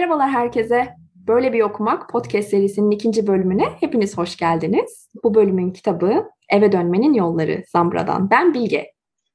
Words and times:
Merhabalar 0.00 0.30
herkese. 0.30 0.88
Böyle 1.14 1.52
bir 1.52 1.60
okumak 1.60 2.10
podcast 2.10 2.48
serisinin 2.48 2.90
ikinci 2.90 3.26
bölümüne 3.26 3.64
hepiniz 3.80 4.18
hoş 4.18 4.36
geldiniz. 4.36 5.08
Bu 5.24 5.34
bölümün 5.34 5.70
kitabı 5.70 6.24
Eve 6.50 6.72
Dönmenin 6.72 7.14
Yolları 7.14 7.62
Zambra'dan. 7.72 8.30
Ben 8.30 8.54
Bilge. 8.54 8.86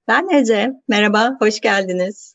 Ben 0.07 0.29
Ece. 0.29 0.71
Merhaba, 0.87 1.37
hoş 1.39 1.61
geldiniz. 1.61 2.33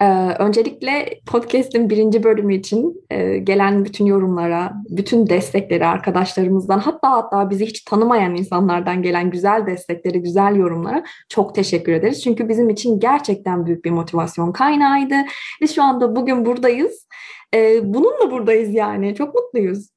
Ee, 0.00 0.04
öncelikle 0.38 1.20
podcast'in 1.26 1.90
birinci 1.90 2.22
bölümü 2.24 2.54
için 2.54 3.06
e, 3.10 3.38
gelen 3.38 3.84
bütün 3.84 4.06
yorumlara, 4.06 4.72
bütün 4.88 5.26
destekleri 5.26 5.86
arkadaşlarımızdan 5.86 6.78
hatta 6.78 7.10
hatta 7.10 7.50
bizi 7.50 7.66
hiç 7.66 7.84
tanımayan 7.84 8.34
insanlardan 8.34 9.02
gelen 9.02 9.30
güzel 9.30 9.66
destekleri, 9.66 10.22
güzel 10.22 10.56
yorumlara 10.56 11.04
çok 11.28 11.54
teşekkür 11.54 11.92
ederiz. 11.92 12.22
Çünkü 12.22 12.48
bizim 12.48 12.70
için 12.70 13.00
gerçekten 13.00 13.66
büyük 13.66 13.84
bir 13.84 13.90
motivasyon 13.90 14.52
kaynağıydı. 14.52 15.14
Ve 15.62 15.66
şu 15.66 15.82
anda 15.82 16.16
bugün 16.16 16.46
buradayız. 16.46 17.06
Ee, 17.54 17.80
bununla 17.94 18.30
buradayız 18.30 18.74
yani. 18.74 19.14
Çok 19.14 19.34
mutluyuz. 19.34 19.88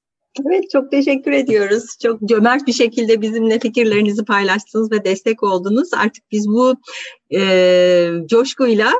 Evet 0.45 0.63
çok 0.71 0.91
teşekkür 0.91 1.31
ediyoruz. 1.31 1.97
Çok 2.03 2.21
cömert 2.21 2.67
bir 2.67 2.73
şekilde 2.73 3.21
bizimle 3.21 3.59
fikirlerinizi 3.59 4.25
paylaştınız 4.25 4.91
ve 4.91 5.05
destek 5.05 5.43
oldunuz. 5.43 5.93
Artık 5.93 6.23
biz 6.31 6.47
bu 6.47 6.75
e, 7.35 8.09
coşkuyla 8.29 8.91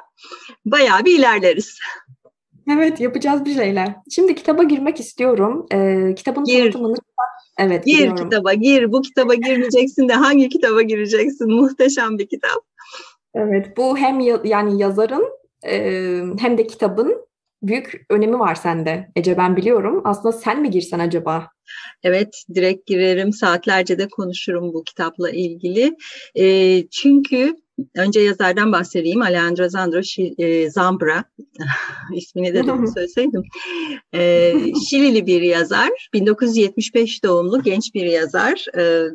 bayağı 0.66 1.06
bir 1.06 1.20
ilerleriz. 1.20 1.80
Evet 2.72 3.00
yapacağız 3.00 3.46
bir 3.46 3.54
şeyler. 3.56 3.96
Şimdi 4.12 4.36
kitaba 4.36 4.64
girmek 4.64 5.00
istiyorum. 5.00 5.66
Ee, 5.74 6.16
kitabın 6.16 6.44
gir. 6.44 6.62
tanıtımını 6.62 6.96
Evet, 7.58 7.86
gir 7.86 7.98
giriyorum. 7.98 8.30
kitaba, 8.30 8.54
gir. 8.54 8.92
Bu 8.92 9.02
kitaba 9.02 9.34
girmeyeceksin 9.34 10.10
de 10.10 10.14
hangi 10.14 10.50
kitaba 10.50 10.82
gireceksin? 10.82 11.52
Muhteşem 11.52 12.18
bir 12.18 12.28
kitap. 12.28 12.64
Evet, 13.34 13.78
bu 13.78 13.98
hem 13.98 14.20
ya, 14.20 14.42
yani 14.44 14.82
yazarın 14.82 15.26
e, 15.66 16.22
hem 16.40 16.58
de 16.58 16.68
kitabın 16.68 17.28
büyük 17.62 18.06
önemi 18.10 18.40
var 18.40 18.56
sende 18.56 19.08
Ece 19.16 19.38
ben 19.38 19.58
biliyorum. 19.58 20.02
Aslında 20.06 20.32
sen 20.32 20.62
mi 20.62 20.70
girsen 20.70 21.00
acaba? 21.00 21.48
Evet 22.04 22.44
direkt 22.54 22.88
girerim 22.88 23.34
saatlerce 23.34 24.00
de 24.00 24.08
konuşurum 24.08 24.74
bu 24.74 24.84
kitapla 24.84 25.30
ilgili. 25.30 25.96
E, 26.36 26.88
çünkü 26.88 27.56
önce 27.96 28.20
yazardan 28.20 28.72
bahsedeyim. 28.72 29.22
Alejandro 29.22 29.70
Zandro 29.70 30.02
e, 30.38 30.70
Zambra 30.70 31.24
ismini 32.16 32.54
de 32.54 32.68
doğru 32.68 32.88
söyleseydim. 32.94 33.44
E, 34.14 34.54
Şilili 34.90 35.26
bir 35.28 35.42
yazar. 35.42 36.10
1975 36.14 37.24
doğumlu 37.24 37.64
genç 37.64 37.94
bir 37.96 38.06
yazar. 38.06 38.66
E, 38.78 39.08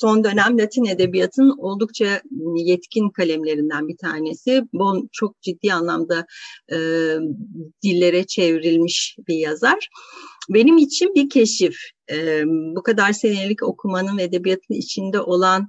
son 0.00 0.24
dönem 0.24 0.58
Latin 0.58 0.84
edebiyatın 0.84 1.54
oldukça 1.58 2.22
yetkin 2.56 3.10
kalemlerinden 3.10 3.88
bir 3.88 3.96
tanesi. 3.96 4.62
Bon 4.72 5.08
çok 5.12 5.42
ciddi 5.42 5.72
anlamda 5.72 6.26
e, 6.72 6.76
dillere 7.82 8.26
çevrilmiş 8.26 9.16
bir 9.28 9.36
yazar. 9.36 9.88
Benim 10.48 10.76
için 10.76 11.14
bir 11.14 11.30
keşif. 11.30 11.76
E, 12.10 12.42
bu 12.46 12.82
kadar 12.82 13.12
senelik 13.12 13.62
okumanın 13.62 14.18
ve 14.18 14.22
edebiyatın 14.22 14.74
içinde 14.74 15.20
olan 15.20 15.68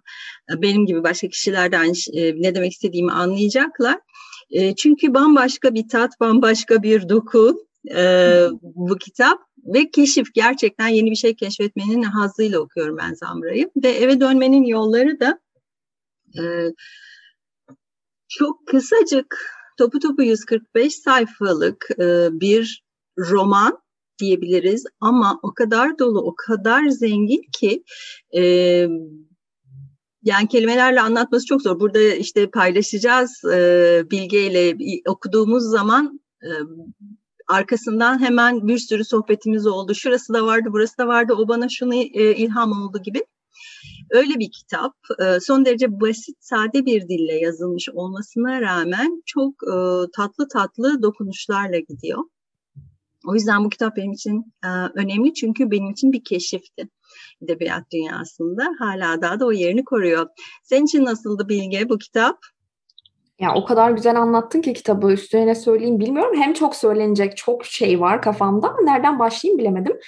e, 0.52 0.62
benim 0.62 0.86
gibi 0.86 1.04
başka 1.04 1.28
kişilerden 1.28 1.94
e, 2.14 2.42
ne 2.42 2.56
demek 2.56 2.72
istediğimi 2.72 3.12
anlayacaklar. 3.12 4.00
E, 4.52 4.76
çünkü 4.76 5.14
bambaşka 5.14 5.74
bir 5.74 5.88
tat, 5.88 6.12
bambaşka 6.20 6.84
bir 6.84 7.10
doku 7.10 7.68
e, 7.92 8.48
bu 8.62 8.98
kitap 8.98 9.40
ve 9.58 9.92
keşif. 9.92 10.34
Gerçekten 10.34 10.88
yeni 10.88 11.12
bir 11.12 11.16
şey 11.16 11.36
keşfetmenin 11.36 12.04
hazzıyla 12.04 12.60
okuyorum 12.60 12.98
ben 12.98 13.14
Zamra'yı 13.14 13.70
ve 13.84 13.90
eve 13.90 14.20
dönmenin 14.20 14.64
yolları 14.64 15.20
da 15.20 15.40
e, 16.40 16.44
çok 18.28 18.68
kısacık 18.68 19.38
topu 19.78 20.00
topu 20.00 20.24
145 20.24 20.96
sayfalık 20.96 21.88
e, 22.00 22.28
bir 22.32 22.84
roman 23.18 23.80
diyebiliriz. 24.20 24.86
Ama 25.00 25.40
o 25.44 25.54
kadar 25.54 26.00
dolu 26.00 26.22
o 26.22 26.36
kadar 26.36 26.88
zengin 26.88 27.42
ki 27.60 27.84
e, 28.36 28.42
yani 30.24 30.48
kelimelerle 30.48 31.02
anlatması 31.02 31.46
çok 31.46 31.62
zor. 31.62 31.80
Burada 31.80 32.02
işte 32.02 32.50
paylaşacağız 32.50 33.46
e, 33.54 34.04
bilgeyle 34.12 34.78
okuduğumuz 35.08 35.64
zaman 35.64 36.20
arkasından 37.48 38.22
hemen 38.22 38.68
bir 38.68 38.78
sürü 38.78 39.06
sohbetimiz 39.06 39.68
oldu. 39.68 39.96
Şurası 39.96 40.34
da 40.34 40.46
vardı, 40.46 40.70
burası 40.72 40.98
da 40.98 41.08
vardı. 41.08 41.34
O 41.38 41.48
bana 41.48 41.70
şunu 41.70 41.96
e, 41.96 42.36
ilham 42.36 42.72
oldu 42.72 43.02
gibi. 43.04 43.24
Öyle 44.10 44.40
bir 44.40 44.52
kitap. 44.52 44.94
E, 45.20 45.40
son 45.40 45.66
derece 45.66 46.02
basit, 46.02 46.38
sade 46.40 46.86
bir 46.86 47.02
dille 47.02 47.36
yazılmış 47.36 47.90
olmasına 47.90 48.62
rağmen 48.62 49.24
çok 49.26 49.54
e, 49.64 49.76
tatlı 50.16 50.48
tatlı 50.48 51.02
dokunuşlarla 51.02 51.80
gidiyor. 51.80 52.24
O 53.28 53.34
yüzden 53.36 53.66
bu 53.66 53.70
kitap 53.70 53.98
benim 53.98 54.12
için 54.12 54.54
e, 54.66 54.70
önemli 54.96 55.34
çünkü 55.34 55.72
benim 55.72 55.92
için 55.92 56.12
bir 56.12 56.24
keşifti 56.24 56.90
edebiyat 57.42 57.92
dünyasında. 57.92 58.76
Hala 58.80 59.22
daha 59.22 59.40
da 59.40 59.46
o 59.46 59.52
yerini 59.52 59.84
koruyor. 59.84 60.28
Senin 60.64 60.86
için 60.86 61.06
nasıldı 61.06 61.50
Bilge 61.50 61.90
bu 61.90 61.98
kitap? 61.98 62.38
Ya 63.44 63.54
o 63.56 63.66
kadar 63.66 63.92
güzel 63.92 64.22
anlattın 64.22 64.62
ki 64.62 64.74
kitabı 64.74 65.12
üstüne 65.12 65.48
ne 65.48 65.56
söyleyeyim 65.56 66.00
bilmiyorum. 66.00 66.42
Hem 66.42 66.54
çok 66.54 66.76
söylenecek 66.76 67.38
çok 67.38 67.66
şey 67.66 68.00
var 68.00 68.22
kafamda 68.22 68.68
ama 68.68 68.82
nereden 68.82 69.20
başlayayım 69.20 69.60
bilemedim. 69.60 70.00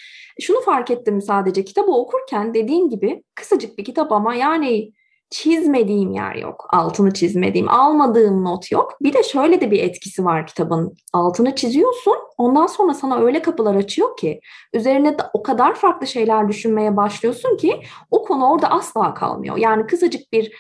Şunu 0.42 0.62
fark 0.62 0.92
ettim 0.92 1.22
sadece 1.22 1.64
kitabı 1.66 1.92
okurken 1.92 2.54
dediğin 2.54 2.90
gibi 2.90 3.24
kısacık 3.36 3.78
bir 3.78 3.86
kitap 3.86 4.12
ama 4.12 4.36
yani 4.36 4.92
çizmediğim 5.30 6.12
yer 6.12 6.36
yok. 6.36 6.68
Altını 6.74 7.14
çizmediğim, 7.14 7.70
almadığım 7.70 8.44
not 8.44 8.72
yok. 8.72 8.98
Bir 9.02 9.14
de 9.14 9.24
şöyle 9.24 9.62
de 9.62 9.72
bir 9.72 9.84
etkisi 9.84 10.26
var 10.26 10.48
kitabın. 10.48 10.96
Altını 11.14 11.56
çiziyorsun. 11.56 12.16
Ondan 12.38 12.68
sonra 12.68 12.94
sana 12.94 13.20
öyle 13.20 13.42
kapılar 13.42 13.76
açıyor 13.76 14.18
ki 14.18 14.40
üzerine 14.74 15.20
de 15.20 15.24
o 15.34 15.44
kadar 15.44 15.76
farklı 15.76 16.08
şeyler 16.08 16.48
düşünmeye 16.48 16.98
başlıyorsun 16.98 17.58
ki 17.58 17.82
o 18.12 18.24
konu 18.24 18.52
orada 18.52 18.72
asla 18.72 19.14
kalmıyor. 19.14 19.58
Yani 19.58 19.88
kısacık 19.88 20.32
bir 20.34 20.52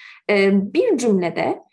bir 0.73 0.97
cümlede 0.97 1.64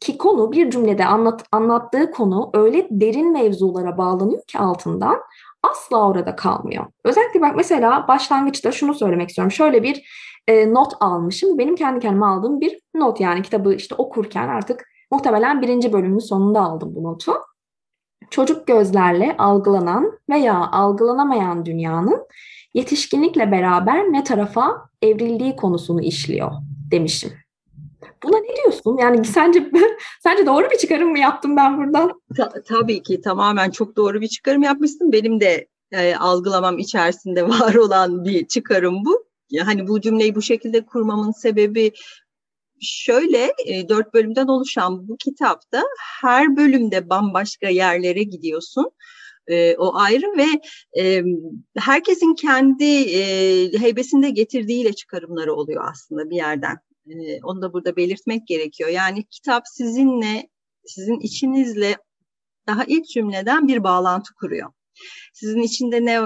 ki 0.00 0.18
konu 0.18 0.52
bir 0.52 0.70
cümlede 0.70 1.06
anlat, 1.06 1.44
anlattığı 1.52 2.10
konu 2.10 2.50
öyle 2.54 2.88
derin 2.90 3.32
mevzulara 3.32 3.98
bağlanıyor 3.98 4.42
ki 4.46 4.58
altından 4.58 5.20
asla 5.62 6.08
orada 6.08 6.36
kalmıyor. 6.36 6.86
Özellikle 7.04 7.40
bak 7.40 7.56
mesela 7.56 8.08
başlangıçta 8.08 8.72
şunu 8.72 8.94
söylemek 8.94 9.28
istiyorum. 9.28 9.52
Şöyle 9.52 9.82
bir 9.82 10.02
e, 10.48 10.74
not 10.74 10.92
almışım. 11.00 11.58
Benim 11.58 11.76
kendi 11.76 12.00
kendime 12.00 12.26
aldığım 12.26 12.60
bir 12.60 12.80
not 12.94 13.20
yani 13.20 13.42
kitabı 13.42 13.74
işte 13.74 13.94
okurken 13.94 14.48
artık 14.48 14.84
muhtemelen 15.10 15.62
birinci 15.62 15.92
bölümün 15.92 16.18
sonunda 16.18 16.60
aldım 16.60 16.94
bu 16.94 17.02
notu. 17.02 17.32
Çocuk 18.30 18.66
gözlerle 18.66 19.36
algılanan 19.38 20.18
veya 20.30 20.70
algılanamayan 20.72 21.64
dünyanın 21.64 22.26
yetişkinlikle 22.74 23.52
beraber 23.52 24.12
ne 24.12 24.24
tarafa 24.24 24.88
evrildiği 25.02 25.56
konusunu 25.56 26.02
işliyor 26.02 26.52
demişim. 26.90 27.45
Buna 28.22 28.38
ne 28.38 28.56
diyorsun? 28.56 28.96
Yani 29.00 29.24
sence 29.24 29.70
sence 30.22 30.46
doğru 30.46 30.70
bir 30.70 30.78
çıkarım 30.78 31.10
mı 31.10 31.18
yaptım 31.18 31.56
ben 31.56 31.78
buradan? 31.78 32.20
Ta- 32.36 32.62
tabii 32.68 33.02
ki 33.02 33.20
tamamen 33.20 33.70
çok 33.70 33.96
doğru 33.96 34.20
bir 34.20 34.28
çıkarım 34.28 34.62
yapmışsın. 34.62 35.12
Benim 35.12 35.40
de 35.40 35.66
e, 35.92 36.14
algılamam 36.14 36.78
içerisinde 36.78 37.48
var 37.48 37.74
olan 37.74 38.24
bir 38.24 38.46
çıkarım 38.46 39.04
bu. 39.04 39.26
Hani 39.64 39.88
bu 39.88 40.00
cümleyi 40.00 40.34
bu 40.34 40.42
şekilde 40.42 40.86
kurmamın 40.86 41.32
sebebi 41.32 41.92
şöyle 42.80 43.52
e, 43.66 43.88
dört 43.88 44.14
bölümden 44.14 44.46
oluşan 44.46 45.08
bu 45.08 45.16
kitapta 45.16 45.82
her 46.22 46.56
bölümde 46.56 47.10
bambaşka 47.10 47.68
yerlere 47.68 48.22
gidiyorsun. 48.22 48.90
E, 49.48 49.76
o 49.76 49.96
ayrı 49.96 50.26
ve 50.36 50.46
e, 51.02 51.22
herkesin 51.76 52.34
kendi 52.34 52.84
e, 52.84 53.22
heybesinde 53.78 54.30
getirdiğiyle 54.30 54.92
çıkarımları 54.92 55.54
oluyor 55.54 55.84
aslında 55.90 56.30
bir 56.30 56.36
yerden. 56.36 56.76
E, 57.08 57.40
onu 57.42 57.62
da 57.62 57.72
burada 57.72 57.96
belirtmek 57.96 58.46
gerekiyor. 58.46 58.90
Yani 58.90 59.24
kitap 59.24 59.62
sizinle, 59.66 60.48
sizin 60.86 61.20
içinizle 61.20 61.96
daha 62.66 62.84
ilk 62.84 63.08
cümleden 63.08 63.68
bir 63.68 63.84
bağlantı 63.84 64.34
kuruyor. 64.34 64.72
Sizin 65.34 65.62
içinde 65.62 66.04
ne, 66.04 66.20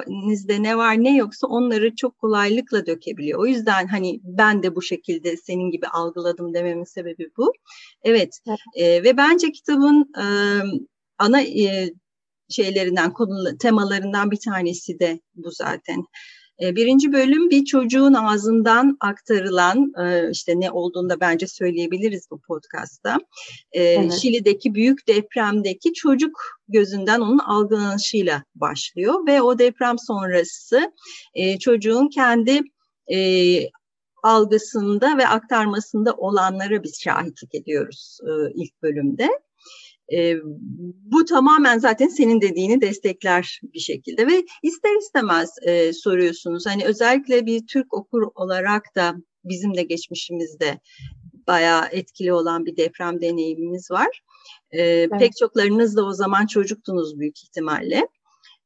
ne 0.63 0.77
var 0.77 0.95
ne 1.05 1.17
yoksa 1.17 1.47
onları 1.47 1.97
çok 1.97 2.19
kolaylıkla 2.19 2.87
dökebiliyor. 2.87 3.41
O 3.41 3.47
yüzden 3.47 3.87
hani 3.87 4.21
ben 4.23 4.63
de 4.63 4.75
bu 4.77 4.83
şekilde 4.83 5.37
senin 5.37 5.71
gibi 5.71 5.87
algıladım 5.87 6.55
dememin 6.55 6.85
sebebi 6.85 7.31
bu. 7.37 7.53
Evet, 8.03 8.39
evet. 8.49 8.59
E, 8.75 9.05
ve 9.05 9.17
bence 9.17 9.53
kitabın 9.53 10.13
e, 10.19 10.25
ana 11.19 11.43
e, 11.43 11.91
şeylerinden, 12.49 13.13
konu 13.13 13.59
temalarından 13.59 14.31
bir 14.31 14.41
tanesi 14.45 14.99
de 14.99 15.21
bu 15.35 15.51
zaten. 15.51 16.05
E, 16.63 16.77
birinci 16.77 17.13
bölüm 17.13 17.51
bir 17.51 17.65
çocuğun 17.65 18.15
ağzından 18.15 18.97
aktarılan 19.01 19.93
e, 20.05 20.31
işte 20.31 20.61
ne 20.61 20.71
olduğunu 20.71 21.11
da 21.11 21.21
bence 21.21 21.47
söyleyebiliriz 21.47 22.31
bu 22.31 22.41
podcastta. 22.41 23.19
E, 23.73 23.83
evet. 23.83 24.13
Şili'deki 24.13 24.75
büyük 24.75 25.09
depremdeki 25.09 25.93
çocuk 25.93 26.41
gözünden 26.69 27.21
onun 27.21 27.39
algılanışıyla 27.39 28.45
başlıyor 28.55 29.27
ve 29.27 29.43
o 29.43 29.59
deprem 29.59 29.99
sonrası 29.99 30.93
çocuğun 31.61 32.09
kendi 32.09 32.61
algısında 34.23 35.19
ve 35.19 35.27
aktarmasında 35.29 36.13
olanlara 36.13 36.83
biz 36.83 37.01
şahitlik 37.01 37.55
ediyoruz 37.55 38.19
ilk 38.55 38.83
bölümde. 38.83 39.29
E, 40.13 40.37
bu 41.13 41.25
tamamen 41.25 41.79
zaten 41.79 42.09
senin 42.09 42.41
dediğini 42.41 42.81
destekler 42.81 43.61
bir 43.75 43.79
şekilde 43.79 44.27
ve 44.27 44.45
ister 44.63 44.99
istemez 44.99 45.51
e, 45.63 45.93
soruyorsunuz. 45.93 46.67
Hani 46.67 46.85
özellikle 46.85 47.47
bir 47.47 47.67
Türk 47.67 47.95
okur 47.95 48.23
olarak 48.35 48.97
da 48.97 49.15
bizim 49.45 49.77
de 49.77 49.83
geçmişimizde 49.83 50.81
bayağı 51.47 51.89
etkili 51.93 52.33
olan 52.33 52.67
bir 52.67 52.77
deprem 52.77 53.21
deneyimimiz 53.21 53.91
var. 53.91 54.23
E, 54.71 54.83
evet. 54.83 55.11
Pek 55.19 55.37
çoklarınız 55.37 55.97
da 55.97 56.05
o 56.05 56.13
zaman 56.13 56.47
çocuktunuz 56.47 57.19
büyük 57.19 57.43
ihtimalle 57.43 58.09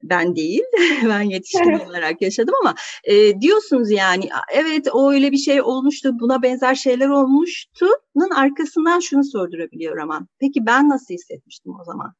ben 0.02 0.36
değil, 0.36 0.62
ben 1.08 1.22
yetişkin 1.22 1.72
olarak 1.72 2.22
yaşadım 2.22 2.54
ama 2.60 2.74
e, 3.04 3.40
diyorsunuz 3.40 3.90
yani 3.90 4.28
evet 4.52 4.88
o 4.92 5.12
öyle 5.12 5.32
bir 5.32 5.36
şey 5.36 5.62
olmuştu, 5.62 6.10
buna 6.20 6.42
benzer 6.42 6.74
şeyler 6.74 7.08
olmuştu'nun 7.08 8.30
arkasından 8.30 9.00
şunu 9.00 9.24
sordurabiliyor 9.24 9.98
ama 9.98 10.26
peki 10.38 10.66
ben 10.66 10.88
nasıl 10.88 11.14
hissetmiştim 11.14 11.72
o 11.80 11.84
zaman? 11.84 12.14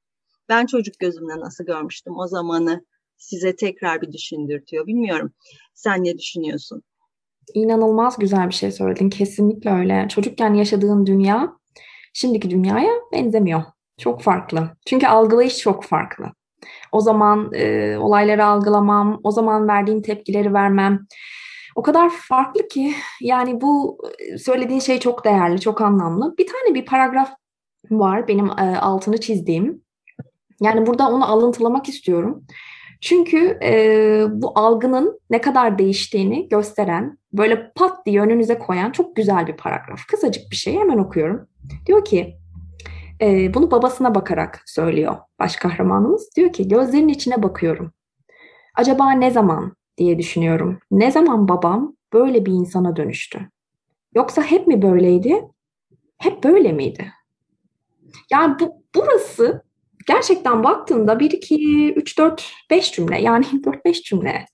Ben 0.49 0.67
çocuk 0.67 0.99
gözümle 0.99 1.41
nasıl 1.41 1.65
görmüştüm 1.65 2.17
o 2.17 2.27
zamanı 2.27 2.85
size 3.17 3.57
tekrar 3.57 4.03
bir 4.03 4.13
düşündürtüyor. 4.13 4.87
Bilmiyorum 4.87 5.33
sen 5.75 6.05
ne 6.05 6.19
düşünüyorsun? 6.19 6.83
İnanılmaz 7.55 8.19
güzel 8.19 8.49
bir 8.49 8.55
şey 8.55 8.73
söyledin. 8.73 9.11
Kesinlikle 9.11 9.71
öyle. 9.71 10.07
Çocukken 10.09 10.55
yaşadığın 10.55 11.07
dünya 11.07 11.53
şimdiki 12.13 12.51
dünyaya 12.51 12.93
benzemiyor. 13.13 13.63
Çok 13.99 14.23
farklı. 14.23 14.71
Çünkü 14.87 15.07
algılayış 15.07 15.59
çok 15.59 15.85
farklı. 15.85 16.33
O 16.93 17.01
zaman 17.01 17.51
e, 17.55 17.97
olayları 17.99 18.45
algılamam, 18.45 19.21
o 19.23 19.31
zaman 19.31 19.69
verdiğim 19.69 20.03
tepkileri 20.03 20.55
vermem. 20.55 21.07
O 21.75 21.83
kadar 21.83 22.11
farklı 22.11 22.69
ki 22.69 22.95
yani 23.21 23.61
bu 23.61 23.99
e, 24.19 24.39
söylediğin 24.39 24.81
şey 24.81 25.01
çok 25.01 25.25
değerli, 25.25 25.61
çok 25.61 25.81
anlamlı. 25.81 26.35
Bir 26.39 26.47
tane 26.47 26.75
bir 26.75 26.87
paragraf 26.87 27.31
var 27.91 28.29
benim 28.29 28.47
e, 28.47 28.79
altını 28.79 29.21
çizdiğim. 29.21 29.83
Yani 30.61 30.87
burada 30.87 31.11
onu 31.11 31.33
alıntılamak 31.33 31.89
istiyorum. 31.89 32.45
Çünkü 33.01 33.59
e, 33.63 34.25
bu 34.31 34.53
algının 34.55 35.21
ne 35.31 35.41
kadar 35.41 35.79
değiştiğini 35.79 36.49
gösteren, 36.49 37.19
böyle 37.33 37.73
pat 37.75 38.07
diye 38.07 38.21
önünüze 38.21 38.59
koyan 38.59 38.91
çok 38.91 39.17
güzel 39.17 39.47
bir 39.47 39.57
paragraf. 39.57 40.07
Kısacık 40.07 40.51
bir 40.51 40.57
şey 40.57 40.75
hemen 40.79 40.99
okuyorum. 40.99 41.49
Diyor 41.87 42.05
ki, 42.05 42.37
e, 43.21 43.55
bunu 43.55 43.71
babasına 43.71 44.15
bakarak 44.15 44.63
söylüyor 44.67 45.17
baş 45.39 45.57
kahramanımız. 45.57 46.31
Diyor 46.37 46.53
ki 46.53 46.69
gözlerinin 46.69 47.09
içine 47.09 47.43
bakıyorum. 47.43 47.93
Acaba 48.75 49.11
ne 49.11 49.31
zaman 49.31 49.77
diye 49.99 50.19
düşünüyorum. 50.19 50.79
Ne 50.91 51.11
zaman 51.11 51.49
babam 51.49 51.97
böyle 52.13 52.47
bir 52.47 52.53
insana 52.53 52.97
dönüştü? 52.97 53.49
Yoksa 54.15 54.43
hep 54.43 54.67
mi 54.67 54.83
böyleydi? 54.83 55.49
Hep 56.19 56.45
böyle 56.45 56.73
miydi? 56.73 57.13
Yani 58.31 58.57
bu, 58.61 58.83
burası 58.95 59.63
gerçekten 60.07 60.65
baktığında 60.65 61.21
1, 61.21 61.31
2, 61.31 61.95
3, 61.95 62.19
4, 62.19 62.53
5 62.71 62.93
cümle 62.93 63.21
yani 63.21 63.45
4-5 63.65 64.03
cümle. 64.03 64.47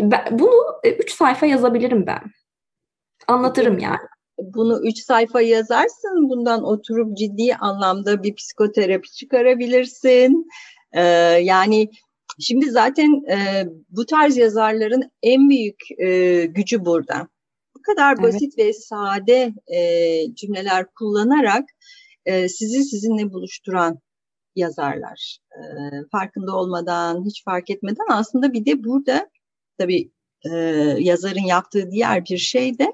Ben, 0.00 0.38
bunu 0.38 0.80
3 0.84 1.10
e, 1.10 1.14
sayfa 1.14 1.46
yazabilirim 1.46 2.06
ben. 2.06 2.22
Anlatırım 3.28 3.78
yani 3.78 3.98
bunu 4.54 4.86
üç 4.86 4.98
sayfa 4.98 5.40
yazarsın. 5.40 6.28
Bundan 6.28 6.64
oturup 6.64 7.16
ciddi 7.16 7.54
anlamda 7.54 8.22
bir 8.22 8.34
psikoterapi 8.34 9.12
çıkarabilirsin. 9.12 10.46
Ee, 10.92 11.02
yani 11.42 11.88
şimdi 12.40 12.70
zaten 12.70 13.22
e, 13.30 13.66
bu 13.90 14.06
tarz 14.06 14.36
yazarların 14.36 15.02
en 15.22 15.50
büyük 15.50 15.80
e, 15.98 16.44
gücü 16.46 16.84
burada. 16.84 17.28
Bu 17.76 17.82
kadar 17.82 18.14
evet. 18.14 18.22
basit 18.22 18.58
ve 18.58 18.72
sade 18.72 19.52
e, 19.74 20.34
cümleler 20.34 20.86
kullanarak 20.98 21.64
e, 22.26 22.48
sizi 22.48 22.84
sizinle 22.84 23.32
buluşturan 23.32 23.98
yazarlar. 24.56 25.38
E, 25.50 25.62
farkında 26.12 26.56
olmadan, 26.56 27.24
hiç 27.24 27.44
fark 27.44 27.70
etmeden 27.70 28.06
aslında 28.10 28.52
bir 28.52 28.66
de 28.66 28.84
burada 28.84 29.30
tabii 29.78 30.10
e, 30.50 30.56
yazarın 30.98 31.46
yaptığı 31.46 31.90
diğer 31.90 32.24
bir 32.24 32.38
şey 32.38 32.78
de 32.78 32.92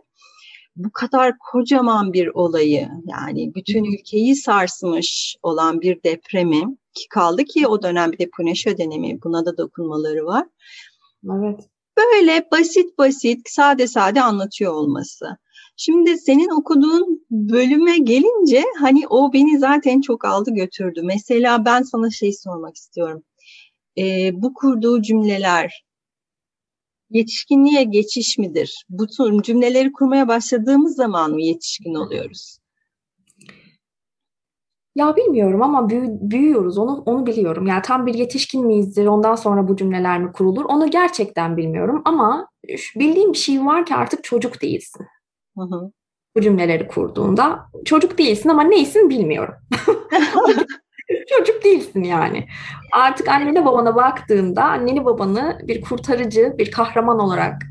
bu 0.78 0.90
kadar 0.92 1.38
kocaman 1.38 2.12
bir 2.12 2.26
olayı 2.26 2.88
yani 3.06 3.54
bütün 3.54 3.84
ülkeyi 3.84 4.36
sarsmış 4.36 5.36
olan 5.42 5.80
bir 5.80 6.02
depremi 6.02 6.76
ki 6.94 7.08
kaldı 7.10 7.44
ki 7.44 7.66
o 7.66 7.82
dönem 7.82 8.12
bir 8.12 8.18
de 8.18 8.28
Puneşe 8.36 8.78
dönemi 8.78 9.22
buna 9.22 9.46
da 9.46 9.56
dokunmaları 9.56 10.26
var. 10.26 10.46
Evet. 11.24 11.60
Böyle 11.98 12.48
basit 12.52 12.98
basit 12.98 13.50
sade 13.50 13.86
sade 13.86 14.22
anlatıyor 14.22 14.72
olması. 14.72 15.36
Şimdi 15.76 16.18
senin 16.18 16.60
okuduğun 16.60 17.26
bölüme 17.30 17.98
gelince 17.98 18.64
hani 18.80 19.08
o 19.08 19.32
beni 19.32 19.58
zaten 19.58 20.00
çok 20.00 20.24
aldı 20.24 20.50
götürdü. 20.50 21.00
Mesela 21.04 21.64
ben 21.64 21.82
sana 21.82 22.10
şey 22.10 22.32
sormak 22.32 22.76
istiyorum. 22.76 23.22
Ee, 23.98 24.30
bu 24.34 24.54
kurduğu 24.54 25.02
cümleler 25.02 25.87
yetişkinliğe 27.10 27.84
geçiş 27.84 28.38
midir? 28.38 28.84
Bu 28.88 29.06
tür 29.06 29.42
cümleleri 29.42 29.92
kurmaya 29.92 30.28
başladığımız 30.28 30.96
zaman 30.96 31.30
mı 31.30 31.42
yetişkin 31.42 31.94
oluyoruz? 31.94 32.58
Ya 34.94 35.16
bilmiyorum 35.16 35.62
ama 35.62 35.88
büyü, 35.88 36.08
büyüyoruz 36.20 36.78
onu 36.78 37.02
onu 37.06 37.26
biliyorum. 37.26 37.66
Yani 37.66 37.82
tam 37.82 38.06
bir 38.06 38.14
yetişkin 38.14 38.66
miyizdir 38.66 39.06
ondan 39.06 39.34
sonra 39.34 39.68
bu 39.68 39.76
cümleler 39.76 40.20
mi 40.20 40.32
kurulur 40.32 40.64
onu 40.64 40.90
gerçekten 40.90 41.56
bilmiyorum 41.56 42.02
ama 42.04 42.48
bildiğim 42.96 43.32
bir 43.32 43.38
şey 43.38 43.66
var 43.66 43.86
ki 43.86 43.94
artık 43.94 44.24
çocuk 44.24 44.62
değilsin. 44.62 45.06
Hı 45.58 45.62
hı. 45.64 45.90
Bu 46.36 46.40
cümleleri 46.40 46.88
kurduğunda 46.88 47.58
çocuk 47.84 48.18
değilsin 48.18 48.48
ama 48.48 48.62
neysin 48.62 49.10
bilmiyorum. 49.10 49.54
Çocuk 51.28 51.64
değilsin 51.64 52.02
yani. 52.02 52.48
Artık 52.92 53.28
annene 53.28 53.64
babana 53.64 53.96
baktığında 53.96 54.64
anneni 54.64 55.04
babanı 55.04 55.58
bir 55.62 55.80
kurtarıcı, 55.80 56.54
bir 56.58 56.70
kahraman 56.70 57.18
olarak 57.18 57.62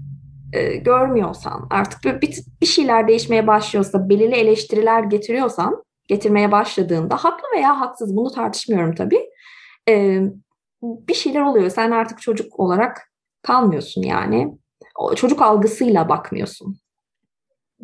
e, 0.54 0.76
görmüyorsan, 0.76 1.68
artık 1.70 2.22
bir, 2.22 2.38
bir 2.62 2.66
şeyler 2.66 3.08
değişmeye 3.08 3.48
başlıyorsa, 3.48 4.10
belirli 4.10 4.36
eleştiriler 4.36 5.04
getiriyorsan, 5.04 5.84
getirmeye 6.08 6.52
başladığında, 6.52 7.16
haklı 7.16 7.48
veya 7.56 7.80
haksız 7.80 8.16
bunu 8.16 8.32
tartışmıyorum 8.32 8.96
tabii. 8.96 9.30
E, 9.90 10.22
bir 10.82 11.14
şeyler 11.14 11.42
oluyor. 11.42 11.70
Sen 11.70 11.92
artık 11.92 12.22
çocuk 12.22 12.60
olarak 12.60 13.12
kalmıyorsun 13.42 14.02
yani. 14.02 14.58
O, 14.96 15.16
çocuk 15.16 15.42
algısıyla 15.42 16.10
bakmıyorsun. 16.10 16.78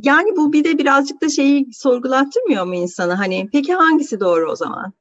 Yani 0.03 0.35
bu 0.37 0.53
bir 0.53 0.63
de 0.63 0.77
birazcık 0.77 1.21
da 1.21 1.29
şeyi 1.29 1.67
sorgulattırmıyor 1.73 2.65
mu 2.65 2.75
insana? 2.75 3.19
Hani 3.19 3.49
peki 3.51 3.73
hangisi 3.73 4.19
doğru 4.19 4.51
o 4.51 4.55
zaman? 4.55 4.93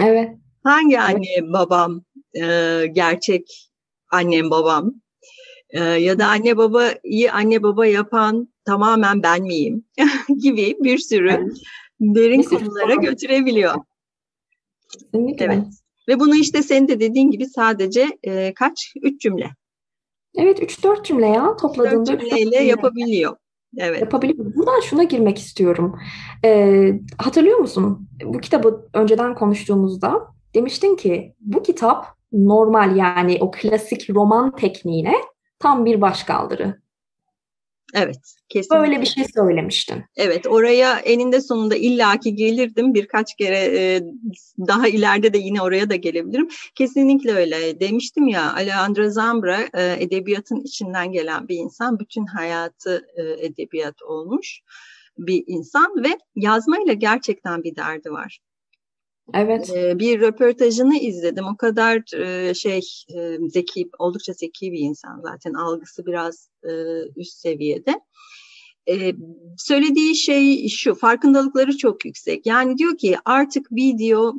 Evet. 0.00 0.36
Hangi 0.64 1.00
anne 1.00 1.52
babam 1.52 2.02
e, 2.34 2.46
gerçek 2.92 3.70
annem 4.10 4.50
babam 4.50 4.94
e, 5.70 5.80
ya 5.84 6.18
da 6.18 6.26
anne 6.26 6.56
babayı 6.56 7.32
anne 7.32 7.62
baba 7.62 7.86
yapan 7.86 8.48
tamamen 8.64 9.22
ben 9.22 9.42
miyim 9.42 9.84
gibi 10.42 10.76
bir 10.80 10.98
sürü 10.98 11.30
evet. 11.30 11.56
derin 12.00 12.40
bir 12.40 12.46
konulara 12.46 12.92
sürü. 12.92 13.00
götürebiliyor. 13.00 13.74
Kesinlikle. 14.92 15.44
Evet. 15.44 15.64
Ve 16.08 16.20
bunu 16.20 16.36
işte 16.36 16.62
senin 16.62 16.88
de 16.88 17.00
dediğin 17.00 17.30
gibi 17.30 17.46
sadece 17.46 18.18
e, 18.22 18.54
kaç? 18.54 18.92
Üç 19.02 19.20
cümle. 19.20 19.50
Evet, 20.34 20.62
üç 20.62 20.84
dört 20.84 21.04
cümle 21.06 21.26
ya 21.26 21.56
topladığında. 21.56 22.12
Dört 22.12 22.20
cümleyle 22.20 22.44
cümle. 22.44 22.64
yapabiliyor. 22.64 23.36
Evet. 23.78 24.00
Yapabilirim. 24.00 24.52
Buradan 24.56 24.80
şuna 24.80 25.02
girmek 25.02 25.38
istiyorum. 25.38 25.98
Ee, 26.44 26.92
hatırlıyor 27.18 27.58
musun? 27.58 28.08
Bu 28.24 28.38
kitabı 28.38 28.88
önceden 28.94 29.34
konuştuğumuzda 29.34 30.28
demiştin 30.54 30.96
ki 30.96 31.34
bu 31.40 31.62
kitap 31.62 32.06
normal 32.32 32.96
yani 32.96 33.38
o 33.40 33.50
klasik 33.50 34.10
roman 34.10 34.56
tekniğine 34.56 35.14
tam 35.58 35.84
bir 35.84 36.00
başkaldırı. 36.00 36.81
Evet, 37.94 38.34
kesinlikle. 38.48 38.88
Böyle 38.88 39.00
bir 39.00 39.06
şey 39.06 39.24
söylemiştin. 39.34 40.04
Evet, 40.16 40.46
oraya 40.46 40.98
eninde 40.98 41.40
sonunda 41.40 41.76
illaki 41.76 42.34
gelirdim. 42.34 42.94
Birkaç 42.94 43.34
kere 43.36 43.58
e, 43.58 44.02
daha 44.58 44.88
ileride 44.88 45.32
de 45.32 45.38
yine 45.38 45.62
oraya 45.62 45.90
da 45.90 45.96
gelebilirim. 45.96 46.48
Kesinlikle 46.74 47.32
öyle. 47.32 47.80
Demiştim 47.80 48.26
ya, 48.28 48.54
Alejandro 48.54 49.10
Zambra 49.10 49.58
e, 49.74 49.96
edebiyatın 50.02 50.60
içinden 50.60 51.12
gelen 51.12 51.48
bir 51.48 51.56
insan. 51.56 51.98
Bütün 51.98 52.26
hayatı 52.26 53.06
e, 53.16 53.46
edebiyat 53.46 54.02
olmuş 54.02 54.60
bir 55.18 55.44
insan 55.46 56.04
ve 56.04 56.18
yazmayla 56.36 56.92
gerçekten 56.92 57.64
bir 57.64 57.76
derdi 57.76 58.10
var. 58.10 58.38
Evet. 59.34 59.68
bir 59.98 60.20
röportajını 60.20 60.98
izledim. 60.98 61.44
O 61.46 61.56
kadar 61.56 62.02
şey 62.54 62.80
zeki, 63.48 63.90
oldukça 63.98 64.32
zeki 64.32 64.72
bir 64.72 64.78
insan 64.78 65.20
zaten. 65.20 65.52
Algısı 65.52 66.06
biraz 66.06 66.50
üst 67.16 67.38
seviyede. 67.38 68.00
E, 68.88 69.12
söylediği 69.56 70.16
şey 70.16 70.68
şu, 70.68 70.94
farkındalıkları 70.94 71.76
çok 71.76 72.04
yüksek. 72.04 72.46
Yani 72.46 72.78
diyor 72.78 72.96
ki 72.96 73.16
artık 73.24 73.72
video, 73.72 74.34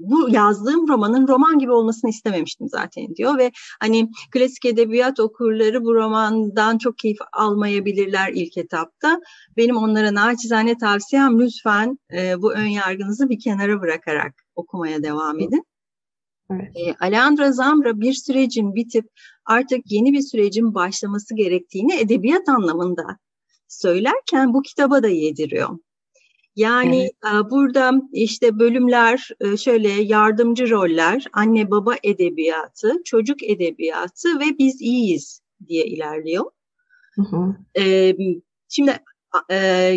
bu 0.00 0.28
yazdığım 0.30 0.88
romanın 0.88 1.28
roman 1.28 1.58
gibi 1.58 1.72
olmasını 1.72 2.10
istememiştim 2.10 2.68
zaten 2.68 3.16
diyor 3.16 3.38
ve 3.38 3.52
hani 3.80 4.10
klasik 4.30 4.64
edebiyat 4.64 5.20
okurları 5.20 5.84
bu 5.84 5.94
romandan 5.94 6.78
çok 6.78 6.98
keyif 6.98 7.18
almayabilirler 7.32 8.32
ilk 8.34 8.58
etapta. 8.58 9.20
Benim 9.56 9.76
onlara 9.76 10.14
naçizane 10.14 10.78
tavsiyem 10.78 11.40
lütfen 11.40 11.98
e, 12.12 12.42
bu 12.42 12.52
ön 12.52 12.66
yargınızı 12.66 13.28
bir 13.28 13.40
kenara 13.40 13.80
bırakarak 13.80 14.34
okumaya 14.54 15.02
devam 15.02 15.40
edin. 15.40 15.64
Evet. 16.50 16.76
E, 16.76 16.94
Alejandra 17.00 17.52
Zambra 17.52 18.00
bir 18.00 18.12
sürecin 18.12 18.74
bitip 18.74 19.08
artık 19.44 19.92
yeni 19.92 20.12
bir 20.12 20.20
sürecin 20.20 20.74
başlaması 20.74 21.34
gerektiğini 21.34 21.94
edebiyat 21.94 22.48
anlamında 22.48 23.18
söylerken 23.68 24.54
bu 24.54 24.62
kitaba 24.62 25.02
da 25.02 25.08
yediriyor. 25.08 25.68
Yani 26.56 27.10
evet. 27.32 27.44
burada 27.50 27.92
işte 28.12 28.58
bölümler 28.58 29.28
şöyle 29.58 29.88
yardımcı 29.88 30.70
roller, 30.70 31.24
anne 31.32 31.70
baba 31.70 31.94
edebiyatı, 32.02 32.92
çocuk 33.04 33.42
edebiyatı 33.42 34.40
ve 34.40 34.58
biz 34.58 34.80
iyiyiz 34.80 35.40
diye 35.68 35.84
ilerliyor. 35.84 36.44
Hı 37.14 37.22
hı. 37.22 37.54
Şimdi 38.68 38.98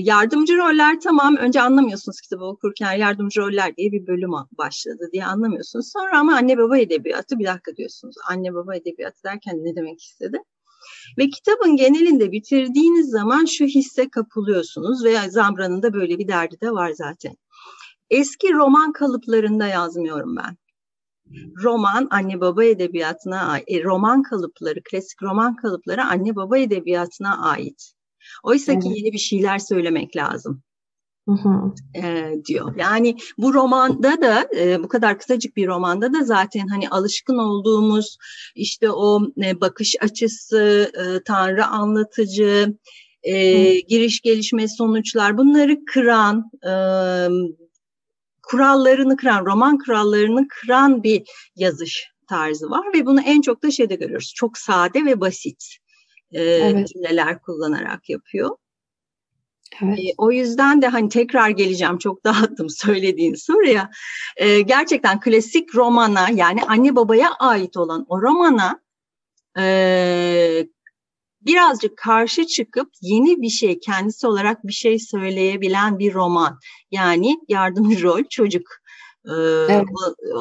yardımcı 0.08 0.58
roller 0.58 1.00
tamam 1.00 1.36
önce 1.36 1.62
anlamıyorsunuz 1.62 2.22
kitabı 2.22 2.46
okurken 2.46 2.94
yardımcı 2.94 3.42
roller 3.42 3.76
diye 3.76 3.92
bir 3.92 4.08
bölüm 4.08 4.32
başladı 4.58 5.10
diye 5.14 5.26
anlamıyorsunuz. 5.26 5.92
Sonra 5.92 6.20
ama 6.20 6.36
anne 6.36 6.58
baba 6.58 6.78
edebiyatı 6.78 7.40
bir 7.40 7.46
dakika 7.46 7.76
diyorsunuz. 7.76 8.16
Anne 8.30 8.54
baba 8.54 8.76
edebiyatı 8.76 9.24
derken 9.24 9.64
ne 9.64 9.76
demek 9.76 10.02
istedi? 10.02 10.38
Ve 11.18 11.30
kitabın 11.30 11.76
genelinde 11.76 12.32
bitirdiğiniz 12.32 13.10
zaman 13.10 13.46
şu 13.46 13.66
hisse 13.66 14.10
kapılıyorsunuz 14.10 15.04
ve 15.04 15.30
Zambra'nın 15.30 15.84
da 15.84 15.94
böyle 15.94 16.18
bir 16.18 16.28
derdi 16.28 16.62
de 16.62 16.72
var 16.72 16.92
zaten. 16.92 17.36
Eski 18.10 18.54
roman 18.54 18.92
kalıplarında 18.92 19.68
yazmıyorum 19.68 20.36
ben. 20.36 20.58
Roman 21.64 22.08
anne 22.12 22.42
baba 22.42 22.64
edebiyatına 22.64 23.60
e, 23.68 23.84
roman 23.84 24.24
kalıpları, 24.24 24.80
klasik 24.92 25.24
roman 25.24 25.56
kalıpları 25.56 26.06
anne 26.06 26.36
baba 26.36 26.58
edebiyatına 26.58 27.50
ait. 27.50 27.94
Oysa 28.44 28.80
ki 28.80 28.88
yeni 28.96 29.14
bir 29.14 29.18
şeyler 29.18 29.60
söylemek 29.60 30.16
lazım. 30.16 30.64
E, 31.96 32.34
diyor. 32.48 32.76
Yani 32.78 33.16
bu 33.38 33.54
romanda 33.54 34.22
da 34.22 34.48
e, 34.58 34.84
bu 34.84 34.88
kadar 34.88 35.20
kısacık 35.20 35.56
bir 35.56 35.68
romanda 35.68 36.14
da 36.14 36.24
zaten 36.24 36.68
hani 36.68 36.90
alışkın 36.90 37.38
olduğumuz 37.38 38.18
işte 38.56 38.92
o 38.92 39.22
e, 39.44 39.62
bakış 39.62 39.96
açısı, 40.02 40.92
e, 40.94 41.24
tanrı 41.24 41.66
anlatıcı, 41.66 42.78
e, 43.24 43.80
giriş 43.80 44.22
gelişme 44.22 44.68
sonuçlar 44.68 45.38
bunları 45.38 45.86
kıran, 45.86 46.52
e, 46.64 46.74
kurallarını 48.44 49.18
kıran, 49.18 49.46
roman 49.46 49.78
kurallarını 49.78 50.48
kıran 50.48 51.04
bir 51.04 51.24
yazış 51.56 52.08
tarzı 52.30 52.70
var 52.70 52.86
ve 52.96 53.06
bunu 53.06 53.22
en 53.22 53.42
çok 53.42 53.64
da 53.64 53.72
şeyde 53.72 53.96
görüyoruz. 53.96 54.34
Çok 54.36 54.58
sade 54.58 55.06
ve 55.06 55.22
basit 55.22 55.64
e, 56.32 56.44
evet. 56.44 56.88
cümleler 56.88 57.42
kullanarak 57.42 58.10
yapıyor. 58.10 58.50
Evet. 59.84 60.00
E, 60.00 60.14
o 60.18 60.32
yüzden 60.32 60.82
de 60.82 60.88
hani 60.88 61.10
tekrar 61.10 61.50
geleceğim 61.50 61.98
çok 61.98 62.24
dağıttım 62.26 62.70
söylediğin 62.70 63.36
soruya. 63.36 63.90
E, 64.38 64.62
gerçekten 64.62 65.20
klasik 65.20 65.76
romana 65.76 66.30
yani 66.30 66.64
anne 66.64 66.96
babaya 66.96 67.32
ait 67.40 67.78
olan 67.78 68.06
o 68.10 68.22
romana 68.22 68.82
e, 69.60 70.68
birazcık 71.42 71.98
karşı 71.98 72.46
çıkıp 72.46 72.90
yeni 73.02 73.42
bir 73.42 73.50
şey 73.50 73.80
kendisi 73.80 74.28
olarak 74.28 74.68
bir 74.68 74.74
şey 74.74 75.00
söyleyebilen 75.00 76.00
bir 76.00 76.14
roman. 76.14 76.60
Yani 76.92 77.40
yardımcı 77.48 78.04
rol 78.04 78.24
çocuk. 78.30 78.68
E, 79.26 79.34
evet. 79.70 79.86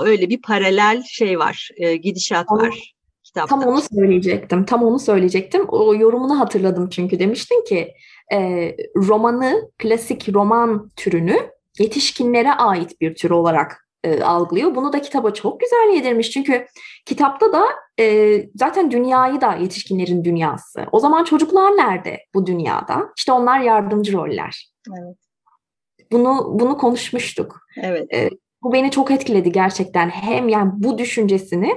Öyle 0.04 0.28
bir 0.28 0.42
paralel 0.42 1.02
şey 1.02 1.38
var, 1.38 1.68
e, 1.76 1.96
gidişat 1.96 2.50
var. 2.50 2.94
Kitapta. 3.24 3.60
Tam 3.60 3.68
onu 3.68 3.80
söyleyecektim. 3.80 4.64
Tam 4.64 4.82
onu 4.82 4.98
söyleyecektim. 4.98 5.64
O 5.68 5.94
yorumunu 5.94 6.40
hatırladım 6.40 6.88
çünkü 6.88 7.18
demiştin 7.18 7.64
ki 7.64 7.94
e, 8.32 8.76
romanı, 8.96 9.70
klasik 9.78 10.34
roman 10.34 10.90
türünü 10.96 11.36
yetişkinlere 11.78 12.52
ait 12.52 13.00
bir 13.00 13.14
tür 13.14 13.30
olarak 13.30 13.88
e, 14.04 14.22
algılıyor. 14.22 14.74
Bunu 14.74 14.92
da 14.92 15.02
kitaba 15.02 15.30
çok 15.30 15.60
güzel 15.60 15.94
yedirmiş. 15.94 16.30
Çünkü 16.30 16.66
kitapta 17.06 17.52
da 17.52 17.64
e, 18.00 18.36
zaten 18.54 18.90
dünyayı 18.90 19.40
da 19.40 19.54
yetişkinlerin 19.54 20.24
dünyası. 20.24 20.86
O 20.92 21.00
zaman 21.00 21.24
çocuklar 21.24 21.70
nerede 21.70 22.18
bu 22.34 22.46
dünyada? 22.46 23.08
İşte 23.16 23.32
onlar 23.32 23.60
yardımcı 23.60 24.12
roller. 24.12 24.72
Evet. 24.88 25.16
Bunu 26.12 26.50
bunu 26.60 26.76
konuşmuştuk. 26.78 27.60
Evet. 27.82 28.14
E, 28.14 28.30
bu 28.62 28.72
beni 28.72 28.90
çok 28.90 29.10
etkiledi 29.10 29.52
gerçekten. 29.52 30.08
Hem 30.08 30.48
yani 30.48 30.70
bu 30.74 30.98
düşüncesini 30.98 31.76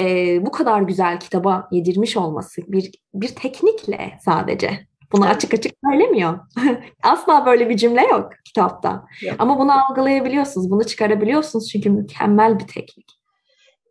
e, 0.00 0.06
bu 0.46 0.50
kadar 0.50 0.82
güzel 0.82 1.20
kitaba 1.20 1.68
yedirmiş 1.72 2.16
olması 2.16 2.62
bir 2.68 2.90
bir 3.14 3.28
teknikle 3.28 4.18
sadece. 4.24 4.88
Bunu 5.12 5.26
evet. 5.26 5.36
açık 5.36 5.54
açık 5.54 5.72
söylemiyor. 5.84 6.38
Asla 7.02 7.46
böyle 7.46 7.68
bir 7.68 7.76
cümle 7.76 8.02
yok 8.02 8.32
kitapta. 8.44 9.04
Yok. 9.22 9.34
Ama 9.38 9.58
bunu 9.58 9.84
algılayabiliyorsunuz, 9.84 10.70
bunu 10.70 10.84
çıkarabiliyorsunuz 10.84 11.68
çünkü 11.68 11.90
mükemmel 11.90 12.58
bir 12.58 12.66
teknik. 12.66 13.18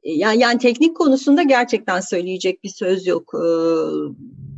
Yani, 0.03 0.39
yani 0.39 0.59
teknik 0.59 0.97
konusunda 0.97 1.43
gerçekten 1.43 2.00
söyleyecek 2.00 2.63
bir 2.63 2.69
söz 2.69 3.07
yok 3.07 3.31
e, 3.33 3.43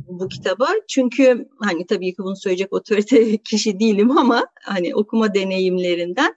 bu 0.08 0.28
kitaba. 0.28 0.68
Çünkü 0.88 1.48
hani 1.60 1.86
tabii 1.86 2.10
ki 2.10 2.18
bunu 2.18 2.36
söyleyecek 2.36 2.72
otorite 2.72 3.36
kişi 3.44 3.80
değilim 3.80 4.18
ama 4.18 4.46
hani 4.62 4.94
okuma 4.94 5.34
deneyimlerinden 5.34 6.34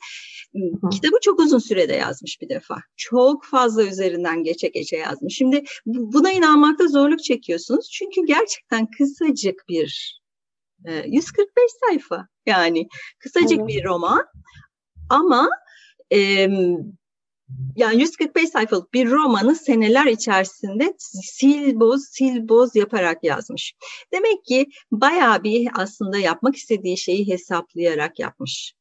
Hı. 0.55 0.89
Kitabı 0.89 1.15
çok 1.21 1.39
uzun 1.39 1.59
sürede 1.59 1.93
yazmış 1.93 2.41
bir 2.41 2.49
defa. 2.49 2.77
Çok 2.95 3.45
fazla 3.45 3.83
üzerinden 3.83 4.43
geçe 4.43 4.67
geçe 4.67 4.97
yazmış. 4.97 5.35
Şimdi 5.35 5.63
buna 5.85 6.31
inanmakta 6.31 6.87
zorluk 6.87 7.23
çekiyorsunuz. 7.23 7.89
Çünkü 7.91 8.25
gerçekten 8.25 8.87
kısacık 8.97 9.63
bir 9.69 10.19
145 11.05 11.63
e, 11.63 11.67
sayfa 11.87 12.27
yani 12.45 12.87
kısacık 13.19 13.59
evet. 13.59 13.67
bir 13.67 13.83
roman 13.83 14.25
ama 15.09 15.49
e, 16.11 16.47
yani 17.75 18.01
145 18.01 18.49
sayfalık 18.49 18.93
bir 18.93 19.11
romanı 19.11 19.55
seneler 19.55 20.05
içerisinde 20.05 20.93
sil 21.35 21.65
boz 21.79 22.01
sil 22.15 22.37
boz 22.49 22.75
yaparak 22.75 23.23
yazmış. 23.23 23.73
Demek 24.13 24.45
ki 24.45 24.65
bayağı 24.91 25.43
bir 25.43 25.69
aslında 25.73 26.17
yapmak 26.17 26.55
istediği 26.55 26.97
şeyi 26.97 27.27
hesaplayarak 27.27 28.19
yapmış 28.19 28.73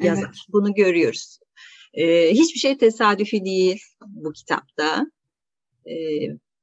yazar. 0.00 0.22
Evet. 0.22 0.36
Bunu 0.48 0.74
görüyoruz. 0.74 1.38
Ee, 1.94 2.30
hiçbir 2.30 2.60
şey 2.60 2.78
tesadüfi 2.78 3.44
değil 3.44 3.80
bu 4.06 4.32
kitapta. 4.32 5.06
Ee, 5.86 5.92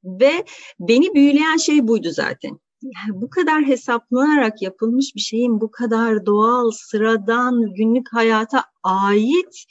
ve 0.04 0.44
beni 0.80 1.14
büyüleyen 1.14 1.56
şey 1.56 1.88
buydu 1.88 2.10
zaten. 2.10 2.58
Yani 2.82 3.20
bu 3.20 3.30
kadar 3.30 3.64
hesaplanarak 3.64 4.62
yapılmış 4.62 5.14
bir 5.16 5.20
şeyin 5.20 5.60
bu 5.60 5.70
kadar 5.70 6.26
doğal, 6.26 6.70
sıradan, 6.70 7.74
günlük 7.74 8.12
hayata 8.12 8.64
ait 8.82 9.64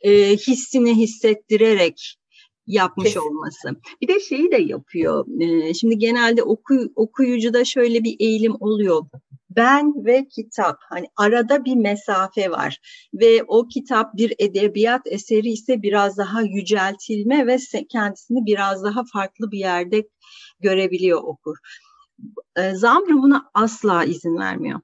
e, 0.00 0.36
hissini 0.36 0.96
hissettirerek 0.96 2.18
yapmış 2.66 3.04
Kesin. 3.04 3.20
olması. 3.20 3.80
Bir 4.02 4.08
de 4.08 4.20
şeyi 4.20 4.50
de 4.50 4.56
yapıyor. 4.56 5.40
E, 5.40 5.74
şimdi 5.74 5.98
genelde 5.98 6.42
oku, 6.42 6.92
okuyucuda 6.96 7.64
şöyle 7.64 8.04
bir 8.04 8.16
eğilim 8.20 8.54
oluyor 8.60 9.02
ben 9.56 10.04
ve 10.04 10.28
kitap 10.28 10.76
hani 10.80 11.06
arada 11.16 11.64
bir 11.64 11.76
mesafe 11.76 12.50
var 12.50 12.78
ve 13.14 13.42
o 13.42 13.68
kitap 13.68 14.16
bir 14.16 14.34
edebiyat 14.38 15.02
eseri 15.04 15.48
ise 15.48 15.82
biraz 15.82 16.18
daha 16.18 16.42
yüceltilme 16.42 17.46
ve 17.46 17.56
kendisini 17.92 18.46
biraz 18.46 18.84
daha 18.84 19.02
farklı 19.12 19.50
bir 19.50 19.58
yerde 19.58 20.08
görebiliyor 20.60 21.22
okur. 21.22 21.56
Ee, 22.56 22.74
Zambrı 22.74 23.14
buna 23.14 23.50
asla 23.54 24.04
izin 24.04 24.38
vermiyor. 24.38 24.80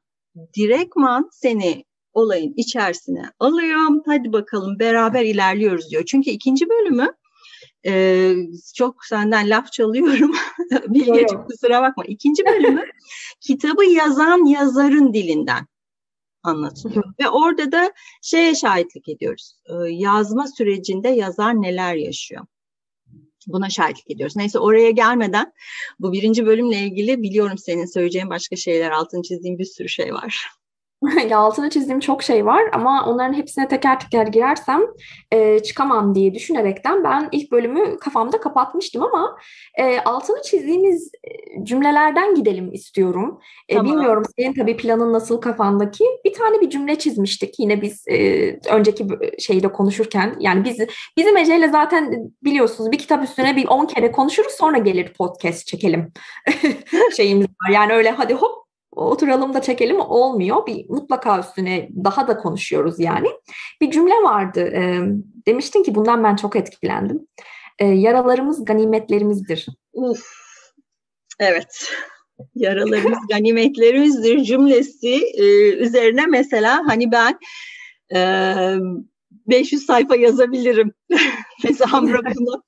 Direktman 0.57 1.29
seni 1.33 1.85
olayın 2.13 2.55
içerisine 2.57 3.23
alıyor. 3.39 3.81
Hadi 4.07 4.33
bakalım 4.33 4.79
beraber 4.79 5.25
ilerliyoruz 5.25 5.91
diyor. 5.91 6.05
Çünkü 6.07 6.31
ikinci 6.31 6.69
bölümü 6.69 7.13
ee, 7.87 8.35
çok 8.75 9.05
senden 9.05 9.51
laf 9.51 9.73
çalıyorum. 9.73 10.33
Bilge 10.89 11.27
kusura 11.27 11.83
bakma. 11.83 12.05
İkinci 12.05 12.45
bölümü 12.47 12.85
kitabı 13.41 13.85
yazan 13.85 14.45
yazarın 14.45 15.15
dilinden 15.15 15.67
anlatılıyor. 16.43 17.05
Ve 17.21 17.29
orada 17.29 17.73
da 17.73 17.93
şeye 18.23 18.55
şahitlik 18.55 19.09
ediyoruz. 19.09 19.55
Ee, 19.67 19.91
yazma 19.91 20.47
sürecinde 20.47 21.09
yazar 21.09 21.63
neler 21.63 21.95
yaşıyor. 21.95 22.47
Buna 23.47 23.71
şahitlik 23.71 24.11
ediyoruz. 24.11 24.37
Neyse 24.37 24.59
oraya 24.59 24.91
gelmeden 24.91 25.53
bu 25.99 26.13
birinci 26.13 26.47
bölümle 26.47 26.81
ilgili 26.81 27.23
biliyorum 27.23 27.59
senin 27.59 27.87
söyleyeceğin 27.87 28.31
başka 28.31 28.57
şeyler, 28.57 28.91
altını 28.91 29.23
çizdiğim 29.23 29.59
bir 29.59 29.65
sürü 29.65 29.89
şey 29.89 30.15
var. 30.15 30.49
ya 31.31 31.39
altını 31.39 31.71
çizdiğim 31.71 32.01
çok 32.01 32.23
şey 32.23 32.47
var 32.47 32.63
ama 32.73 33.07
onların 33.07 33.33
hepsine 33.33 33.69
teker 33.69 34.01
teker 34.01 34.27
girersem 34.27 34.83
e, 35.33 35.59
çıkamam 35.59 36.15
diye 36.15 36.35
düşünerekten 36.35 37.05
ben 37.05 37.29
ilk 37.33 37.53
bölümü 37.53 37.99
kafamda 37.99 38.41
kapatmıştım 38.41 39.03
ama 39.03 39.37
e, 39.75 40.01
altını 40.01 40.43
çizdiğimiz 40.43 41.11
cümlelerden 41.63 42.35
gidelim 42.35 42.73
istiyorum. 42.73 43.41
E, 43.69 43.75
tamam. 43.75 43.93
Bilmiyorum 43.93 44.23
senin 44.39 44.55
tabii 44.55 44.77
planın 44.77 45.13
nasıl 45.13 45.41
kafandaki. 45.41 46.05
Bir 46.25 46.33
tane 46.33 46.61
bir 46.61 46.71
cümle 46.71 46.99
çizmiştik 46.99 47.55
yine 47.59 47.83
biz 47.83 48.09
e, 48.09 48.51
önceki 48.71 49.07
şeyde 49.39 49.73
konuşurken. 49.73 50.37
Yani 50.41 50.65
biz 50.65 50.79
bizim 51.17 51.37
Ece'yle 51.37 51.69
zaten 51.69 52.33
biliyorsunuz 52.45 52.93
bir 52.93 52.99
kitap 52.99 53.25
üstüne 53.25 53.57
bir 53.57 53.67
10 53.67 53.87
kere 53.87 54.13
konuşuruz 54.13 54.53
sonra 54.53 54.79
gelir 54.79 55.13
podcast 55.13 55.67
çekelim 55.67 56.13
şeyimiz 57.17 57.47
var. 57.47 57.71
Yani 57.73 57.93
öyle 57.93 58.11
hadi 58.11 58.35
hop 58.35 58.58
oturalım 58.99 59.55
da 59.55 59.63
çekelim 59.63 60.01
olmuyor. 60.01 60.67
Bir 60.67 60.89
mutlaka 60.89 61.41
üstüne 61.41 61.89
daha 62.05 62.29
da 62.29 62.37
konuşuyoruz 62.37 63.01
yani. 63.01 63.29
Bir 63.81 63.91
cümle 63.91 64.15
vardı. 64.15 64.61
E, 64.61 65.01
demiştin 65.47 65.83
ki 65.83 65.95
bundan 65.95 66.25
ben 66.25 66.37
çok 66.37 66.57
etkilendim. 66.57 67.27
E, 67.79 67.87
yaralarımız 67.87 68.65
ganimetlerimizdir. 68.65 69.67
Uf. 69.93 70.23
Evet. 71.41 71.93
Yaralarımız 72.55 73.19
ganimetlerimizdir 73.31 74.45
cümlesi 74.45 75.15
e, 75.35 75.73
üzerine 75.73 76.27
mesela 76.27 76.83
hani 76.87 77.13
ben 77.13 77.39
e, 78.15 78.21
500 79.49 79.87
sayfa 79.87 80.17
yazabilirim. 80.17 80.93
Mesela 81.65 82.03
bırakılıp 82.03 82.65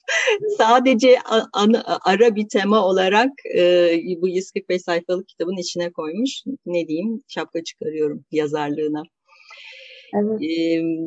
sadece 0.58 1.18
ana, 1.52 1.99
ara 2.04 2.37
bir 2.37 2.49
tema 2.49 2.84
olarak 2.84 3.30
e, 3.56 3.92
bu 4.20 4.28
145 4.28 4.82
sayfalık 4.82 5.28
kitabın 5.28 5.56
içine 5.56 5.92
koymuş. 5.92 6.30
Ne 6.66 6.88
diyeyim 6.88 7.22
şapka 7.28 7.64
çıkarıyorum 7.64 8.25
yazarlığına. 8.30 9.02
Evet. 10.14 10.42
E, 10.42 10.52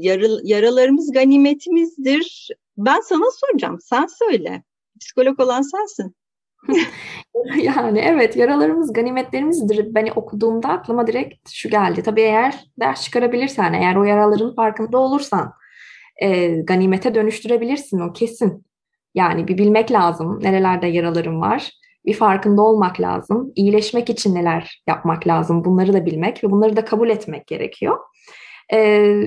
yara, 0.08 0.27
yaralarımız 0.44 1.12
ganimetimizdir. 1.12 2.50
Ben 2.77 3.00
sana 3.00 3.25
soracağım 3.32 3.77
sen 3.82 4.08
söyle. 4.20 4.63
Psikolog 5.00 5.39
olan 5.39 5.62
sensin. 5.62 6.15
yani 7.62 8.00
evet 8.00 8.36
yaralarımız 8.36 8.94
ganimetlerimizdir. 8.94 9.96
Beni 9.96 10.12
okuduğumda 10.12 10.68
aklıma 10.68 11.08
direkt 11.08 11.50
şu 11.50 11.70
geldi. 11.70 12.03
Tabii 12.03 12.22
eğer 12.22 12.65
ders 12.80 13.03
çıkarabilirsen, 13.03 13.74
eğer 13.74 13.96
o 13.96 14.03
yaraların 14.03 14.56
farkında 14.56 14.98
olursan 14.98 15.53
e, 16.22 16.48
ganimete 16.48 17.15
dönüştürebilirsin 17.15 18.00
o 18.00 18.13
kesin. 18.13 18.65
Yani 19.15 19.48
bir 19.48 19.58
bilmek 19.58 19.91
lazım 19.91 20.39
nerelerde 20.43 20.88
yaralarım 20.88 21.41
var. 21.41 21.72
Bir 22.05 22.13
farkında 22.13 22.62
olmak 22.62 23.01
lazım. 23.01 23.51
İyileşmek 23.55 24.10
için 24.10 24.36
neler 24.36 24.84
yapmak 24.88 25.27
lazım. 25.27 25.65
Bunları 25.65 25.93
da 25.93 26.05
bilmek 26.05 26.43
ve 26.43 26.51
bunları 26.51 26.75
da 26.75 26.86
kabul 26.86 27.10
etmek 27.10 27.48
gerekiyor. 27.48 27.98
Ee, 28.74 29.24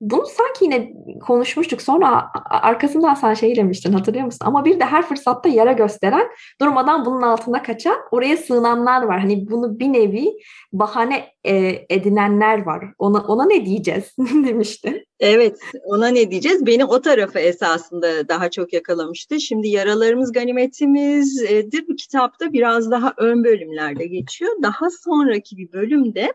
bunu 0.00 0.26
sanki 0.26 0.64
yine 0.64 0.92
konuşmuştuk. 1.26 1.82
Sonra 1.82 2.26
arkasından 2.50 3.14
sen 3.14 3.34
şey 3.34 3.56
demiştin 3.56 3.92
hatırlıyor 3.92 4.24
musun? 4.24 4.46
Ama 4.46 4.64
bir 4.64 4.80
de 4.80 4.84
her 4.84 5.06
fırsatta 5.06 5.48
yara 5.48 5.72
gösteren, 5.72 6.28
durmadan 6.60 7.04
bunun 7.04 7.22
altına 7.22 7.62
kaçan, 7.62 7.96
oraya 8.10 8.36
sığınanlar 8.36 9.02
var. 9.02 9.20
Hani 9.20 9.50
bunu 9.50 9.78
bir 9.78 9.92
nevi 9.92 10.32
bahane 10.72 11.26
e, 11.44 11.86
edinenler 11.90 12.66
var. 12.66 12.84
Ona 12.98 13.18
ona 13.18 13.46
ne 13.46 13.66
diyeceğiz 13.66 14.14
demiştin. 14.18 15.04
Evet, 15.20 15.58
ona 15.84 16.08
ne 16.08 16.30
diyeceğiz? 16.30 16.66
Beni 16.66 16.84
o 16.84 17.00
tarafı 17.00 17.38
esasında 17.38 18.28
daha 18.28 18.50
çok 18.50 18.72
yakalamıştı. 18.72 19.40
Şimdi 19.40 19.68
yaralarımız 19.68 20.32
ganimetimizdir. 20.32 21.88
Bu 21.88 21.96
kitapta 21.96 22.52
biraz 22.52 22.90
daha 22.90 23.14
ön 23.16 23.44
bölümlerde 23.44 24.06
geçiyor. 24.06 24.52
Daha 24.62 24.90
sonraki 25.04 25.56
bir 25.56 25.72
bölümde 25.72 26.32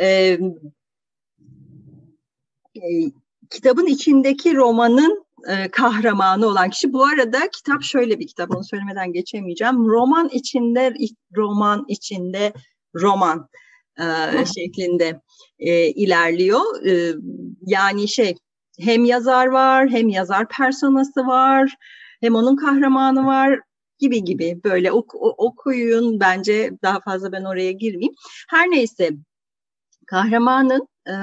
e, 0.00 0.38
e, 2.76 3.10
kitabın 3.50 3.86
içindeki 3.86 4.56
romanın 4.56 5.24
e, 5.48 5.68
kahramanı 5.68 6.46
olan 6.46 6.70
kişi. 6.70 6.92
Bu 6.92 7.04
arada 7.04 7.50
kitap 7.50 7.82
şöyle 7.82 8.18
bir 8.18 8.26
kitap, 8.26 8.56
onu 8.56 8.64
söylemeden 8.64 9.12
geçemeyeceğim. 9.12 9.88
Roman 9.88 10.28
içinde, 10.28 10.94
roman 11.36 11.84
içinde 11.88 12.52
roman 12.94 13.48
e, 13.98 14.04
şeklinde 14.46 15.20
e, 15.58 15.86
ilerliyor. 15.88 16.86
E, 16.86 17.14
yani 17.66 18.08
şey, 18.08 18.34
hem 18.78 19.04
yazar 19.04 19.46
var, 19.46 19.88
hem 19.88 20.08
yazar 20.08 20.48
personası 20.48 21.26
var, 21.26 21.76
hem 22.20 22.34
onun 22.34 22.56
kahramanı 22.56 23.26
var 23.26 23.60
gibi 23.98 24.24
gibi 24.24 24.60
böyle 24.64 24.92
ok, 24.92 25.14
okuyun 25.20 26.20
bence 26.20 26.70
daha 26.82 27.00
fazla 27.00 27.32
ben 27.32 27.44
oraya 27.44 27.72
girmeyeyim. 27.72 28.14
Her 28.48 28.70
neyse 28.70 29.10
kahramanın 30.06 30.88
e, 31.08 31.14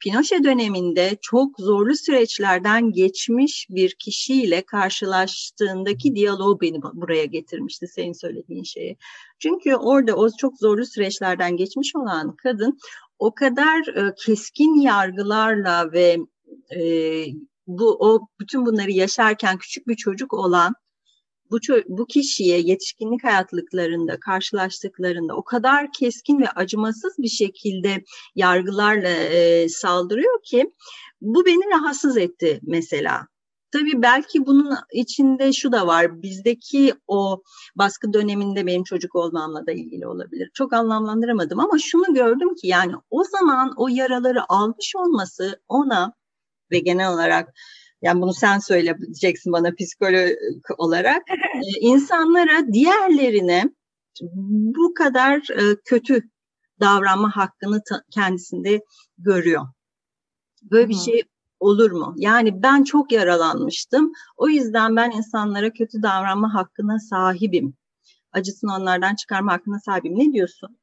Pinochet 0.00 0.44
döneminde 0.44 1.16
çok 1.22 1.60
zorlu 1.60 1.94
süreçlerden 1.94 2.92
geçmiş 2.92 3.66
bir 3.70 3.94
kişiyle 3.98 4.62
karşılaştığındaki 4.62 6.14
diyaloğu 6.14 6.60
beni 6.60 6.82
buraya 6.82 7.24
getirmişti 7.24 7.86
senin 7.88 8.12
söylediğin 8.12 8.62
şeyi. 8.62 8.96
Çünkü 9.38 9.74
orada 9.74 10.16
o 10.16 10.28
çok 10.38 10.58
zorlu 10.58 10.86
süreçlerden 10.86 11.56
geçmiş 11.56 11.96
olan 11.96 12.36
kadın 12.36 12.78
o 13.18 13.34
kadar 13.34 13.96
e, 13.96 14.14
keskin 14.24 14.80
yargılarla 14.80 15.92
ve 15.92 16.16
e, 16.76 16.80
bu 17.66 17.96
o 18.00 18.28
bütün 18.40 18.66
bunları 18.66 18.90
yaşarken 18.90 19.58
küçük 19.58 19.88
bir 19.88 19.96
çocuk 19.96 20.34
olan 20.34 20.74
bu, 21.50 21.58
bu 21.88 22.06
kişiye 22.06 22.60
yetişkinlik 22.60 23.24
hayatlıklarında 23.24 24.20
karşılaştıklarında 24.20 25.36
o 25.36 25.44
kadar 25.44 25.92
keskin 25.92 26.40
ve 26.40 26.48
acımasız 26.48 27.18
bir 27.18 27.28
şekilde 27.28 28.04
yargılarla 28.34 29.08
e, 29.08 29.68
saldırıyor 29.68 30.42
ki 30.42 30.72
bu 31.20 31.46
beni 31.46 31.70
rahatsız 31.70 32.16
etti 32.16 32.60
mesela. 32.62 33.26
Tabii 33.72 34.02
belki 34.02 34.46
bunun 34.46 34.76
içinde 34.92 35.52
şu 35.52 35.72
da 35.72 35.86
var. 35.86 36.22
Bizdeki 36.22 36.94
o 37.06 37.42
baskı 37.76 38.12
döneminde 38.12 38.66
benim 38.66 38.84
çocuk 38.84 39.14
olmamla 39.14 39.66
da 39.66 39.72
ilgili 39.72 40.06
olabilir. 40.06 40.50
Çok 40.54 40.72
anlamlandıramadım 40.72 41.60
ama 41.60 41.78
şunu 41.78 42.14
gördüm 42.14 42.54
ki 42.54 42.66
yani 42.66 42.92
o 43.10 43.24
zaman 43.24 43.74
o 43.76 43.88
yaraları 43.88 44.52
almış 44.52 44.96
olması 44.96 45.60
ona 45.68 46.12
ve 46.70 46.78
genel 46.78 47.12
olarak 47.12 47.54
yani 48.02 48.20
bunu 48.20 48.32
sen 48.34 48.58
söyleyeceksin 48.58 49.52
bana 49.52 49.70
psikolog 49.78 50.30
olarak. 50.78 51.22
ee, 51.30 51.80
insanlara 51.80 52.72
diğerlerine 52.72 53.70
bu 54.76 54.94
kadar 54.94 55.36
e, 55.36 55.76
kötü 55.84 56.22
davranma 56.80 57.36
hakkını 57.36 57.82
kendisinde 58.10 58.80
görüyor. 59.18 59.62
Böyle 60.62 60.88
bir 60.88 60.94
şey 60.94 61.22
olur 61.60 61.90
mu? 61.90 62.14
Yani 62.16 62.62
ben 62.62 62.84
çok 62.84 63.12
yaralanmıştım. 63.12 64.12
O 64.36 64.48
yüzden 64.48 64.96
ben 64.96 65.10
insanlara 65.10 65.70
kötü 65.70 66.02
davranma 66.02 66.54
hakkına 66.54 66.98
sahibim. 66.98 67.74
Acısını 68.32 68.74
onlardan 68.74 69.14
çıkarma 69.14 69.52
hakkına 69.52 69.80
sahibim. 69.80 70.18
Ne 70.18 70.32
diyorsun? 70.32 70.78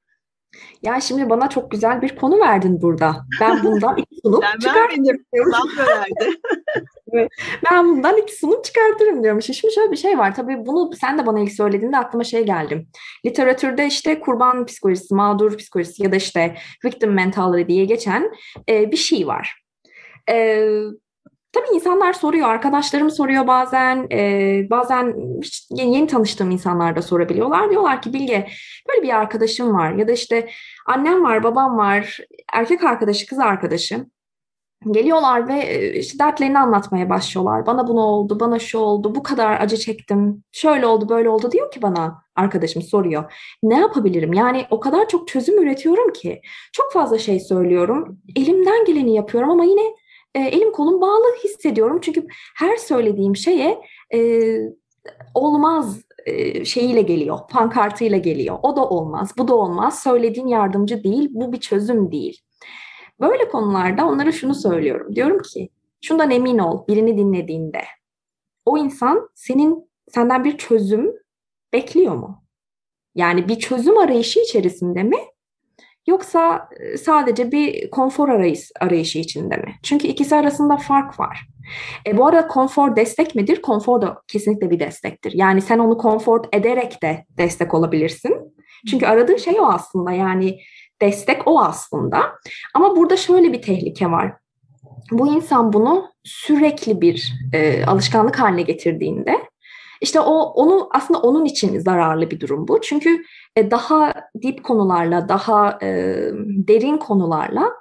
Ya 0.81 1.01
şimdi 1.01 1.29
bana 1.29 1.49
çok 1.49 1.71
güzel 1.71 2.01
bir 2.01 2.15
konu 2.15 2.39
verdin 2.39 2.81
burada. 2.81 3.25
Ben 3.41 3.63
bundan 3.63 3.97
iki 3.97 4.21
sunum 4.21 4.41
ben 4.41 4.59
çıkartırım. 4.59 5.05
verdi. 5.77 6.39
Ben 7.71 7.89
bundan 7.89 8.17
iki 8.17 8.35
sunum 8.35 8.61
çıkartırım 8.61 9.23
diyorum. 9.23 9.41
Şimdi 9.41 9.73
şöyle 9.73 9.91
bir 9.91 9.97
şey 9.97 10.17
var. 10.17 10.35
Tabii 10.35 10.65
bunu 10.65 10.91
sen 11.01 11.17
de 11.17 11.25
bana 11.25 11.39
ilk 11.39 11.51
söylediğinde 11.51 11.97
aklıma 11.97 12.23
şey 12.23 12.45
geldi. 12.45 12.85
Literatürde 13.25 13.87
işte 13.87 14.19
kurban 14.19 14.65
psikolojisi, 14.65 15.15
mağdur 15.15 15.57
psikolojisi 15.57 16.03
ya 16.03 16.11
da 16.11 16.15
işte 16.15 16.55
victim 16.85 17.13
mentality 17.13 17.73
diye 17.73 17.85
geçen 17.85 18.31
e, 18.69 18.91
bir 18.91 18.97
şey 18.97 19.27
var. 19.27 19.63
E, 20.29 20.67
Tabii 21.53 21.75
insanlar 21.75 22.13
soruyor, 22.13 22.49
arkadaşlarım 22.49 23.11
soruyor 23.11 23.47
bazen, 23.47 24.07
e, 24.11 24.67
bazen 24.69 25.15
yeni, 25.69 25.95
yeni 25.95 26.07
tanıştığım 26.07 26.51
insanlar 26.51 26.95
da 26.95 27.01
sorabiliyorlar. 27.01 27.69
Diyorlar 27.69 28.01
ki 28.01 28.13
Bilge 28.13 28.47
böyle 28.89 29.03
bir 29.03 29.09
arkadaşım 29.19 29.73
var 29.73 29.91
ya 29.91 30.07
da 30.07 30.11
işte 30.11 30.49
annem 30.87 31.23
var, 31.23 31.43
babam 31.43 31.77
var, 31.77 32.19
erkek 32.53 32.83
arkadaşı, 32.83 33.27
kız 33.27 33.39
arkadaşı. 33.39 34.05
Geliyorlar 34.91 35.47
ve 35.47 35.93
işte 35.99 36.19
dertlerini 36.19 36.59
anlatmaya 36.59 37.09
başlıyorlar. 37.09 37.65
Bana 37.65 37.87
bunu 37.87 38.01
oldu, 38.01 38.39
bana 38.39 38.59
şu 38.59 38.79
oldu, 38.79 39.15
bu 39.15 39.23
kadar 39.23 39.61
acı 39.61 39.77
çektim, 39.77 40.43
şöyle 40.51 40.87
oldu, 40.87 41.09
böyle 41.09 41.29
oldu 41.29 41.51
diyor 41.51 41.71
ki 41.71 41.81
bana 41.81 42.23
arkadaşım 42.35 42.81
soruyor. 42.81 43.33
Ne 43.63 43.79
yapabilirim? 43.79 44.33
Yani 44.33 44.65
o 44.69 44.79
kadar 44.79 45.07
çok 45.07 45.27
çözüm 45.27 45.63
üretiyorum 45.63 46.13
ki. 46.13 46.41
Çok 46.73 46.93
fazla 46.93 47.17
şey 47.17 47.39
söylüyorum. 47.39 48.17
Elimden 48.35 48.85
geleni 48.85 49.15
yapıyorum 49.15 49.49
ama 49.49 49.63
yine 49.63 49.95
e, 50.35 50.39
elim 50.39 50.71
kolum 50.71 51.01
bağlı 51.01 51.35
hissediyorum. 51.43 51.99
Çünkü 52.01 52.27
her 52.57 52.77
söylediğim 52.77 53.35
şeye 53.35 53.81
e, 54.13 54.19
olmaz 55.33 56.01
e, 56.25 56.65
şeyiyle 56.65 57.01
geliyor, 57.01 57.39
pankartıyla 57.49 58.17
geliyor. 58.17 58.57
O 58.63 58.75
da 58.75 58.89
olmaz, 58.89 59.33
bu 59.37 59.47
da 59.47 59.55
olmaz. 59.55 60.03
Söylediğin 60.03 60.47
yardımcı 60.47 61.03
değil, 61.03 61.29
bu 61.31 61.53
bir 61.53 61.59
çözüm 61.59 62.11
değil. 62.11 62.41
Böyle 63.23 63.49
konularda 63.49 64.07
onlara 64.07 64.31
şunu 64.31 64.55
söylüyorum. 64.55 65.15
Diyorum 65.15 65.41
ki 65.41 65.69
şundan 66.01 66.31
emin 66.31 66.57
ol 66.57 66.87
birini 66.87 67.17
dinlediğinde. 67.17 67.81
O 68.65 68.77
insan 68.77 69.29
senin 69.35 69.89
senden 70.09 70.43
bir 70.43 70.57
çözüm 70.57 71.13
bekliyor 71.73 72.15
mu? 72.15 72.43
Yani 73.15 73.47
bir 73.47 73.59
çözüm 73.59 73.97
arayışı 73.97 74.39
içerisinde 74.39 75.03
mi? 75.03 75.17
Yoksa 76.07 76.69
e, 76.79 76.97
sadece 76.97 77.51
bir 77.51 77.89
konfor 77.89 78.29
arayış, 78.29 78.71
arayışı 78.79 79.19
içinde 79.19 79.57
mi? 79.57 79.75
Çünkü 79.83 80.07
ikisi 80.07 80.35
arasında 80.35 80.77
fark 80.77 81.19
var. 81.19 81.47
E, 82.07 82.17
bu 82.17 82.27
arada 82.27 82.47
konfor 82.47 82.95
destek 82.95 83.35
midir? 83.35 83.61
Konfor 83.61 84.01
da 84.01 84.21
kesinlikle 84.27 84.69
bir 84.69 84.79
destektir. 84.79 85.31
Yani 85.35 85.61
sen 85.61 85.79
onu 85.79 85.97
konfor 85.97 86.45
ederek 86.53 87.03
de 87.03 87.25
destek 87.37 87.73
olabilirsin. 87.73 88.53
Çünkü 88.89 89.05
aradığın 89.05 89.37
şey 89.37 89.59
o 89.59 89.65
aslında. 89.65 90.11
Yani 90.11 90.59
destek 91.03 91.47
o 91.47 91.61
aslında. 91.61 92.23
Ama 92.73 92.95
burada 92.95 93.17
şöyle 93.17 93.53
bir 93.53 93.61
tehlike 93.61 94.11
var. 94.11 94.33
Bu 95.11 95.27
insan 95.27 95.73
bunu 95.73 96.09
sürekli 96.23 97.01
bir 97.01 97.33
e, 97.53 97.85
alışkanlık 97.85 98.39
haline 98.39 98.61
getirdiğinde 98.61 99.39
işte 100.01 100.19
o 100.19 100.33
onu 100.35 100.89
aslında 100.91 101.19
onun 101.19 101.45
için 101.45 101.79
zararlı 101.79 102.31
bir 102.31 102.39
durum 102.39 102.67
bu. 102.67 102.81
Çünkü 102.81 103.23
e, 103.55 103.71
daha 103.71 104.13
dip 104.41 104.63
konularla, 104.63 105.29
daha 105.29 105.79
e, 105.81 105.87
derin 106.67 106.97
konularla 106.97 107.71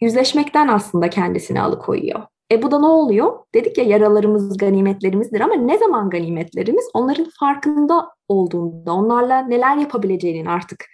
yüzleşmekten 0.00 0.68
aslında 0.68 1.10
kendisini 1.10 1.60
alıkoyuyor. 1.60 2.22
E 2.52 2.62
bu 2.62 2.70
da 2.70 2.78
ne 2.78 2.86
oluyor? 2.86 3.38
Dedik 3.54 3.78
ya 3.78 3.84
yaralarımız 3.84 4.56
ganimetlerimizdir 4.56 5.40
ama 5.40 5.54
ne 5.54 5.78
zaman 5.78 6.10
ganimetlerimiz? 6.10 6.84
Onların 6.94 7.26
farkında 7.40 8.08
olduğunda, 8.28 8.92
onlarla 8.92 9.38
neler 9.42 9.76
yapabileceğinin 9.76 10.46
artık 10.46 10.86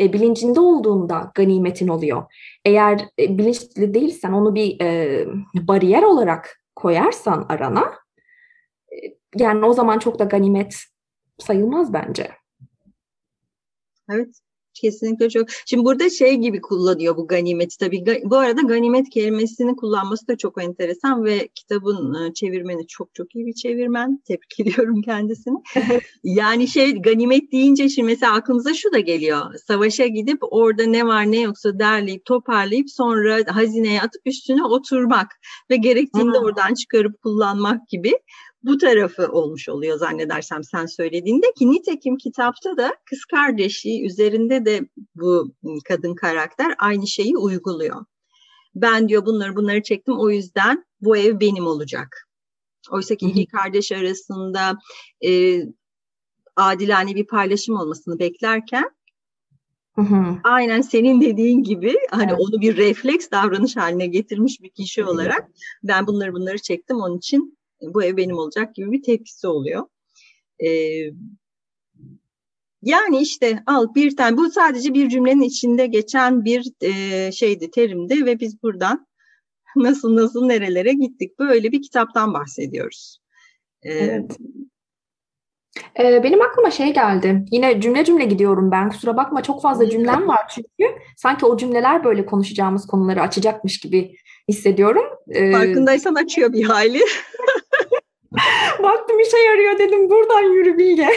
e, 0.00 0.12
bilincinde 0.12 0.60
olduğunda 0.60 1.32
ganimetin 1.34 1.88
oluyor. 1.88 2.24
Eğer 2.64 3.00
e, 3.18 3.38
bilinçli 3.38 3.94
değilsen 3.94 4.32
onu 4.32 4.54
bir 4.54 4.80
e, 4.80 5.26
bariyer 5.54 6.02
olarak 6.02 6.60
koyarsan 6.76 7.46
arana, 7.48 7.92
e, 8.92 8.96
yani 9.36 9.66
o 9.66 9.72
zaman 9.72 9.98
çok 9.98 10.18
da 10.18 10.24
ganimet 10.24 10.76
sayılmaz 11.38 11.92
bence. 11.92 12.30
Evet. 14.10 14.45
Kesinlikle 14.80 15.30
çok. 15.30 15.48
Şimdi 15.66 15.84
burada 15.84 16.10
şey 16.10 16.34
gibi 16.34 16.60
kullanıyor 16.60 17.16
bu 17.16 17.26
ganimeti 17.26 17.78
tabii. 17.78 18.04
Bu 18.24 18.36
arada 18.36 18.60
ganimet 18.60 19.10
kelimesini 19.10 19.76
kullanması 19.76 20.28
da 20.28 20.36
çok 20.36 20.62
enteresan 20.62 21.24
ve 21.24 21.48
kitabın 21.54 22.14
e, 22.14 22.34
çevirmeni 22.34 22.86
çok 22.86 23.14
çok 23.14 23.34
iyi 23.34 23.46
bir 23.46 23.52
çevirmen. 23.52 24.22
Tebrik 24.24 24.60
ediyorum 24.60 25.02
kendisini. 25.02 25.56
yani 26.24 26.68
şey 26.68 27.02
ganimet 27.02 27.52
deyince 27.52 27.88
şimdi 27.88 28.06
mesela 28.06 28.34
aklımıza 28.34 28.74
şu 28.74 28.92
da 28.92 28.98
geliyor. 28.98 29.54
Savaşa 29.66 30.06
gidip 30.06 30.38
orada 30.40 30.86
ne 30.86 31.06
var 31.06 31.32
ne 31.32 31.40
yoksa 31.40 31.78
derleyip 31.78 32.24
toparlayıp 32.24 32.90
sonra 32.90 33.38
hazineye 33.48 34.02
atıp 34.02 34.22
üstüne 34.26 34.64
oturmak 34.64 35.28
ve 35.70 35.76
gerektiğinde 35.76 36.38
oradan 36.38 36.74
çıkarıp 36.74 37.22
kullanmak 37.22 37.88
gibi 37.88 38.12
bu 38.66 38.78
tarafı 38.78 39.28
olmuş 39.32 39.68
oluyor 39.68 39.98
zannedersem 39.98 40.64
sen 40.64 40.86
söylediğinde 40.86 41.46
ki 41.58 41.70
nitekim 41.70 42.16
kitapta 42.16 42.76
da 42.76 42.96
kız 43.10 43.24
kardeşi 43.24 44.04
üzerinde 44.04 44.64
de 44.64 44.88
bu 45.14 45.52
kadın 45.88 46.14
karakter 46.14 46.74
aynı 46.78 47.06
şeyi 47.06 47.36
uyguluyor. 47.36 48.04
Ben 48.74 49.08
diyor 49.08 49.26
bunları 49.26 49.56
bunları 49.56 49.82
çektim 49.82 50.18
o 50.18 50.30
yüzden 50.30 50.84
bu 51.00 51.16
ev 51.16 51.40
benim 51.40 51.66
olacak. 51.66 52.28
Oysa 52.90 53.14
ki 53.14 53.26
iki 53.26 53.46
kardeş 53.46 53.92
arasında 53.92 54.78
e, 55.24 55.60
adilane 56.56 57.14
bir 57.14 57.26
paylaşım 57.26 57.76
olmasını 57.76 58.18
beklerken 58.18 58.96
Hı 59.96 60.02
hı. 60.02 60.38
Aynen 60.44 60.80
senin 60.80 61.20
dediğin 61.20 61.62
gibi 61.62 61.94
hani 62.10 62.30
evet. 62.30 62.40
onu 62.40 62.60
bir 62.60 62.76
refleks 62.76 63.30
davranış 63.30 63.76
haline 63.76 64.06
getirmiş 64.06 64.62
bir 64.62 64.70
kişi 64.70 65.04
olarak 65.04 65.48
ben 65.82 66.06
bunları 66.06 66.32
bunları 66.32 66.58
çektim 66.58 66.96
onun 66.96 67.18
için 67.18 67.55
bu 67.82 68.02
ev 68.02 68.16
benim 68.16 68.38
olacak 68.38 68.74
gibi 68.74 68.92
bir 68.92 69.02
tepkisi 69.02 69.46
oluyor. 69.46 69.86
E, 70.64 70.68
yani 72.82 73.18
işte 73.20 73.62
al 73.66 73.94
bir 73.94 74.16
tane 74.16 74.36
bu 74.36 74.50
sadece 74.50 74.94
bir 74.94 75.08
cümlenin 75.08 75.42
içinde 75.42 75.86
geçen 75.86 76.44
bir 76.44 76.72
e, 76.80 77.32
şeydi 77.32 77.70
terimdi 77.70 78.26
ve 78.26 78.40
biz 78.40 78.62
buradan 78.62 79.06
nasıl 79.76 80.16
nasıl 80.16 80.46
nerelere 80.46 80.92
gittik 80.92 81.38
böyle 81.38 81.72
bir 81.72 81.82
kitaptan 81.82 82.34
bahsediyoruz. 82.34 83.18
Ee, 83.82 83.92
evet. 83.92 84.38
Ee, 85.98 86.22
benim 86.22 86.42
aklıma 86.42 86.70
şey 86.70 86.94
geldi. 86.94 87.44
Yine 87.50 87.80
cümle 87.80 88.04
cümle 88.04 88.24
gidiyorum 88.24 88.70
ben. 88.70 88.88
Kusura 88.88 89.16
bakma 89.16 89.42
çok 89.42 89.62
fazla 89.62 89.90
cümlem 89.90 90.28
var 90.28 90.48
çünkü. 90.54 90.94
Sanki 91.16 91.46
o 91.46 91.56
cümleler 91.56 92.04
böyle 92.04 92.26
konuşacağımız 92.26 92.86
konuları 92.86 93.22
açacakmış 93.22 93.80
gibi 93.80 94.16
hissediyorum. 94.48 95.04
Ee, 95.28 95.52
Farkındaysan 95.52 96.14
açıyor 96.14 96.52
bir 96.52 96.64
hali. 96.64 97.00
Baktım 98.82 99.20
işe 99.20 99.38
yarıyor 99.38 99.78
dedim 99.78 100.10
buradan 100.10 100.42
yürü 100.42 100.78
Bilge. 100.78 101.08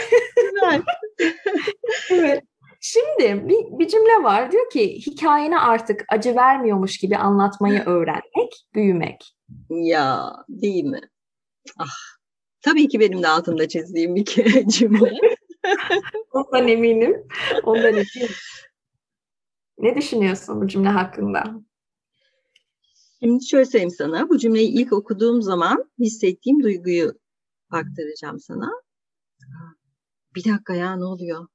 evet. 2.10 2.42
Şimdi 2.80 3.48
bir, 3.48 3.78
bir 3.78 3.88
cümle 3.88 4.22
var 4.22 4.52
diyor 4.52 4.70
ki 4.70 5.06
hikayene 5.06 5.58
artık 5.58 6.04
acı 6.08 6.36
vermiyormuş 6.36 6.98
gibi 6.98 7.16
anlatmayı 7.16 7.82
öğrenmek, 7.86 8.66
büyümek. 8.74 9.36
Ya 9.70 10.32
değil 10.48 10.84
mi? 10.84 11.00
Ah, 11.78 12.18
tabii 12.62 12.88
ki 12.88 13.00
benim 13.00 13.22
de 13.22 13.28
altında 13.28 13.68
çizdiğim 13.68 14.14
bir 14.14 14.24
cümle. 14.68 15.12
Ondan 16.32 16.68
eminim. 16.68 17.26
Ondan 17.62 17.92
eminim. 17.92 18.34
Ne 19.78 19.96
düşünüyorsun 19.96 20.60
bu 20.60 20.68
cümle 20.68 20.88
hakkında? 20.88 21.44
Şimdi 23.22 23.46
şöyle 23.46 23.64
söyleyeyim 23.64 23.94
sana. 23.98 24.28
Bu 24.28 24.38
cümleyi 24.38 24.68
ilk 24.68 24.92
okuduğum 24.92 25.42
zaman 25.42 25.90
hissettiğim 25.98 26.62
duyguyu 26.62 27.12
aktaracağım 27.70 28.40
sana. 28.40 28.70
Bir 30.34 30.44
dakika 30.44 30.74
ya 30.74 30.96
ne 30.96 31.04
oluyor? 31.04 31.46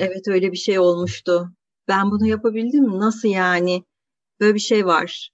Evet 0.00 0.28
öyle 0.28 0.52
bir 0.52 0.56
şey 0.56 0.78
olmuştu. 0.78 1.52
Ben 1.88 2.10
bunu 2.10 2.26
yapabildim 2.26 2.84
mi? 2.84 2.98
Nasıl 2.98 3.28
yani? 3.28 3.84
Böyle 4.40 4.54
bir 4.54 4.60
şey 4.60 4.86
var. 4.86 5.30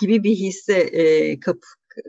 Gibi 0.00 0.22
bir 0.22 0.36
hisse 0.36 0.74
e, 0.74 1.40
kap, 1.40 1.58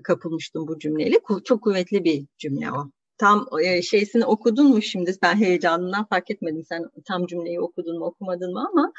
kapılmıştım 0.04 0.68
bu 0.68 0.80
cümleyle. 0.80 1.16
Çok 1.44 1.64
kuvvetli 1.64 2.04
bir 2.04 2.26
cümle 2.38 2.72
o. 2.72 2.92
Tam 3.18 3.48
e, 3.64 3.82
şeysini 3.82 4.26
okudun 4.26 4.68
mu 4.68 4.82
şimdi? 4.82 5.16
Ben 5.22 5.36
heyecanından 5.36 6.06
fark 6.06 6.32
etmedim. 6.32 6.64
Sen 6.70 6.84
tam 7.06 7.26
cümleyi 7.26 7.60
okudun 7.62 8.00
mu 8.00 8.06
okumadın 8.06 8.54
mı 8.54 8.68
ama 8.70 8.94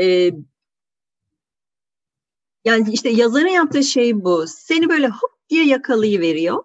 e, 0.00 0.30
yani 2.64 2.90
işte 2.92 3.08
yazarın 3.08 3.48
yaptığı 3.48 3.82
şey 3.82 4.24
bu. 4.24 4.44
Seni 4.46 4.88
böyle 4.88 5.08
hop 5.08 5.30
diye 5.50 5.64
yakalayıveriyor. 5.66 6.64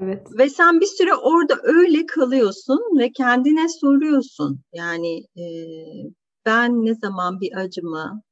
Evet. 0.00 0.26
Ve 0.38 0.48
sen 0.48 0.80
bir 0.80 0.86
süre 0.86 1.14
orada 1.14 1.54
öyle 1.62 2.06
kalıyorsun 2.06 2.80
ve 2.98 3.12
kendine 3.12 3.68
soruyorsun. 3.68 4.60
Yani 4.72 5.18
e, 5.18 5.44
ben 6.46 6.84
ne 6.84 6.94
zaman 6.94 7.40
bir 7.40 7.56
acımı 7.56 8.22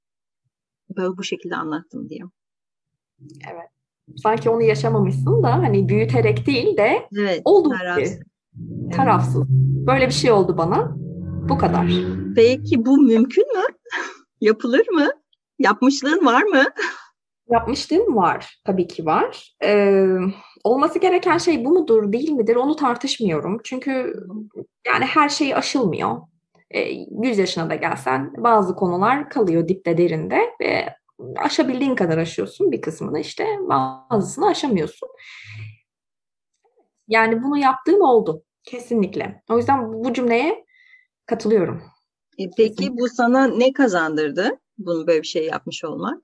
böyle 0.96 1.16
bu 1.18 1.24
şekilde 1.24 1.56
anlattım 1.56 2.08
diye. 2.08 2.20
Evet. 3.20 3.70
Sanki 4.16 4.50
onu 4.50 4.62
yaşamamışsın 4.62 5.42
da 5.42 5.52
hani 5.52 5.88
büyüterek 5.88 6.46
değil 6.46 6.76
de 6.76 7.08
evet, 7.18 7.42
oldu 7.44 7.68
tarafsız. 7.78 8.16
Gibi. 8.16 8.90
Tarafsız. 8.90 9.42
Böyle 9.86 10.06
bir 10.06 10.12
şey 10.12 10.32
oldu 10.32 10.56
bana. 10.56 10.96
Bu 11.48 11.58
kadar. 11.58 11.92
Peki 12.36 12.86
bu 12.86 12.96
mümkün 13.02 13.56
mü? 13.56 13.64
Yapılır 14.40 14.88
mı? 14.88 15.10
Yapmışlığın 15.60 16.26
var 16.26 16.42
mı? 16.42 16.64
Yapmışlığım 17.50 18.16
var. 18.16 18.60
Tabii 18.64 18.86
ki 18.86 19.06
var. 19.06 19.54
Ee, 19.64 20.06
olması 20.64 20.98
gereken 20.98 21.38
şey 21.38 21.64
bu 21.64 21.70
mudur, 21.70 22.12
değil 22.12 22.30
midir 22.30 22.56
onu 22.56 22.76
tartışmıyorum. 22.76 23.60
Çünkü 23.64 24.14
yani 24.86 25.04
her 25.04 25.28
şey 25.28 25.54
aşılmıyor. 25.54 26.16
Ee, 26.70 26.80
100 27.22 27.38
yaşına 27.38 27.70
da 27.70 27.74
gelsen 27.74 28.32
bazı 28.36 28.76
konular 28.76 29.30
kalıyor 29.30 29.68
dipte 29.68 29.98
derinde 29.98 30.40
ve 30.60 30.94
aşabildiğin 31.36 31.94
kadar 31.94 32.18
aşıyorsun 32.18 32.72
bir 32.72 32.80
kısmını 32.80 33.20
işte 33.20 33.46
bazısını 33.60 34.46
aşamıyorsun. 34.46 35.08
Yani 37.08 37.42
bunu 37.42 37.58
yaptığım 37.58 38.02
oldu 38.02 38.44
kesinlikle. 38.64 39.42
O 39.50 39.56
yüzden 39.56 40.04
bu 40.04 40.12
cümleye 40.12 40.64
katılıyorum. 41.26 41.82
E 42.38 42.50
peki 42.56 42.76
kesinlikle. 42.76 43.02
bu 43.02 43.08
sana 43.08 43.46
ne 43.46 43.72
kazandırdı? 43.72 44.58
Bunu 44.86 45.06
böyle 45.06 45.22
bir 45.22 45.26
şey 45.26 45.46
yapmış 45.46 45.84
olmak? 45.84 46.22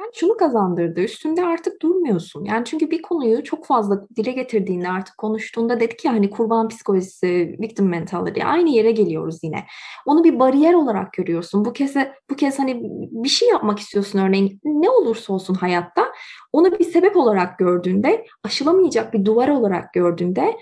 Yani 0.00 0.10
şunu 0.14 0.36
kazandırdı. 0.36 1.00
Üstünde 1.00 1.44
artık 1.44 1.82
durmuyorsun. 1.82 2.44
Yani 2.44 2.64
çünkü 2.64 2.90
bir 2.90 3.02
konuyu 3.02 3.44
çok 3.44 3.66
fazla 3.66 4.08
dile 4.16 4.32
getirdiğinde 4.32 4.88
artık 4.88 5.18
konuştuğunda 5.18 5.80
dedik 5.80 6.04
ya 6.04 6.12
hani 6.12 6.30
kurban 6.30 6.68
psikolojisi, 6.68 7.56
victim 7.60 7.88
mentality 7.88 8.40
aynı 8.44 8.70
yere 8.70 8.90
geliyoruz 8.90 9.38
yine. 9.42 9.64
Onu 10.06 10.24
bir 10.24 10.38
bariyer 10.38 10.74
olarak 10.74 11.12
görüyorsun. 11.12 11.64
Bu 11.64 11.72
kez 11.72 11.94
bu 12.30 12.36
kez 12.36 12.58
hani 12.58 12.80
bir 13.10 13.28
şey 13.28 13.48
yapmak 13.48 13.78
istiyorsun 13.78 14.18
örneğin 14.18 14.60
ne 14.64 14.90
olursa 14.90 15.32
olsun 15.32 15.54
hayatta 15.54 16.12
onu 16.52 16.78
bir 16.78 16.84
sebep 16.84 17.16
olarak 17.16 17.58
gördüğünde, 17.58 18.26
aşılamayacak 18.44 19.14
bir 19.14 19.24
duvar 19.24 19.48
olarak 19.48 19.92
gördüğünde 19.92 20.56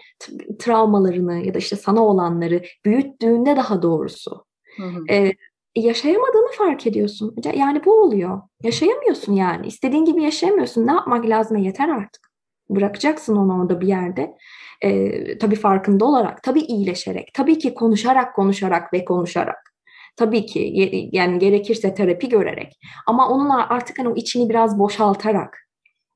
travmalarını 0.59 1.47
ya 1.47 1.55
da 1.55 1.59
işte 1.59 1.77
sana 1.77 2.07
olanları 2.07 2.63
büyüttüğünde 2.85 3.57
daha 3.57 3.83
doğrusu. 3.83 4.45
Hı 4.77 4.83
hı. 4.83 5.05
E, 5.11 5.33
yaşayamadığını 5.81 6.53
fark 6.59 6.87
ediyorsun. 6.87 7.37
Yani 7.55 7.85
bu 7.85 8.03
oluyor. 8.03 8.43
Yaşayamıyorsun 8.63 9.33
yani. 9.33 9.67
İstediğin 9.67 10.05
gibi 10.05 10.23
yaşayamıyorsun. 10.23 10.87
Ne 10.87 10.93
yapmak 10.93 11.29
lazım? 11.29 11.57
Yeter 11.57 11.89
artık. 11.89 12.29
Bırakacaksın 12.71 13.37
onu 13.37 13.61
orada 13.61 13.81
bir 13.81 13.89
yerde. 13.89 14.35
E, 14.83 15.39
tabii 15.39 15.57
farkında 15.57 16.05
olarak, 16.05 16.43
tabii 16.43 16.61
iyileşerek, 16.61 17.31
tabii 17.35 17.59
ki 17.59 17.75
konuşarak 17.75 18.35
konuşarak 18.37 18.93
ve 18.93 19.05
konuşarak. 19.05 19.75
Tabii 20.17 20.47
ki 20.47 20.73
yani 21.13 21.39
gerekirse 21.39 21.95
terapi 21.95 22.29
görerek 22.29 22.79
ama 23.07 23.29
onun 23.29 23.49
artık 23.51 23.99
hani 23.99 24.09
o 24.09 24.15
içini 24.17 24.49
biraz 24.49 24.79
boşaltarak 24.79 25.59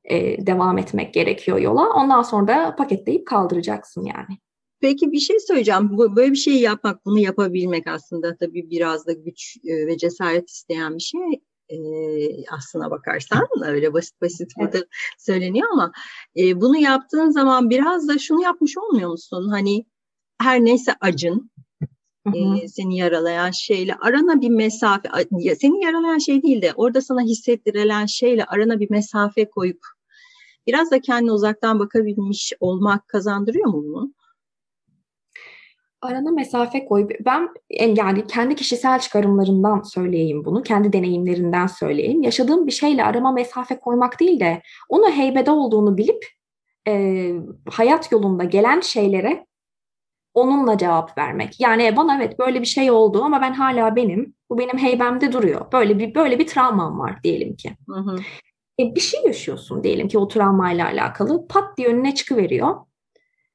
e, 0.05 0.47
devam 0.47 0.79
etmek 0.79 1.15
gerekiyor 1.15 1.59
yola. 1.59 1.89
Ondan 1.89 2.23
sonra 2.23 2.47
da 2.47 2.77
paketleyip 2.77 3.27
kaldıracaksın 3.27 4.05
yani. 4.05 4.39
Peki 4.83 5.13
bir 5.13 5.19
şey 5.19 5.41
söyleyeceğim. 5.41 5.99
Böyle 6.17 6.31
bir 6.31 6.37
şeyi 6.37 6.61
yapmak, 6.61 7.07
bunu 7.07 7.19
yapabilmek 7.19 7.87
aslında 7.87 8.37
tabii 8.37 8.71
biraz 8.71 9.07
da 9.07 9.13
güç 9.13 9.57
e, 9.65 9.87
ve 9.87 9.99
cesaret 9.99 10.51
isteyen 10.51 10.95
bir 10.95 11.03
şey. 11.03 11.21
E, 11.69 11.77
aslına 12.51 12.91
bakarsan 12.91 13.47
öyle 13.67 13.93
basit 13.93 14.21
basit 14.23 14.53
burada 14.57 14.79
söyleniyor 15.19 15.69
ama 15.73 15.93
e, 16.37 16.61
bunu 16.61 16.77
yaptığın 16.77 17.31
zaman 17.31 17.71
biraz 17.71 18.09
da 18.09 18.19
şunu 18.19 18.43
yapmış 18.43 18.79
olmuyor 18.79 19.11
musun? 19.11 19.49
Hani 19.49 19.87
her 20.41 20.65
neyse 20.65 20.95
acın, 21.01 21.51
e, 22.35 22.69
seni 22.69 22.99
yaralayan 22.99 23.51
şeyle 23.51 23.95
arana 23.95 24.41
bir 24.41 24.51
mesafe, 24.51 25.09
seni 25.61 25.85
yaralayan 25.85 26.19
şey 26.19 26.43
değil 26.43 26.63
de 26.63 26.73
orada 26.77 27.01
sana 27.01 27.21
hissettirilen 27.21 28.07
şeyle 28.07 28.45
arana 28.45 28.81
bir 28.81 28.91
mesafe 28.91 29.51
koyup 29.51 29.81
biraz 30.67 30.91
da 30.91 31.01
kendine 31.01 31.33
uzaktan 31.33 31.79
bakabilmiş 31.79 32.53
olmak 32.61 33.09
kazandırıyor 33.09 33.67
mu 33.67 33.83
bunu? 33.85 34.13
Arana 36.03 36.31
mesafe 36.31 36.85
koy. 36.85 37.09
Ben 37.25 37.49
yani 37.71 38.27
kendi 38.27 38.55
kişisel 38.55 38.99
çıkarımlarından 38.99 39.83
söyleyeyim 39.83 40.45
bunu. 40.45 40.63
Kendi 40.63 40.93
deneyimlerinden 40.93 41.67
söyleyeyim. 41.67 42.23
Yaşadığım 42.23 42.67
bir 42.67 42.73
şeyle 42.73 43.05
arama 43.05 43.33
mesafe 43.33 43.79
koymak 43.79 44.21
değil 44.21 44.41
de 44.41 44.63
onu 44.89 45.11
heybede 45.11 45.51
olduğunu 45.51 45.97
bilip 45.97 46.27
e, 46.89 47.33
hayat 47.71 48.13
yolunda 48.13 48.45
gelen 48.45 48.81
şeylere 48.81 49.47
onunla 50.35 50.79
cevap 50.79 51.19
vermek. 51.19 51.61
Yani 51.61 51.97
bana 51.97 52.17
evet 52.17 52.39
böyle 52.39 52.61
bir 52.61 52.67
şey 52.67 52.91
oldu 52.91 53.23
ama 53.23 53.41
ben 53.41 53.53
hala 53.53 53.97
benim. 53.97 54.35
Bu 54.51 54.59
benim 54.59 54.79
heybemde 54.79 55.33
duruyor. 55.33 55.73
Böyle 55.73 55.99
bir 55.99 56.15
böyle 56.15 56.39
bir 56.39 56.47
travmam 56.47 56.99
var 56.99 57.23
diyelim 57.23 57.57
ki. 57.57 57.73
Hı 57.89 58.01
hı. 58.01 58.17
E, 58.81 58.95
bir 58.95 59.01
şey 59.01 59.21
yaşıyorsun 59.27 59.85
diyelim 59.85 60.09
ki 60.09 60.19
o 60.19 60.29
travmayla 60.29 60.87
alakalı. 60.87 61.49
Pat 61.49 61.79
diye 61.79 61.89
önüne 61.89 62.15
çıkıveriyor. 62.15 62.77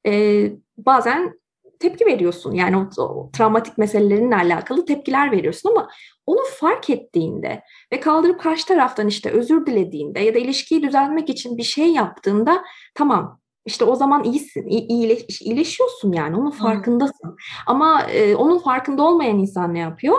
E, 0.06 0.44
bazen 0.76 1.38
tepki 1.80 2.06
veriyorsun. 2.06 2.54
Yani 2.54 2.76
o, 2.76 3.02
o 3.02 3.30
travmatik 3.30 3.78
meselelerinle 3.78 4.36
alakalı 4.36 4.84
tepkiler 4.86 5.32
veriyorsun 5.32 5.70
ama 5.70 5.88
onu 6.26 6.40
fark 6.60 6.90
ettiğinde 6.90 7.62
ve 7.92 8.00
kaldırıp 8.00 8.40
karşı 8.40 8.66
taraftan 8.66 9.06
işte 9.06 9.30
özür 9.30 9.66
dilediğinde 9.66 10.20
ya 10.20 10.34
da 10.34 10.38
ilişkiyi 10.38 10.82
düzeltmek 10.82 11.28
için 11.28 11.58
bir 11.58 11.62
şey 11.62 11.92
yaptığında 11.92 12.64
tamam 12.94 13.40
işte 13.66 13.84
o 13.84 13.94
zaman 13.94 14.24
iyisin, 14.24 14.66
iyileş, 14.68 15.42
iyileşiyorsun 15.42 16.12
yani 16.12 16.36
onun 16.36 16.50
farkındasın. 16.50 17.28
Hmm. 17.28 17.36
Ama 17.66 18.02
e, 18.02 18.36
onun 18.36 18.58
farkında 18.58 19.02
olmayan 19.02 19.38
insan 19.38 19.74
ne 19.74 19.78
yapıyor? 19.78 20.18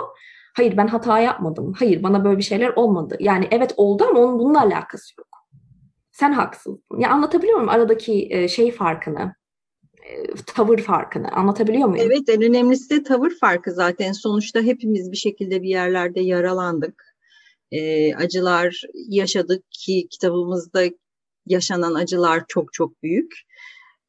Hayır 0.56 0.76
ben 0.76 0.86
hata 0.86 1.18
yapmadım. 1.18 1.72
Hayır 1.78 2.02
bana 2.02 2.24
böyle 2.24 2.38
bir 2.38 2.42
şeyler 2.42 2.68
olmadı. 2.76 3.16
Yani 3.20 3.48
evet 3.50 3.74
oldu 3.76 4.04
ama 4.10 4.20
onun 4.20 4.38
bununla 4.38 4.60
alakası 4.60 5.14
yok. 5.18 5.28
Sen 6.12 6.32
haksızsın. 6.32 6.82
Ya 6.98 7.10
anlatabiliyor 7.10 7.56
muyum 7.56 7.68
aradaki 7.68 8.28
e, 8.30 8.48
şey 8.48 8.72
farkını? 8.72 9.34
E, 10.10 10.34
tavır 10.46 10.78
farkını 10.78 11.28
anlatabiliyor 11.28 11.88
muyum? 11.88 12.06
Evet 12.06 12.28
en 12.28 12.42
önemlisi 12.42 12.90
de 12.90 13.02
tavır 13.02 13.30
farkı 13.40 13.72
zaten. 13.72 14.12
Sonuçta 14.12 14.60
hepimiz 14.60 15.12
bir 15.12 15.16
şekilde 15.16 15.62
bir 15.62 15.68
yerlerde 15.68 16.20
yaralandık. 16.20 17.04
E, 17.72 18.14
acılar 18.14 18.82
yaşadık 18.94 19.64
ki 19.70 20.08
kitabımızda 20.10 20.84
yaşanan 21.46 21.94
acılar 21.94 22.44
çok 22.48 22.72
çok 22.72 23.02
büyük. 23.02 23.32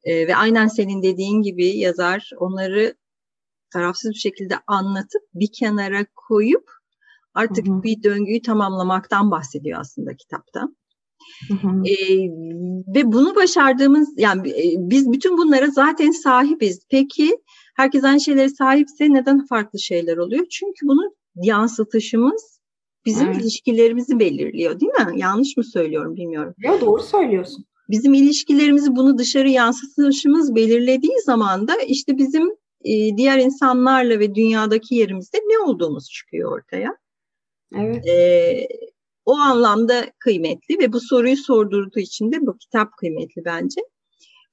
E, 0.04 0.26
ve 0.26 0.36
aynen 0.36 0.66
senin 0.66 1.02
dediğin 1.02 1.42
gibi 1.42 1.66
yazar 1.66 2.30
onları 2.38 2.94
tarafsız 3.72 4.10
bir 4.10 4.18
şekilde 4.18 4.54
anlatıp 4.66 5.22
bir 5.34 5.52
kenara 5.52 6.06
koyup 6.14 6.70
artık 7.34 7.66
hı 7.66 7.72
hı. 7.72 7.82
bir 7.82 8.02
döngüyü 8.02 8.42
tamamlamaktan 8.42 9.30
bahsediyor 9.30 9.80
aslında 9.80 10.16
kitapta. 10.16 10.68
Hı 11.48 11.54
hı. 11.54 11.82
E, 11.86 11.96
ve 12.94 13.12
bunu 13.12 13.34
başardığımız 13.34 14.08
yani 14.16 14.48
e, 14.48 14.74
biz 14.78 15.12
bütün 15.12 15.38
bunlara 15.38 15.66
zaten 15.66 16.10
sahibiz. 16.10 16.86
Peki 16.90 17.30
herkes 17.76 18.04
aynı 18.04 18.20
şeylere 18.20 18.48
sahipse 18.48 19.12
neden 19.12 19.46
farklı 19.46 19.78
şeyler 19.78 20.16
oluyor? 20.16 20.46
Çünkü 20.50 20.86
bunu 20.86 21.14
yansıtışımız 21.34 22.60
bizim 23.06 23.26
evet. 23.26 23.40
ilişkilerimizi 23.40 24.18
belirliyor 24.18 24.80
değil 24.80 24.92
mi? 24.92 25.20
Yanlış 25.20 25.56
mı 25.56 25.64
söylüyorum 25.64 26.16
bilmiyorum. 26.16 26.54
Ya 26.58 26.80
doğru 26.80 27.02
söylüyorsun. 27.02 27.64
Bizim 27.90 28.14
ilişkilerimizi 28.14 28.96
bunu 28.96 29.18
dışarı 29.18 29.48
yansıtışımız 29.48 30.54
belirlediği 30.54 31.20
zaman 31.24 31.68
da 31.68 31.74
işte 31.86 32.18
bizim 32.18 32.48
e, 32.84 33.16
diğer 33.16 33.38
insanlarla 33.38 34.18
ve 34.18 34.34
dünyadaki 34.34 34.94
yerimizde 34.94 35.38
ne 35.38 35.58
olduğumuz 35.58 36.10
çıkıyor 36.10 36.58
ortaya. 36.58 36.96
Evet. 37.76 38.06
E, 38.06 38.68
o 39.24 39.36
anlamda 39.36 40.06
kıymetli 40.18 40.78
ve 40.78 40.92
bu 40.92 41.00
soruyu 41.00 41.36
sordurduğu 41.36 42.00
için 42.00 42.32
de 42.32 42.36
bu 42.40 42.58
kitap 42.58 42.96
kıymetli 42.96 43.44
bence. 43.44 43.80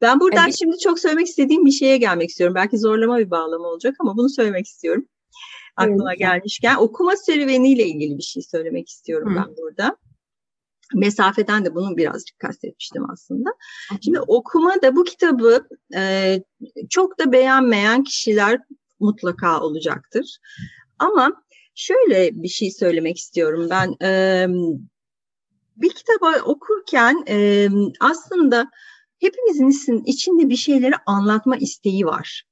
Ben 0.01 0.19
buradan 0.19 0.45
evet. 0.45 0.55
şimdi 0.59 0.77
çok 0.77 0.99
söylemek 0.99 1.27
istediğim 1.27 1.65
bir 1.65 1.71
şeye 1.71 1.97
gelmek 1.97 2.29
istiyorum. 2.29 2.55
Belki 2.55 2.77
zorlama 2.77 3.17
bir 3.17 3.31
bağlama 3.31 3.67
olacak 3.67 3.95
ama 3.99 4.17
bunu 4.17 4.29
söylemek 4.29 4.65
istiyorum. 4.65 5.05
Aklıma 5.75 6.11
evet. 6.11 6.19
gelmişken 6.19 6.75
okuma 6.75 7.15
serüveniyle 7.15 7.85
ilgili 7.85 8.17
bir 8.17 8.23
şey 8.23 8.43
söylemek 8.43 8.89
istiyorum 8.89 9.31
Hı. 9.31 9.35
ben 9.35 9.55
burada. 9.57 9.97
Mesafeden 10.95 11.65
de 11.65 11.75
bunu 11.75 11.97
birazcık 11.97 12.39
kastetmiştim 12.39 13.09
aslında. 13.09 13.49
Şimdi 14.01 14.19
okuma 14.19 14.81
da 14.81 14.95
bu 14.95 15.03
kitabı 15.03 15.67
e, 15.95 16.35
çok 16.89 17.19
da 17.19 17.31
beğenmeyen 17.31 18.03
kişiler 18.03 18.59
mutlaka 18.99 19.61
olacaktır. 19.61 20.37
Ama 20.99 21.43
şöyle 21.79 22.43
bir 22.43 22.47
şey 22.47 22.71
söylemek 22.71 23.17
istiyorum 23.17 23.67
ben. 23.69 24.05
E, 24.05 24.47
bir 25.77 25.89
kitabı 25.89 26.43
okurken 26.45 27.23
e, 27.29 27.67
aslında 27.99 28.71
hepimizin 29.19 30.03
içinde 30.05 30.49
bir 30.49 30.55
şeyleri 30.55 30.93
anlatma 31.05 31.57
isteği 31.57 32.05
var. 32.05 32.43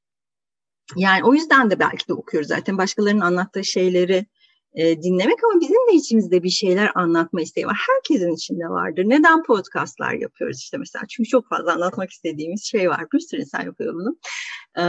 Yani 0.95 1.23
o 1.23 1.33
yüzden 1.33 1.71
de 1.71 1.79
belki 1.79 2.07
de 2.07 2.13
okuyoruz 2.13 2.47
zaten 2.47 2.77
başkalarının 2.77 3.21
anlattığı 3.21 3.65
şeyleri 3.65 4.25
e, 4.73 5.01
dinlemek 5.01 5.43
ama 5.43 5.61
bizim 5.61 5.91
de 5.91 5.93
içimizde 5.93 6.43
bir 6.43 6.49
şeyler 6.49 6.91
anlatma 6.95 7.41
isteği 7.41 7.65
var. 7.65 7.77
Herkesin 7.87 8.35
içinde 8.35 8.69
vardır. 8.69 9.03
Neden 9.05 9.43
podcastlar 9.43 10.13
yapıyoruz 10.13 10.57
işte 10.57 10.77
mesela? 10.77 11.05
Çünkü 11.09 11.29
çok 11.29 11.49
fazla 11.49 11.73
anlatmak 11.73 12.11
istediğimiz 12.11 12.63
şey 12.63 12.89
var. 12.89 13.05
Bir 13.13 13.19
sürü 13.19 13.41
insan 13.41 13.65
yapıyor 13.65 13.93
bunu. 13.93 14.17
Ee, 14.77 14.83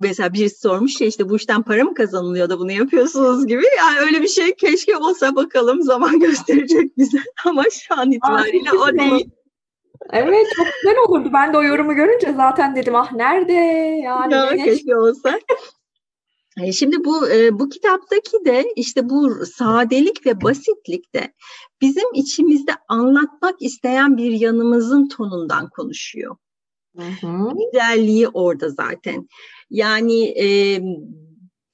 mesela 0.00 0.32
birisi 0.32 0.60
sormuş 0.60 1.00
ya 1.00 1.06
işte 1.06 1.28
bu 1.28 1.36
işten 1.36 1.62
para 1.62 1.84
mı 1.84 1.94
kazanılıyor 1.94 2.48
da 2.48 2.58
bunu 2.58 2.72
yapıyorsunuz 2.72 3.46
gibi. 3.46 3.62
Yani 3.78 3.98
öyle 3.98 4.22
bir 4.22 4.28
şey 4.28 4.54
keşke 4.54 4.96
olsa 4.96 5.36
bakalım 5.36 5.82
zaman 5.82 6.20
gösterecek 6.20 6.98
bize. 6.98 7.18
Ama 7.44 7.64
şu 7.72 7.94
an 8.00 8.12
itibariyle 8.12 8.70
Aa, 8.70 8.84
o 8.84 8.98
değil. 8.98 9.30
Evet 10.12 10.46
çok 10.56 10.66
güzel 10.82 10.98
olurdu. 11.08 11.30
Ben 11.32 11.52
de 11.52 11.58
o 11.58 11.62
yorumu 11.62 11.94
görünce 11.94 12.32
zaten 12.32 12.76
dedim 12.76 12.94
ah 12.94 13.12
nerede 13.12 13.52
yani. 14.02 14.34
Ya, 14.34 14.56
keşke 14.64 14.96
olsa. 14.96 15.40
E, 16.62 16.72
şimdi 16.72 17.04
bu 17.04 17.30
e, 17.30 17.58
bu 17.58 17.68
kitaptaki 17.68 18.44
de 18.44 18.64
işte 18.76 19.08
bu 19.08 19.46
sadelik 19.46 20.26
ve 20.26 20.42
basitlik 20.42 21.14
de 21.14 21.34
bizim 21.80 22.14
içimizde 22.14 22.72
anlatmak 22.88 23.62
isteyen 23.62 24.16
bir 24.16 24.32
yanımızın 24.32 25.08
tonundan 25.08 25.68
konuşuyor. 25.68 26.36
Hı 26.98 27.26
hı. 27.26 27.50
Güzelliği 27.72 28.28
orada 28.28 28.70
zaten. 28.70 29.28
Yani 29.70 30.24
e, 30.24 30.80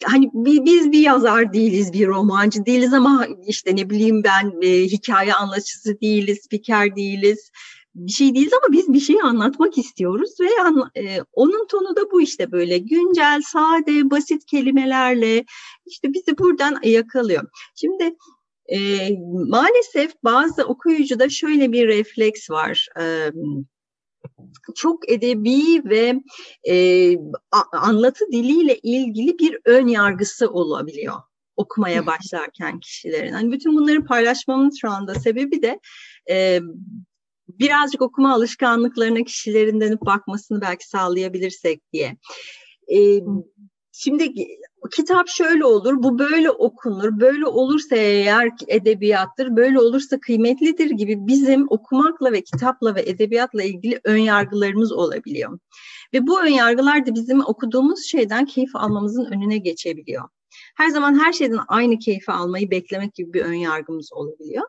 hani 0.05 0.31
biz 0.35 0.93
bir 0.93 1.01
yazar 1.01 1.53
değiliz, 1.53 1.93
bir 1.93 2.07
romancı 2.07 2.67
değiliz 2.67 2.93
ama 2.93 3.27
işte 3.47 3.77
ne 3.77 3.91
bileyim 3.91 4.25
ben 4.25 4.53
e, 4.63 4.83
hikaye 4.83 5.35
anlatıcısı 5.35 6.01
değiliz, 6.01 6.39
spiker 6.45 6.97
değiliz 6.97 7.51
bir 7.95 8.13
şey 8.13 8.35
değiliz 8.35 8.53
ama 8.53 8.73
biz 8.73 8.93
bir 8.93 9.01
şey 9.01 9.17
anlatmak 9.23 9.79
istiyoruz 9.79 10.31
ve 10.41 10.63
an, 10.63 10.91
e, 10.97 11.21
onun 11.33 11.67
tonu 11.67 11.97
da 11.97 12.11
bu 12.13 12.23
işte 12.23 12.53
böyle 12.53 12.79
güncel, 12.79 13.43
sade, 13.43 14.11
basit 14.11 14.47
kelimelerle 14.47 15.45
işte 15.87 16.13
bizi 16.13 16.39
buradan 16.39 16.79
yakalıyor. 16.83 17.45
Şimdi 17.75 18.17
e, 18.67 19.09
maalesef 19.49 20.13
bazı 20.25 20.65
okuyucuda 20.65 21.29
şöyle 21.29 21.73
bir 21.73 21.89
refleks 21.89 22.51
var. 22.51 22.89
E, 23.01 23.31
çok 24.75 25.13
edebi 25.13 25.83
ve 25.85 26.21
e, 26.69 27.17
anlatı 27.73 28.25
diliyle 28.33 28.79
ilgili 28.79 29.39
bir 29.39 29.59
ön 29.65 29.87
yargısı 29.87 30.51
olabiliyor 30.51 31.17
okumaya 31.57 32.07
başlarken 32.07 32.81
kişilerin. 32.81 33.33
Hani 33.33 33.53
bütün 33.53 33.77
bunları 33.77 34.05
paylaşmamın 34.05 34.71
şu 34.81 34.91
anda 34.91 35.15
sebebi 35.15 35.63
de 35.63 35.81
e, 36.31 36.61
birazcık 37.49 38.03
okuma 38.03 38.35
alışkanlıklarına 38.35 39.25
kişilerin 39.25 39.81
dönüp 39.81 40.01
bakmasını 40.01 40.61
belki 40.61 40.89
sağlayabilirsek 40.89 41.93
diye. 41.93 42.17
E, 42.89 43.21
Şimdi 43.97 44.35
kitap 44.97 45.29
şöyle 45.29 45.65
olur, 45.65 46.03
bu 46.03 46.19
böyle 46.19 46.51
okunur, 46.51 47.21
böyle 47.21 47.47
olursa 47.47 47.97
eğer 47.97 48.51
edebiyattır, 48.69 49.57
böyle 49.57 49.81
olursa 49.81 50.21
kıymetlidir 50.21 50.91
gibi 50.91 51.17
bizim 51.27 51.67
okumakla 51.69 52.33
ve 52.33 52.43
kitapla 52.43 52.95
ve 52.95 53.03
edebiyatla 53.03 53.63
ilgili 53.63 54.01
ön 54.05 54.17
yargılarımız 54.17 54.93
olabiliyor. 54.93 55.59
Ve 56.15 56.27
bu 56.27 56.41
ön 56.41 56.49
yargılar 56.49 57.07
da 57.07 57.15
bizim 57.15 57.41
okuduğumuz 57.41 58.05
şeyden 58.05 58.45
keyif 58.45 58.77
almamızın 58.77 59.25
önüne 59.25 59.59
geçebiliyor. 59.59 60.29
Her 60.77 60.89
zaman 60.89 61.25
her 61.25 61.33
şeyden 61.33 61.61
aynı 61.69 61.99
keyfi 61.99 62.33
almayı 62.33 62.71
beklemek 62.71 63.15
gibi 63.15 63.33
bir 63.33 63.43
ön 63.45 63.55
yargımız 63.55 64.13
olabiliyor. 64.13 64.65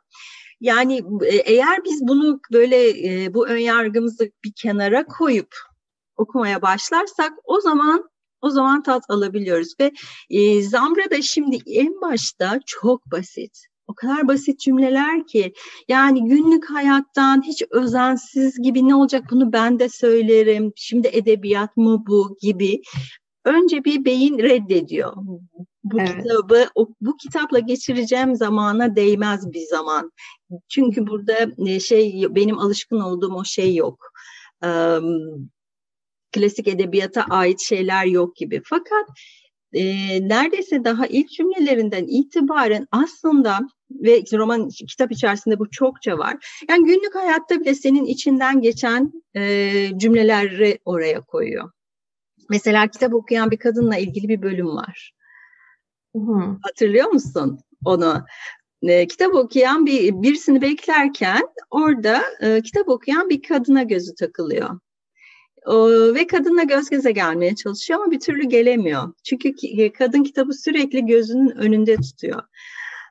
Yani 0.62 1.02
e, 1.22 1.36
eğer 1.36 1.84
biz 1.86 2.08
bunu 2.08 2.40
böyle 2.52 2.90
e, 2.90 3.34
bu 3.34 3.48
ön 3.48 3.58
yargımızı 3.58 4.32
bir 4.44 4.54
kenara 4.56 5.06
koyup 5.06 5.56
okumaya 6.18 6.62
başlarsak 6.62 7.34
o 7.44 7.62
zaman 7.62 8.10
o 8.46 8.50
zaman 8.50 8.84
tat 8.84 9.04
alabiliyoruz 9.10 9.74
ve 9.80 9.92
e, 10.30 10.62
Zamra 10.62 11.12
da 11.12 11.22
şimdi 11.22 11.58
en 11.66 12.02
başta 12.02 12.60
çok 12.66 13.12
basit. 13.12 13.68
O 13.88 13.94
kadar 13.94 14.28
basit 14.28 14.60
cümleler 14.60 15.28
ki 15.28 15.54
yani 15.88 16.26
günlük 16.26 16.70
hayattan 16.70 17.42
hiç 17.42 17.64
özensiz 17.72 18.62
gibi 18.62 18.88
ne 18.88 18.96
olacak 18.96 19.24
bunu 19.32 19.54
ben 19.54 19.80
de 19.80 19.90
söylerim. 19.90 20.72
Şimdi 20.76 21.08
edebiyat 21.08 21.78
mı 21.78 22.04
bu 22.08 22.38
gibi. 22.42 22.82
Önce 23.46 23.84
bir 23.84 24.06
beyin 24.06 24.40
reddediyor. 24.40 25.14
Bu 25.84 26.00
evet. 26.00 26.24
kitabı 26.24 26.66
bu 27.02 27.18
kitapla 27.18 27.60
geçireceğim 27.60 28.36
zamana 28.36 28.96
değmez 28.96 29.54
bir 29.54 29.66
zaman. 29.66 30.12
Çünkü 30.70 31.08
burada 31.08 31.38
e, 31.68 31.80
şey 31.80 32.26
benim 32.30 32.60
alışkın 32.60 33.00
olduğum 33.00 33.34
o 33.34 33.44
şey 33.44 33.76
yok. 33.76 34.12
Klasik 36.36 36.68
edebiyata 36.68 37.24
ait 37.30 37.62
şeyler 37.62 38.06
yok 38.06 38.36
gibi. 38.36 38.62
Fakat 38.66 39.08
e, 39.74 39.84
neredeyse 40.30 40.84
daha 40.84 41.08
ilk 41.08 41.30
cümlelerinden 41.30 42.06
itibaren 42.08 42.88
aslında 42.92 43.60
ve 43.92 44.24
roman 44.34 44.70
kitap 44.70 45.12
içerisinde 45.12 45.60
bu 45.60 45.70
çokça 45.72 46.18
var. 46.18 46.64
Yani 46.70 46.86
günlük 46.86 47.16
hayatta 47.16 47.60
bile 47.60 47.76
senin 47.76 48.06
içinden 48.06 48.62
geçen 48.62 49.12
e, 49.36 49.72
cümleleri 49.98 50.80
oraya 50.86 51.22
koyuyor. 51.22 51.72
Mesela 52.50 52.88
kitap 52.88 53.14
okuyan 53.14 53.52
bir 53.52 53.58
kadınla 53.58 53.98
ilgili 53.98 54.28
bir 54.28 54.42
bölüm 54.42 54.68
var. 54.68 55.12
Hı. 56.16 56.58
Hatırlıyor 56.62 57.08
musun 57.08 57.60
onu? 57.86 58.26
E, 58.82 59.08
kitap 59.08 59.36
okuyan 59.36 59.86
bir 59.86 60.22
birisini 60.22 60.62
beklerken 60.62 61.42
orada 61.70 62.22
e, 62.42 62.62
kitap 62.62 62.90
okuyan 62.90 63.30
bir 63.30 63.42
kadına 63.42 63.84
gözü 63.84 64.16
takılıyor 64.16 64.80
ve 66.16 66.28
kadınla 66.28 66.64
göz 66.64 66.90
göze 66.90 67.12
gelmeye 67.12 67.56
çalışıyor 67.56 68.00
ama 68.00 68.12
bir 68.12 68.20
türlü 68.20 68.44
gelemiyor. 68.44 69.14
Çünkü 69.24 69.54
e, 69.64 69.92
kadın 69.92 70.24
kitabı 70.24 70.54
sürekli 70.54 71.06
gözünün 71.06 71.50
önünde 71.50 71.96
tutuyor. 71.96 72.42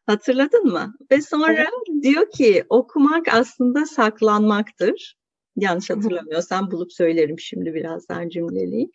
Hatırladın 0.06 0.64
mı? 0.64 0.94
Ve 1.10 1.22
sonra 1.22 1.52
evet. 1.52 2.02
diyor 2.02 2.30
ki 2.30 2.64
okumak 2.68 3.34
aslında 3.34 3.86
saklanmaktır. 3.86 5.16
Yanlış 5.56 5.90
hatırlamıyorsam 5.90 6.70
bulup 6.70 6.92
söylerim 6.92 7.38
şimdi 7.38 7.74
birazdan 7.74 8.28
cümleliği. 8.28 8.90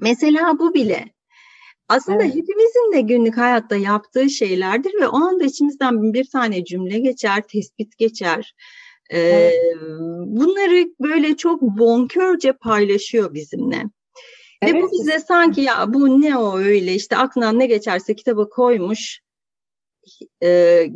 Mesela 0.00 0.58
bu 0.58 0.74
bile 0.74 1.04
aslında 1.88 2.24
evet. 2.24 2.34
hepimizin 2.34 2.92
de 2.92 3.00
günlük 3.00 3.36
hayatta 3.36 3.76
yaptığı 3.76 4.30
şeylerdir 4.30 4.92
ve 5.00 5.08
o 5.08 5.16
anda 5.16 5.44
içimizden 5.44 6.12
bir 6.12 6.30
tane 6.30 6.64
cümle 6.64 6.98
geçer, 6.98 7.42
tespit 7.48 7.98
geçer. 7.98 8.54
Ee, 9.12 9.52
bunları 10.26 10.88
böyle 11.00 11.36
çok 11.36 11.62
bonkörce 11.62 12.52
paylaşıyor 12.52 13.34
bizimle. 13.34 13.82
Evet. 14.62 14.74
Ve 14.74 14.82
bu 14.82 14.92
bize 14.92 15.18
sanki 15.18 15.60
ya 15.60 15.94
bu 15.94 16.20
ne 16.20 16.38
o 16.38 16.58
öyle 16.58 16.94
işte 16.94 17.16
aklına 17.16 17.52
ne 17.52 17.66
geçerse 17.66 18.16
kitaba 18.16 18.48
koymuş 18.48 19.20
e, 20.42 20.86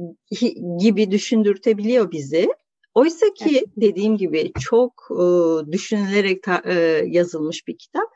gibi 0.79 1.11
düşündürtebiliyor 1.11 2.11
bizi. 2.11 2.49
Oysa 2.95 3.27
ki 3.35 3.51
evet. 3.51 3.65
dediğim 3.77 4.17
gibi 4.17 4.53
çok 4.61 5.09
e, 5.11 5.25
düşünülerek 5.73 6.43
ta, 6.43 6.63
e, 6.65 6.75
yazılmış 7.07 7.69
bir 7.69 7.79
kitap. 7.79 8.09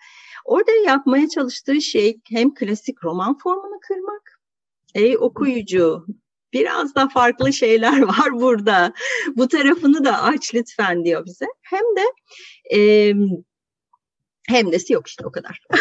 Orada 0.45 0.71
yapmaya 0.87 1.29
çalıştığı 1.29 1.81
şey 1.81 2.21
hem 2.31 2.55
klasik 2.55 3.05
roman 3.05 3.39
formunu 3.39 3.81
kırmak. 3.89 4.41
Ey 4.95 5.17
okuyucu 5.19 6.07
biraz 6.61 6.95
da 6.95 7.09
farklı 7.09 7.53
şeyler 7.53 8.03
var 8.03 8.33
burada. 8.33 8.93
Bu 9.37 9.49
tarafını 9.49 10.05
da 10.05 10.23
aç 10.23 10.55
lütfen 10.55 11.05
diyor 11.05 11.25
bize. 11.27 11.47
Hem 11.63 11.83
de 11.97 12.03
e, 12.77 13.13
hem 14.49 14.73
desi 14.73 14.93
yok 14.93 15.07
işte 15.07 15.27
o 15.27 15.33
kadar. 15.33 15.61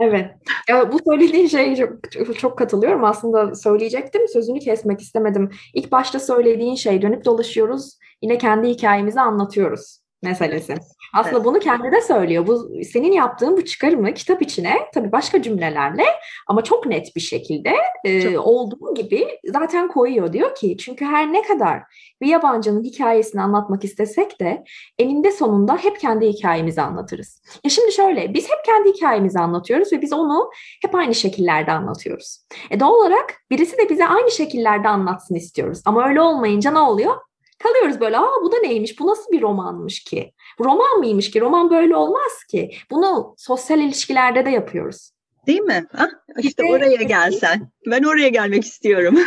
Evet. 0.00 0.30
Ya 0.68 0.92
bu 0.92 0.98
söylediğin 1.06 1.46
şey 1.46 1.76
çok, 1.76 2.38
çok 2.38 2.58
katılıyorum. 2.58 3.04
Aslında 3.04 3.54
söyleyecektim. 3.54 4.28
Sözünü 4.28 4.58
kesmek 4.58 5.00
istemedim. 5.00 5.50
İlk 5.74 5.92
başta 5.92 6.20
söylediğin 6.20 6.74
şey 6.74 7.02
dönüp 7.02 7.24
dolaşıyoruz. 7.24 7.98
Yine 8.22 8.38
kendi 8.38 8.68
hikayemizi 8.68 9.20
anlatıyoruz 9.20 10.00
meselesi. 10.22 10.74
Aslında 11.14 11.36
evet. 11.36 11.44
bunu 11.44 11.58
kendi 11.58 11.92
de 11.92 12.00
söylüyor. 12.00 12.46
Bu 12.46 12.70
senin 12.84 13.12
yaptığın 13.12 13.56
bu 13.56 13.64
çıkarımı 13.64 14.14
kitap 14.14 14.42
içine 14.42 14.76
tabii 14.94 15.12
başka 15.12 15.42
cümlelerle 15.42 16.04
ama 16.46 16.64
çok 16.64 16.86
net 16.86 17.16
bir 17.16 17.20
şekilde 17.20 17.74
e, 18.04 18.38
olduğu 18.38 18.94
gibi 18.94 19.28
zaten 19.44 19.88
koyuyor 19.88 20.32
diyor 20.32 20.54
ki 20.54 20.76
çünkü 20.76 21.04
her 21.04 21.32
ne 21.32 21.42
kadar 21.42 21.82
bir 22.22 22.26
yabancının 22.26 22.84
hikayesini 22.84 23.42
anlatmak 23.42 23.84
istesek 23.84 24.40
de 24.40 24.64
eninde 24.98 25.32
sonunda 25.32 25.76
hep 25.76 26.00
kendi 26.00 26.28
hikayemizi 26.28 26.82
anlatırız. 26.82 27.42
Ya 27.64 27.70
şimdi 27.70 27.92
şöyle 27.92 28.34
biz 28.34 28.50
hep 28.50 28.64
kendi 28.64 28.92
hikayemizi 28.92 29.38
anlatıyoruz 29.38 29.92
ve 29.92 30.02
biz 30.02 30.12
onu 30.12 30.50
hep 30.82 30.94
aynı 30.94 31.14
şekillerde 31.14 31.72
anlatıyoruz. 31.72 32.38
E 32.70 32.80
doğal 32.80 32.92
olarak 32.92 33.34
birisi 33.50 33.78
de 33.78 33.88
bize 33.88 34.06
aynı 34.06 34.30
şekillerde 34.30 34.88
anlatsın 34.88 35.34
istiyoruz. 35.34 35.82
Ama 35.84 36.08
öyle 36.08 36.20
olmayınca 36.20 36.70
ne 36.70 36.78
oluyor? 36.78 37.27
Kalıyoruz 37.58 38.00
böyle 38.00 38.18
aa 38.18 38.42
bu 38.42 38.52
da 38.52 38.56
neymiş 38.58 39.00
bu 39.00 39.06
nasıl 39.06 39.32
bir 39.32 39.42
romanmış 39.42 40.04
ki? 40.04 40.32
Roman 40.60 40.98
mıymış 40.98 41.30
ki? 41.30 41.40
Roman 41.40 41.70
böyle 41.70 41.96
olmaz 41.96 42.44
ki. 42.50 42.70
Bunu 42.90 43.34
sosyal 43.38 43.80
ilişkilerde 43.80 44.46
de 44.46 44.50
yapıyoruz. 44.50 45.10
Değil 45.46 45.60
mi? 45.60 45.86
Ha? 45.92 46.08
İşte, 46.28 46.48
işte 46.48 46.64
oraya 46.64 47.02
gelsen. 47.02 47.70
Ben 47.86 48.02
oraya 48.02 48.28
gelmek 48.28 48.64
istiyorum. 48.64 49.18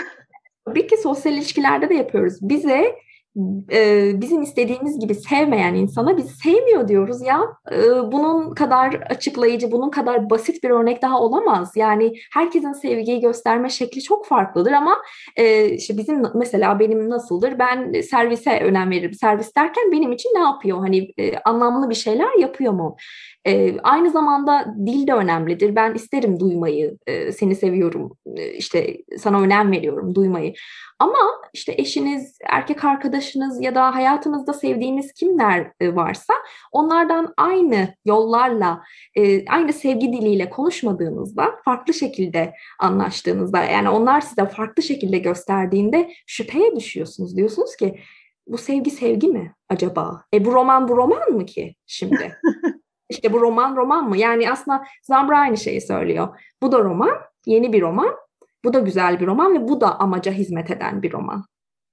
Tabii 0.65 0.87
ki 0.87 0.97
sosyal 0.97 1.33
ilişkilerde 1.33 1.89
de 1.89 1.93
yapıyoruz. 1.93 2.37
Bize 2.41 2.95
bizim 4.21 4.41
istediğimiz 4.41 4.99
gibi 4.99 5.15
sevmeyen 5.15 5.73
insana 5.73 6.17
biz 6.17 6.31
sevmiyor 6.43 6.87
diyoruz 6.87 7.21
ya. 7.21 7.41
Bunun 8.11 8.53
kadar 8.53 8.93
açıklayıcı, 9.09 9.71
bunun 9.71 9.89
kadar 9.89 10.29
basit 10.29 10.63
bir 10.63 10.69
örnek 10.69 11.01
daha 11.01 11.21
olamaz. 11.21 11.71
Yani 11.75 12.13
herkesin 12.33 12.73
sevgiyi 12.73 13.19
gösterme 13.19 13.69
şekli 13.69 14.01
çok 14.01 14.25
farklıdır 14.25 14.71
ama 14.71 14.97
işte 15.71 15.97
bizim 15.97 16.23
mesela 16.35 16.79
benim 16.79 17.09
nasıldır? 17.09 17.59
Ben 17.59 18.01
servise 18.01 18.59
önem 18.59 18.89
veririm. 18.91 19.13
Servis 19.13 19.55
derken 19.55 19.91
benim 19.91 20.11
için 20.11 20.29
ne 20.35 20.41
yapıyor? 20.41 20.77
Hani 20.79 21.11
anlamlı 21.45 21.89
bir 21.89 21.95
şeyler 21.95 22.39
yapıyor 22.39 22.73
mu? 22.73 22.95
E, 23.47 23.79
aynı 23.83 24.11
zamanda 24.11 24.75
dil 24.85 25.07
de 25.07 25.13
önemlidir. 25.13 25.75
Ben 25.75 25.93
isterim 25.93 26.39
duymayı, 26.39 26.97
e, 27.07 27.31
seni 27.31 27.55
seviyorum, 27.55 28.17
e, 28.35 28.53
işte 28.53 28.97
sana 29.17 29.41
önem 29.41 29.71
veriyorum 29.71 30.15
duymayı. 30.15 30.53
Ama 30.99 31.17
işte 31.53 31.75
eşiniz, 31.77 32.37
erkek 32.49 32.83
arkadaşınız 32.83 33.61
ya 33.61 33.75
da 33.75 33.95
hayatınızda 33.95 34.53
sevdiğiniz 34.53 35.13
kimler 35.13 35.71
varsa 35.81 36.33
onlardan 36.71 37.33
aynı 37.37 37.95
yollarla, 38.05 38.81
aynı 39.49 39.73
sevgi 39.73 40.13
diliyle 40.13 40.49
konuşmadığınızda, 40.49 41.51
farklı 41.65 41.93
şekilde 41.93 42.53
anlaştığınızda, 42.79 43.63
yani 43.63 43.89
onlar 43.89 44.21
size 44.21 44.45
farklı 44.45 44.83
şekilde 44.83 45.17
gösterdiğinde 45.17 46.11
şüpheye 46.27 46.75
düşüyorsunuz. 46.75 47.37
Diyorsunuz 47.37 47.75
ki 47.75 47.99
bu 48.47 48.57
sevgi 48.57 48.91
sevgi 48.91 49.27
mi 49.27 49.55
acaba? 49.69 50.23
E 50.33 50.45
bu 50.45 50.51
roman 50.51 50.87
bu 50.87 50.97
roman 50.97 51.31
mı 51.31 51.45
ki 51.45 51.75
şimdi? 51.85 52.37
İşte 53.11 53.33
bu 53.33 53.41
roman 53.41 53.75
roman 53.75 54.09
mı? 54.09 54.17
Yani 54.17 54.51
aslında 54.51 54.83
Zambra 55.03 55.39
aynı 55.39 55.57
şeyi 55.57 55.81
söylüyor. 55.81 56.39
Bu 56.61 56.71
da 56.71 56.79
roman, 56.79 57.11
yeni 57.45 57.73
bir 57.73 57.81
roman. 57.81 58.15
Bu 58.63 58.73
da 58.73 58.79
güzel 58.79 59.19
bir 59.19 59.27
roman 59.27 59.53
ve 59.53 59.67
bu 59.67 59.81
da 59.81 59.99
amaca 59.99 60.31
hizmet 60.31 60.71
eden 60.71 61.01
bir 61.01 61.11
roman. 61.11 61.45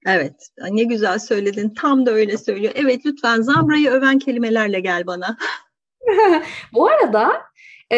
Evet, 0.07 0.49
ne 0.71 0.83
güzel 0.83 1.19
söyledin. 1.19 1.73
Tam 1.73 2.05
da 2.05 2.11
öyle 2.11 2.37
söylüyor. 2.37 2.73
Evet, 2.75 3.05
lütfen 3.05 3.41
Zambra'yı 3.41 3.89
öven 3.89 4.19
kelimelerle 4.19 4.79
gel 4.79 5.07
bana. 5.07 5.37
bu 6.73 6.87
arada 6.87 7.31
e, 7.91 7.97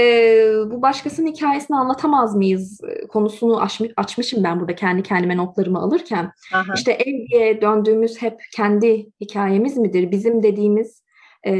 bu 0.66 0.82
başkasının 0.82 1.32
hikayesini 1.32 1.78
anlatamaz 1.78 2.36
mıyız 2.36 2.82
e, 2.84 3.08
konusunu 3.08 3.62
açmış, 3.62 3.92
açmışım 3.98 4.44
ben 4.44 4.60
burada 4.60 4.76
kendi 4.76 5.04
kendime 5.04 5.38
notlarımı 5.38 5.80
alırken. 5.80 6.32
Aha. 6.54 6.74
İşte 6.76 6.92
ev 6.92 7.28
diye 7.28 7.62
döndüğümüz 7.62 8.22
hep 8.22 8.40
kendi 8.56 9.10
hikayemiz 9.22 9.78
midir? 9.78 10.12
Bizim 10.12 10.44
dediğimiz 10.44 11.02
e, 11.48 11.54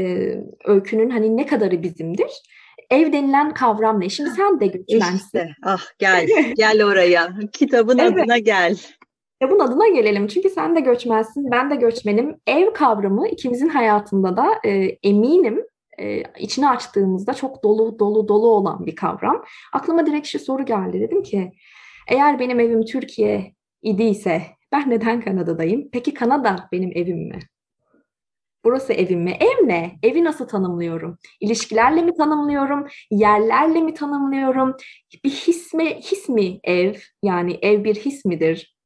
öykünün 0.64 1.10
hani 1.10 1.36
ne 1.36 1.46
kadarı 1.46 1.82
bizimdir? 1.82 2.30
Ev 2.90 3.12
denilen 3.12 3.54
kavram 3.54 4.00
ne? 4.00 4.08
Şimdi 4.08 4.30
sen 4.30 4.60
de 4.60 4.66
göçmensin. 4.66 5.16
İşte, 5.16 5.48
ah 5.62 5.82
gel, 5.98 6.28
gel 6.56 6.84
oraya. 6.84 7.32
Kitabın 7.52 7.98
evet. 7.98 8.12
adına 8.12 8.38
gel. 8.38 8.76
Kitabın 9.40 9.60
adına 9.60 9.88
gelelim. 9.88 10.26
Çünkü 10.26 10.48
sen 10.50 10.76
de 10.76 10.80
göçmensin, 10.80 11.50
ben 11.50 11.70
de 11.70 11.76
göçmenim. 11.76 12.36
Ev 12.46 12.72
kavramı 12.72 13.28
ikimizin 13.28 13.68
hayatında 13.68 14.36
da 14.36 14.46
e, 14.64 14.70
eminim 15.02 15.64
e, 15.98 16.22
içini 16.38 16.68
açtığımızda 16.68 17.34
çok 17.34 17.64
dolu 17.64 17.98
dolu 17.98 18.28
dolu 18.28 18.46
olan 18.46 18.86
bir 18.86 18.96
kavram. 18.96 19.44
Aklıma 19.72 20.06
direkt 20.06 20.26
şu 20.26 20.38
soru 20.38 20.64
geldi. 20.64 21.00
Dedim 21.00 21.22
ki 21.22 21.52
eğer 22.08 22.38
benim 22.38 22.60
evim 22.60 22.84
Türkiye 22.84 23.54
idiyse 23.82 24.42
ben 24.72 24.90
neden 24.90 25.20
Kanada'dayım? 25.20 25.88
Peki 25.92 26.14
Kanada 26.14 26.68
benim 26.72 26.90
evim 26.94 27.28
mi? 27.28 27.38
Burası 28.64 28.92
evim 28.92 29.20
mi? 29.20 29.36
Ev 29.40 29.68
ne? 29.68 29.98
Evi 30.02 30.24
nasıl 30.24 30.48
tanımlıyorum? 30.48 31.18
İlişkilerle 31.40 32.02
mi 32.02 32.16
tanımlıyorum? 32.16 32.86
Yerlerle 33.10 33.80
mi 33.80 33.94
tanımlıyorum? 33.94 34.76
Bir 35.24 35.30
his 35.30 35.74
mi, 35.74 36.00
his 36.00 36.28
mi 36.28 36.60
ev? 36.64 36.94
Yani 37.22 37.58
ev 37.62 37.84
bir 37.84 37.94
his 37.94 38.24
midir? 38.24 38.76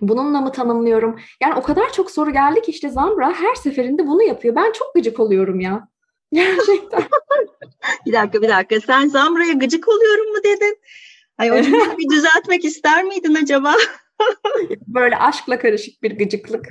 Bununla 0.00 0.40
mı 0.40 0.52
tanımlıyorum? 0.52 1.20
Yani 1.42 1.54
o 1.54 1.62
kadar 1.62 1.92
çok 1.92 2.10
soru 2.10 2.32
geldi 2.32 2.62
ki 2.62 2.70
işte 2.70 2.88
Zambra 2.88 3.32
her 3.32 3.54
seferinde 3.54 4.06
bunu 4.06 4.22
yapıyor. 4.22 4.54
Ben 4.54 4.72
çok 4.72 4.94
gıcık 4.94 5.20
oluyorum 5.20 5.60
ya. 5.60 5.88
Gerçekten. 6.32 7.02
bir 8.06 8.12
dakika 8.12 8.42
bir 8.42 8.48
dakika. 8.48 8.80
Sen 8.80 9.08
Zambra'ya 9.08 9.52
gıcık 9.52 9.88
oluyorum 9.88 10.32
mu 10.32 10.38
dedin? 10.44 10.78
Ay 11.38 11.52
o 11.52 11.54
bir 11.98 12.16
düzeltmek 12.16 12.64
ister 12.64 13.04
miydin 13.04 13.34
acaba? 13.34 13.74
Böyle 14.86 15.16
aşkla 15.16 15.58
karışık 15.58 16.02
bir 16.02 16.18
gıcıklık. 16.18 16.66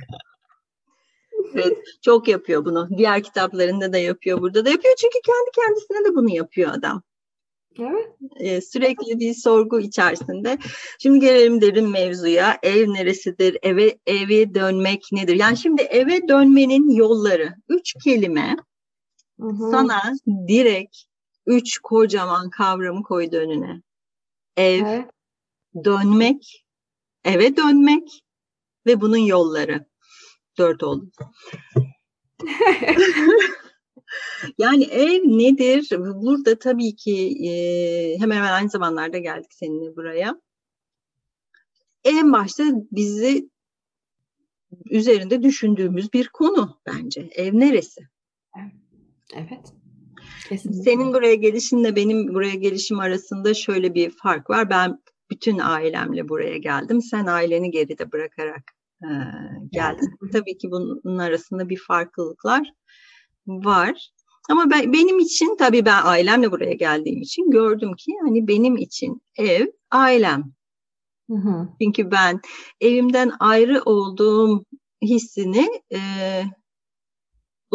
Evet, 1.54 1.78
çok 2.02 2.28
yapıyor 2.28 2.64
bunu. 2.64 2.88
Diğer 2.98 3.22
kitaplarında 3.22 3.92
da 3.92 3.98
yapıyor, 3.98 4.40
burada 4.40 4.64
da 4.64 4.70
yapıyor. 4.70 4.94
Çünkü 4.98 5.18
kendi 5.26 5.50
kendisine 5.66 6.04
de 6.04 6.16
bunu 6.16 6.30
yapıyor 6.30 6.70
adam. 6.74 7.02
Evet. 7.78 8.08
Ee, 8.36 8.60
sürekli 8.60 9.20
bir 9.20 9.34
sorgu 9.34 9.80
içerisinde. 9.80 10.58
Şimdi 10.98 11.20
gelelim 11.20 11.60
derin 11.60 11.90
mevzuya. 11.90 12.58
Ev 12.62 12.88
neresidir? 12.88 13.58
Eve 13.62 13.98
eve 14.06 14.54
dönmek 14.54 15.04
nedir? 15.12 15.34
Yani 15.34 15.56
şimdi 15.56 15.82
eve 15.82 16.28
dönmenin 16.28 16.90
yolları. 16.90 17.54
Üç 17.68 17.94
kelime 18.04 18.56
hı 19.40 19.46
hı. 19.46 19.70
sana 19.70 20.02
direkt 20.48 20.96
üç 21.46 21.78
kocaman 21.78 22.50
kavramı 22.50 23.02
koydu 23.02 23.36
önüne. 23.36 23.82
Ev, 24.56 24.82
evet. 24.86 25.10
dönmek, 25.84 26.66
eve 27.24 27.56
dönmek 27.56 28.22
ve 28.86 29.00
bunun 29.00 29.16
yolları. 29.16 29.86
Dört 30.58 30.82
oldu. 30.82 31.10
yani 34.58 34.84
ev 34.84 35.22
nedir? 35.24 35.88
Burada 35.98 36.58
tabii 36.58 36.96
ki 36.96 37.48
e, 37.48 37.50
hemen 38.18 38.36
hemen 38.36 38.52
aynı 38.52 38.68
zamanlarda 38.68 39.18
geldik 39.18 39.52
seninle 39.54 39.96
buraya. 39.96 40.40
En 42.04 42.32
başta 42.32 42.64
bizi 42.92 43.50
üzerinde 44.90 45.42
düşündüğümüz 45.42 46.12
bir 46.12 46.28
konu 46.28 46.80
bence. 46.86 47.28
Ev 47.32 47.54
neresi? 47.54 48.00
Evet. 49.34 49.72
Kesinlikle. 50.48 50.82
Senin 50.82 51.12
buraya 51.12 51.34
gelişinle 51.34 51.96
benim 51.96 52.34
buraya 52.34 52.54
gelişim 52.54 53.00
arasında 53.00 53.54
şöyle 53.54 53.94
bir 53.94 54.10
fark 54.10 54.50
var. 54.50 54.70
Ben 54.70 54.98
bütün 55.30 55.58
ailemle 55.58 56.28
buraya 56.28 56.58
geldim. 56.58 57.02
Sen 57.02 57.26
aileni 57.26 57.70
geride 57.70 58.12
bırakarak 58.12 58.75
e, 59.02 59.08
geldin. 59.72 60.10
Tabii 60.32 60.58
ki 60.58 60.70
bunun 60.70 61.18
arasında 61.18 61.68
bir 61.68 61.78
farklılıklar 61.88 62.72
var. 63.46 64.10
Ama 64.50 64.70
ben, 64.70 64.92
benim 64.92 65.18
için 65.18 65.56
tabii 65.56 65.84
ben 65.84 66.00
ailemle 66.04 66.52
buraya 66.52 66.72
geldiğim 66.72 67.22
için 67.22 67.50
gördüm 67.50 67.94
ki 67.96 68.12
hani 68.24 68.48
benim 68.48 68.76
için 68.76 69.22
ev 69.38 69.66
ailem. 69.90 70.52
Hı 71.30 71.36
hı. 71.36 71.68
Çünkü 71.82 72.10
ben 72.10 72.40
evimden 72.80 73.32
ayrı 73.40 73.82
olduğum 73.84 74.64
hissini 75.02 75.68
e, 75.92 75.98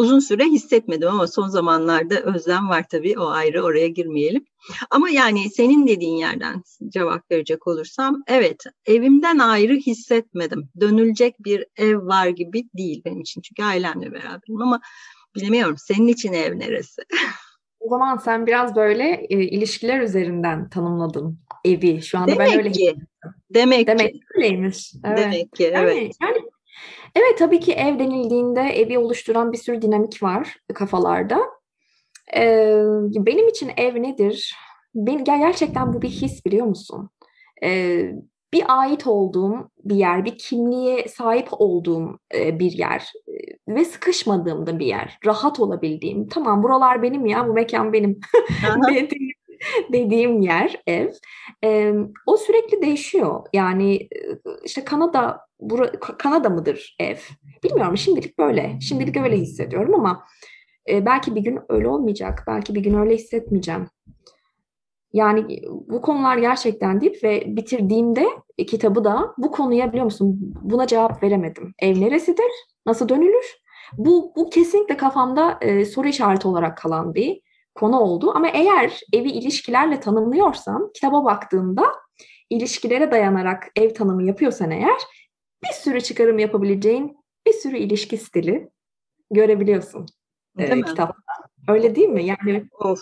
uzun 0.02 0.18
süre 0.18 0.44
hissetmedim 0.44 1.08
ama 1.08 1.26
son 1.26 1.48
zamanlarda 1.48 2.20
özlem 2.20 2.68
var 2.68 2.84
tabii 2.90 3.18
o 3.18 3.26
ayrı 3.26 3.62
oraya 3.62 3.88
girmeyelim. 3.88 4.44
Ama 4.90 5.10
yani 5.10 5.50
senin 5.50 5.86
dediğin 5.86 6.16
yerden 6.16 6.62
cevap 6.88 7.30
verecek 7.30 7.66
olursam 7.66 8.22
evet 8.26 8.64
evimden 8.86 9.38
ayrı 9.38 9.74
hissetmedim. 9.74 10.68
Dönülecek 10.80 11.44
bir 11.44 11.66
ev 11.76 12.06
var 12.06 12.26
gibi 12.26 12.64
değil 12.76 13.02
benim 13.04 13.20
için 13.20 13.40
çünkü 13.40 13.62
ailemle 13.62 14.12
beraberim 14.12 14.62
ama 14.62 14.80
bilemiyorum 15.36 15.76
senin 15.78 16.06
için 16.08 16.32
ev 16.32 16.58
neresi? 16.58 17.02
O 17.80 17.88
zaman 17.88 18.16
sen 18.16 18.46
biraz 18.46 18.76
böyle 18.76 19.26
e, 19.30 19.42
ilişkiler 19.42 20.00
üzerinden 20.00 20.68
tanımladın 20.68 21.38
evi. 21.64 22.02
Şu 22.02 22.18
anda 22.18 22.32
demek 22.32 22.48
ben 22.50 22.58
öyle 22.58 22.72
ki, 22.72 22.94
Demek, 23.54 23.86
demek 23.86 24.12
ki. 24.12 24.20
öyleymiş. 24.36 24.92
Evet. 25.04 25.18
Demek 25.18 25.52
ki 25.52 25.64
evet. 25.74 25.96
Yani, 25.96 26.10
yani 26.22 26.51
Evet 27.14 27.38
tabii 27.38 27.60
ki 27.60 27.72
ev 27.72 27.98
denildiğinde 27.98 28.60
evi 28.60 28.98
oluşturan 28.98 29.52
bir 29.52 29.58
sürü 29.58 29.82
dinamik 29.82 30.22
var 30.22 30.56
kafalarda. 30.74 31.40
Ee, 32.36 32.82
benim 33.14 33.48
için 33.48 33.70
ev 33.76 34.02
nedir? 34.02 34.54
Ben, 34.94 35.24
gerçekten 35.24 35.92
bu 35.92 36.02
bir 36.02 36.08
his 36.08 36.46
biliyor 36.46 36.66
musun? 36.66 37.10
Ee, 37.62 38.12
bir 38.52 38.64
ait 38.68 39.06
olduğum 39.06 39.70
bir 39.84 39.94
yer, 39.94 40.24
bir 40.24 40.38
kimliğe 40.38 41.08
sahip 41.08 41.48
olduğum 41.50 42.18
e, 42.34 42.58
bir 42.58 42.72
yer 42.72 43.12
e, 43.28 43.74
ve 43.74 43.84
sıkışmadığım 43.84 44.66
da 44.66 44.78
bir 44.78 44.86
yer, 44.86 45.18
rahat 45.26 45.60
olabildiğim. 45.60 46.28
Tamam 46.28 46.62
buralar 46.62 47.02
benim 47.02 47.26
ya, 47.26 47.48
bu 47.48 47.52
mekan 47.52 47.92
benim 47.92 48.20
dediğim 49.92 50.40
yer 50.40 50.82
ev. 50.86 51.10
E, 51.64 51.92
o 52.26 52.36
sürekli 52.36 52.82
değişiyor. 52.82 53.46
Yani 53.52 53.94
e, 53.96 54.08
işte 54.64 54.84
Kanada 54.84 55.40
bura, 55.70 55.92
Kanada 56.00 56.50
mıdır 56.50 56.96
ev? 57.00 57.16
Bilmiyorum 57.64 57.96
şimdilik 57.96 58.38
böyle. 58.38 58.78
Şimdilik 58.80 59.16
öyle 59.16 59.36
hissediyorum 59.36 59.94
ama 59.94 60.24
e, 60.88 61.06
belki 61.06 61.34
bir 61.34 61.40
gün 61.40 61.60
öyle 61.68 61.88
olmayacak. 61.88 62.44
Belki 62.46 62.74
bir 62.74 62.80
gün 62.80 62.94
öyle 62.94 63.14
hissetmeyeceğim. 63.14 63.86
Yani 65.12 65.62
bu 65.88 66.00
konular 66.02 66.38
gerçekten 66.38 67.00
deyip 67.00 67.24
ve 67.24 67.44
bitirdiğimde 67.46 68.26
e, 68.58 68.66
kitabı 68.66 69.04
da 69.04 69.34
bu 69.38 69.50
konuya 69.50 69.88
biliyor 69.88 70.04
musun 70.04 70.54
buna 70.62 70.86
cevap 70.86 71.22
veremedim. 71.22 71.74
Ev 71.78 72.00
neresidir? 72.00 72.52
Nasıl 72.86 73.08
dönülür? 73.08 73.62
Bu, 73.98 74.32
bu 74.36 74.50
kesinlikle 74.50 74.96
kafamda 74.96 75.58
e, 75.60 75.84
soru 75.84 76.08
işareti 76.08 76.48
olarak 76.48 76.78
kalan 76.78 77.14
bir 77.14 77.40
konu 77.74 78.00
oldu. 78.00 78.32
Ama 78.34 78.48
eğer 78.48 79.00
evi 79.12 79.30
ilişkilerle 79.30 80.00
tanımlıyorsam 80.00 80.90
kitaba 80.94 81.24
baktığımda 81.24 81.84
ilişkilere 82.50 83.10
dayanarak 83.10 83.68
ev 83.76 83.94
tanımı 83.94 84.22
yapıyorsan 84.22 84.70
eğer 84.70 85.00
bir 85.62 85.72
sürü 85.72 86.00
çıkarım 86.00 86.38
yapabileceğin 86.38 87.16
bir 87.46 87.52
sürü 87.52 87.76
ilişki 87.76 88.16
stili 88.16 88.68
görebiliyorsun 89.30 90.06
e, 90.58 90.82
kitapta. 90.82 91.14
Öyle 91.68 91.94
değil 91.94 92.08
mi? 92.08 92.26
Yani 92.26 92.64
of. 92.80 93.00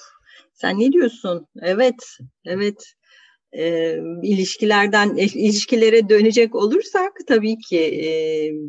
Sen 0.53 0.81
ne 0.81 0.93
diyorsun? 0.93 1.47
Evet, 1.63 2.19
evet. 2.45 2.95
E, 3.53 3.95
ilişkilerden 4.23 5.17
ilişkilere 5.17 6.09
dönecek 6.09 6.55
olursak 6.55 7.13
tabii 7.29 7.59
ki 7.59 7.81
e, 7.81 8.09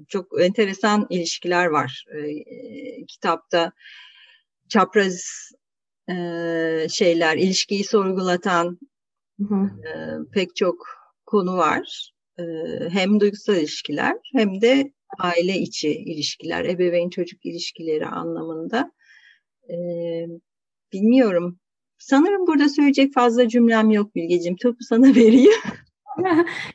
çok 0.07 0.41
enteresan 0.41 1.07
ilişkiler 1.09 1.65
var 1.65 2.05
e, 2.15 3.05
kitapta. 3.05 3.71
Çapraz 4.69 5.21
e, 6.09 6.15
şeyler, 6.89 7.37
ilişkiyi 7.37 7.83
sorgulatan 7.83 8.79
hı 9.37 9.55
hı. 9.55 9.69
E, 9.87 9.91
pek 10.33 10.55
çok 10.55 10.87
konu 11.25 11.57
var 11.57 12.10
hem 12.89 13.19
duygusal 13.19 13.55
ilişkiler 13.55 14.13
hem 14.35 14.61
de 14.61 14.91
aile 15.19 15.53
içi 15.53 15.89
ilişkiler, 15.89 16.65
ebeveyn 16.65 17.09
çocuk 17.09 17.45
ilişkileri 17.45 18.05
anlamında. 18.05 18.91
bilmiyorum. 20.93 21.59
Sanırım 22.01 22.47
burada 22.47 22.69
söyleyecek 22.69 23.13
fazla 23.13 23.47
cümlem 23.47 23.89
yok 23.91 24.15
Bilgeciğim. 24.15 24.55
Topu 24.55 24.83
sana 24.83 25.07
vereyim. 25.15 25.51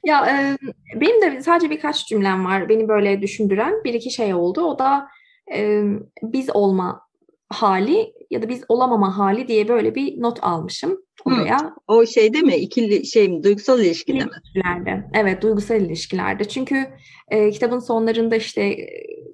ya 0.04 0.26
e, 0.26 0.56
benim 1.00 1.22
de 1.22 1.42
sadece 1.42 1.70
birkaç 1.70 2.08
cümlem 2.08 2.44
var 2.44 2.68
beni 2.68 2.88
böyle 2.88 3.22
düşündüren 3.22 3.84
bir 3.84 3.94
iki 3.94 4.10
şey 4.10 4.34
oldu. 4.34 4.60
O 4.60 4.78
da 4.78 5.08
e, 5.54 5.82
biz 6.22 6.50
olma 6.56 7.00
hali 7.48 8.12
ya 8.30 8.42
da 8.42 8.48
biz 8.48 8.64
olamama 8.68 9.18
hali 9.18 9.48
diye 9.48 9.68
böyle 9.68 9.94
bir 9.94 10.22
not 10.22 10.38
almışım 10.42 11.05
oraya. 11.26 11.58
Hı. 11.60 11.70
O 11.88 12.06
şey 12.06 12.32
değil 12.32 12.44
mi? 12.44 12.56
İkili 12.56 13.06
şey 13.06 13.28
mi? 13.28 13.42
Duygusal 13.42 13.80
ilişkide 13.80 14.24
mi? 14.24 14.30
İlişkilerde. 14.30 15.04
Evet, 15.14 15.42
duygusal 15.42 15.80
ilişkilerde. 15.80 16.44
Çünkü 16.44 16.86
e, 17.28 17.50
kitabın 17.50 17.78
sonlarında 17.78 18.36
işte 18.36 18.76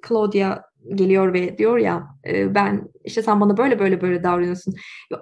Claudia 0.07 0.61
geliyor 0.95 1.33
ve 1.33 1.57
diyor 1.57 1.77
ya 1.77 2.03
e, 2.27 2.55
ben 2.55 2.89
işte 3.03 3.21
sen 3.21 3.41
bana 3.41 3.57
böyle 3.57 3.79
böyle 3.79 4.01
böyle 4.01 4.23
davranıyorsun. 4.23 4.73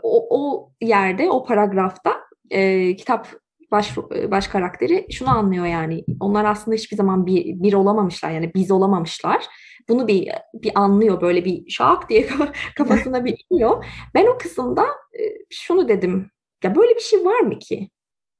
O, 0.03 0.39
o 0.39 0.71
yerde, 0.81 1.29
o 1.29 1.45
paragrafta 1.45 2.13
e, 2.49 2.95
kitap 2.95 3.27
baş 3.71 3.97
baş 4.31 4.47
karakteri 4.47 5.07
şunu 5.11 5.29
anlıyor 5.29 5.65
yani. 5.65 6.03
Onlar 6.19 6.45
aslında 6.45 6.75
hiçbir 6.75 6.97
zaman 6.97 7.25
bir, 7.25 7.45
bir 7.45 7.73
olamamışlar 7.73 8.31
yani 8.31 8.51
biz 8.55 8.71
olamamışlar 8.71 9.45
bunu 9.89 10.07
bir 10.07 10.29
bir 10.53 10.71
anlıyor 10.75 11.21
böyle 11.21 11.45
bir 11.45 11.69
şak 11.69 12.09
diye 12.09 12.27
kafasına 12.77 13.25
bir 13.25 13.45
iniyor. 13.49 13.85
Ben 14.15 14.25
o 14.25 14.37
kısımda 14.37 14.85
e, 15.13 15.21
şunu 15.49 15.87
dedim. 15.87 16.31
Ya 16.63 16.75
böyle 16.75 16.95
bir 16.95 16.99
şey 16.99 17.25
var 17.25 17.39
mı 17.39 17.59
ki? 17.59 17.89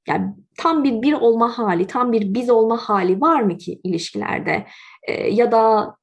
Yani 0.08 0.36
tam 0.58 0.84
bir 0.84 1.02
bir 1.02 1.14
olma 1.14 1.58
hali, 1.58 1.88
tam 1.88 2.12
bir 2.12 2.34
biz 2.34 2.50
olma 2.50 2.78
hali 2.78 3.22
var 3.22 3.42
mı 3.42 3.58
ki 3.58 3.82
ilişkilerde? 3.84 4.66
E, 5.08 5.30
ya 5.30 5.52
da 5.52 5.96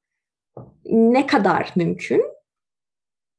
ne 0.85 1.27
kadar 1.27 1.73
mümkün? 1.75 2.23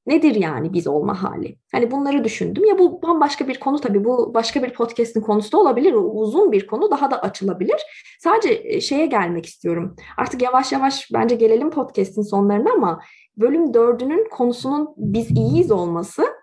Nedir 0.07 0.35
yani 0.35 0.72
biz 0.72 0.87
olma 0.87 1.22
hali? 1.22 1.57
Hani 1.72 1.91
bunları 1.91 2.24
düşündüm. 2.24 2.64
Ya 2.64 2.78
bu 2.78 3.03
bambaşka 3.03 3.49
bir 3.49 3.61
konu 3.61 3.81
tabii. 3.81 4.05
Bu 4.05 4.35
başka 4.35 4.62
bir 4.62 4.72
podcast'in 4.72 5.20
konusu 5.20 5.53
da 5.53 5.59
olabilir. 5.59 5.95
Uzun 5.95 6.53
bir 6.53 6.66
konu 6.66 6.91
daha 6.91 7.11
da 7.11 7.22
açılabilir. 7.22 7.83
Sadece 8.20 8.61
e, 8.64 8.81
şeye 8.81 9.07
gelmek 9.07 9.47
istiyorum. 9.47 9.97
Artık 10.16 10.43
yavaş 10.43 10.72
yavaş 10.72 11.09
bence 11.12 11.35
gelelim 11.35 11.70
podcast'in 11.70 12.22
sonlarına 12.22 12.72
ama 12.72 13.01
bölüm 13.37 13.74
dördünün 13.74 14.28
konusunun 14.31 14.89
biz 14.97 15.31
iyiyiz 15.31 15.70
olması 15.70 16.39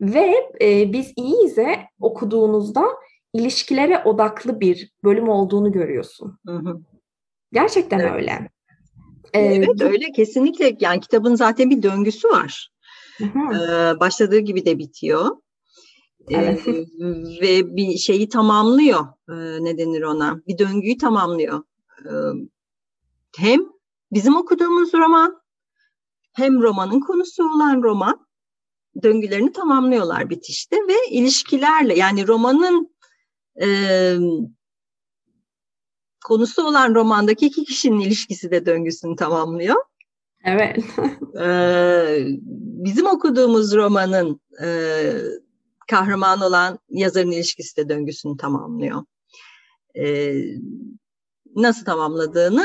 ve 0.00 0.50
e, 0.60 0.92
biz 0.92 1.12
iyiyiz'e 1.16 1.80
okuduğunuzda 2.00 2.84
ilişkilere 3.32 4.02
odaklı 4.04 4.60
bir 4.60 4.92
bölüm 5.04 5.28
olduğunu 5.28 5.72
görüyorsun. 5.72 6.38
Hı 6.46 6.56
hı. 6.56 6.80
Gerçekten 7.52 7.98
evet. 7.98 8.12
öyle. 8.14 8.48
Ee, 9.34 9.40
evet 9.40 9.82
öyle 9.82 10.12
kesinlikle 10.12 10.76
yani 10.80 11.00
kitabın 11.00 11.34
zaten 11.34 11.70
bir 11.70 11.82
döngüsü 11.82 12.28
var. 12.28 12.70
Ee, 13.20 14.00
başladığı 14.00 14.38
gibi 14.38 14.64
de 14.64 14.78
bitiyor. 14.78 15.36
Evet. 16.30 16.68
Ee, 16.68 16.72
ve 17.42 17.76
bir 17.76 17.96
şeyi 17.96 18.28
tamamlıyor. 18.28 19.00
Ee, 19.28 19.64
ne 19.64 19.78
denir 19.78 20.02
ona? 20.02 20.40
Bir 20.46 20.58
döngüyü 20.58 20.98
tamamlıyor. 20.98 21.62
Ee, 22.04 22.10
hem 23.36 23.60
bizim 24.12 24.36
okuduğumuz 24.36 24.94
roman 24.94 25.40
hem 26.32 26.62
romanın 26.62 27.00
konusu 27.00 27.44
olan 27.44 27.82
roman 27.82 28.27
döngülerini 29.02 29.52
tamamlıyorlar 29.52 30.30
bitişte 30.30 30.76
ve 30.76 31.10
ilişkilerle 31.10 31.94
yani 31.94 32.26
romanın 32.28 32.94
e, 33.62 33.68
konusu 36.24 36.66
olan 36.66 36.94
romandaki 36.94 37.46
iki 37.46 37.64
kişinin 37.64 38.00
ilişkisi 38.00 38.50
de 38.50 38.66
döngüsünü 38.66 39.16
tamamlıyor. 39.16 39.76
Evet. 40.44 40.78
ee, 41.40 42.26
bizim 42.84 43.06
okuduğumuz 43.06 43.74
romanın 43.74 44.40
e, 44.64 44.68
kahraman 45.90 46.40
olan 46.40 46.78
yazarın 46.88 47.30
ilişkisi 47.30 47.76
de 47.76 47.88
döngüsünü 47.88 48.36
tamamlıyor. 48.36 49.04
Ee, 49.98 50.34
nasıl 51.56 51.84
tamamladığını 51.84 52.64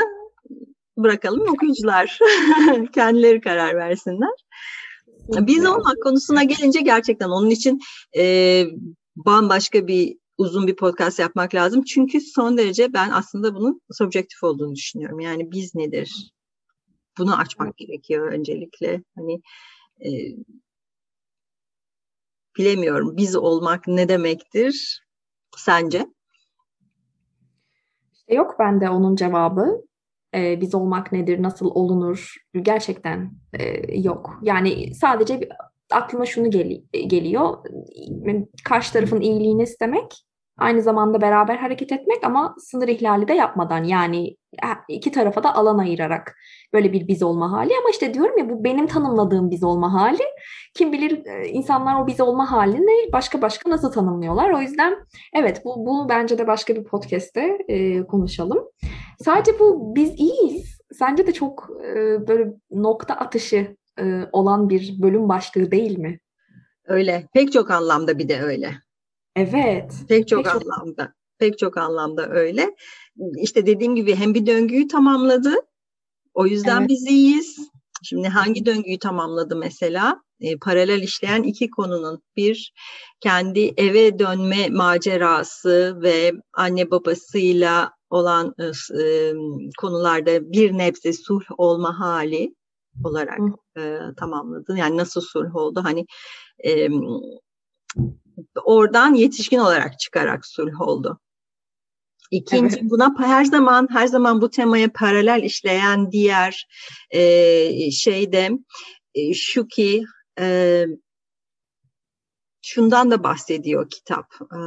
bırakalım 0.96 1.48
okuyucular 1.48 2.18
kendileri 2.92 3.40
karar 3.40 3.76
versinler. 3.76 4.44
Biz 5.28 5.66
olmak 5.66 6.02
konusuna 6.02 6.44
gelince 6.44 6.80
gerçekten 6.80 7.28
onun 7.28 7.50
için 7.50 7.80
e, 8.16 8.64
bambaşka 9.16 9.86
bir 9.86 10.18
uzun 10.38 10.66
bir 10.66 10.76
podcast 10.76 11.18
yapmak 11.18 11.54
lazım. 11.54 11.82
Çünkü 11.82 12.20
son 12.20 12.58
derece 12.58 12.92
ben 12.92 13.10
aslında 13.10 13.54
bunun 13.54 13.80
subjektif 13.92 14.42
olduğunu 14.42 14.74
düşünüyorum. 14.74 15.20
Yani 15.20 15.50
biz 15.52 15.74
nedir? 15.74 16.32
Bunu 17.18 17.38
açmak 17.38 17.76
gerekiyor 17.76 18.32
öncelikle. 18.32 19.02
Hani 19.16 19.40
e, 20.04 20.10
bilemiyorum. 22.58 23.16
Biz 23.16 23.36
olmak 23.36 23.86
ne 23.88 24.08
demektir 24.08 25.04
sence? 25.56 26.06
Yok 28.28 28.56
bende 28.58 28.90
onun 28.90 29.16
cevabı. 29.16 29.84
Ee, 30.34 30.60
biz 30.60 30.74
olmak 30.74 31.12
nedir, 31.12 31.42
nasıl 31.42 31.66
olunur? 31.66 32.36
Gerçekten 32.62 33.30
e, 33.52 33.96
yok. 34.00 34.38
Yani 34.42 34.94
sadece 34.94 35.40
bir, 35.40 35.48
aklıma 35.92 36.26
şunu 36.26 36.50
gel- 36.50 36.82
geliyor. 37.06 37.56
Karşı 38.64 38.92
tarafın 38.92 39.20
iyiliğini 39.20 39.62
istemek 39.62 40.24
Aynı 40.58 40.82
zamanda 40.82 41.20
beraber 41.20 41.56
hareket 41.56 41.92
etmek 41.92 42.24
ama 42.24 42.54
sınır 42.58 42.88
ihlali 42.88 43.28
de 43.28 43.34
yapmadan 43.34 43.84
yani 43.84 44.36
iki 44.88 45.12
tarafa 45.12 45.42
da 45.42 45.54
alan 45.54 45.78
ayırarak 45.78 46.36
böyle 46.72 46.92
bir 46.92 47.08
biz 47.08 47.22
olma 47.22 47.52
hali 47.52 47.72
ama 47.80 47.90
işte 47.90 48.14
diyorum 48.14 48.38
ya 48.38 48.48
bu 48.48 48.64
benim 48.64 48.86
tanımladığım 48.86 49.50
biz 49.50 49.64
olma 49.64 49.92
hali. 49.92 50.22
Kim 50.74 50.92
bilir 50.92 51.26
e, 51.26 51.48
insanlar 51.48 52.00
o 52.00 52.06
biz 52.06 52.20
olma 52.20 52.52
halini 52.52 53.12
başka 53.12 53.42
başka 53.42 53.70
nasıl 53.70 53.92
tanımlıyorlar. 53.92 54.50
O 54.50 54.60
yüzden 54.60 54.96
evet 55.34 55.62
bu, 55.64 55.86
bu 55.86 56.08
bence 56.08 56.38
de 56.38 56.46
başka 56.46 56.76
bir 56.76 56.84
podcast'te 56.84 57.58
e, 57.68 58.06
konuşalım. 58.06 58.58
Sadece 59.24 59.58
bu 59.58 59.94
biz 59.96 60.10
iyiyiz. 60.10 60.80
Sence 60.98 61.26
de 61.26 61.32
çok 61.32 61.68
e, 61.84 62.28
böyle 62.28 62.52
nokta 62.70 63.14
atışı 63.14 63.76
e, 64.00 64.04
olan 64.32 64.68
bir 64.68 64.94
bölüm 65.02 65.28
başlığı 65.28 65.70
değil 65.70 65.98
mi? 65.98 66.18
Öyle. 66.86 67.26
Pek 67.34 67.52
çok 67.52 67.70
anlamda 67.70 68.18
bir 68.18 68.28
de 68.28 68.40
öyle. 68.40 68.70
Evet. 69.36 69.94
Pek 70.08 70.28
çok 70.28 70.44
pek 70.44 70.54
anlamda. 70.54 71.04
Çok... 71.04 71.14
Pek 71.38 71.58
çok 71.58 71.78
anlamda 71.78 72.28
öyle. 72.28 72.74
İşte 73.42 73.66
dediğim 73.66 73.96
gibi 73.96 74.14
hem 74.14 74.34
bir 74.34 74.46
döngüyü 74.46 74.88
tamamladı. 74.88 75.54
O 76.34 76.46
yüzden 76.46 76.80
evet. 76.80 76.88
biz 76.88 77.06
iyiyiz. 77.06 77.58
Şimdi 78.02 78.28
hangi 78.28 78.66
döngüyü 78.66 78.98
tamamladı 78.98 79.56
mesela? 79.56 80.22
E, 80.40 80.56
paralel 80.56 81.02
işleyen 81.02 81.42
iki 81.42 81.70
konunun 81.70 82.22
bir 82.36 82.72
kendi 83.20 83.72
eve 83.76 84.18
dönme 84.18 84.68
macerası 84.68 85.98
ve 86.02 86.32
anne 86.52 86.90
babasıyla 86.90 87.90
olan 88.10 88.54
e, 88.58 88.64
e, 89.02 89.32
konularda 89.78 90.52
bir 90.52 90.78
nebze 90.78 91.12
sulh 91.12 91.44
olma 91.58 92.00
hali 92.00 92.54
olarak 93.04 93.38
e, 93.78 93.98
tamamladı. 94.16 94.76
Yani 94.76 94.96
nasıl 94.96 95.20
sulh 95.20 95.56
oldu? 95.56 95.80
Hani 95.84 96.06
e, 96.64 96.88
oradan 98.64 99.14
yetişkin 99.14 99.58
olarak 99.58 99.98
çıkarak 99.98 100.46
sulh 100.46 100.80
oldu. 100.80 101.20
İkinci 102.30 102.76
evet. 102.76 102.90
buna 102.90 103.14
her 103.18 103.44
zaman 103.44 103.88
her 103.90 104.06
zaman 104.06 104.40
bu 104.40 104.50
temaya 104.50 104.92
paralel 104.92 105.42
işleyen 105.42 106.12
diğer 106.12 106.66
e, 107.10 107.90
şeyde 107.90 108.50
e, 109.14 109.34
şu 109.34 109.68
ki 109.68 110.04
e, 110.40 110.86
şundan 112.62 113.10
da 113.10 113.24
bahsediyor 113.24 113.90
kitap. 113.90 114.26
E, 114.42 114.58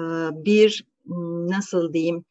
bir 0.45 0.85
nasıl 1.47 1.93
diyeyim 1.93 2.25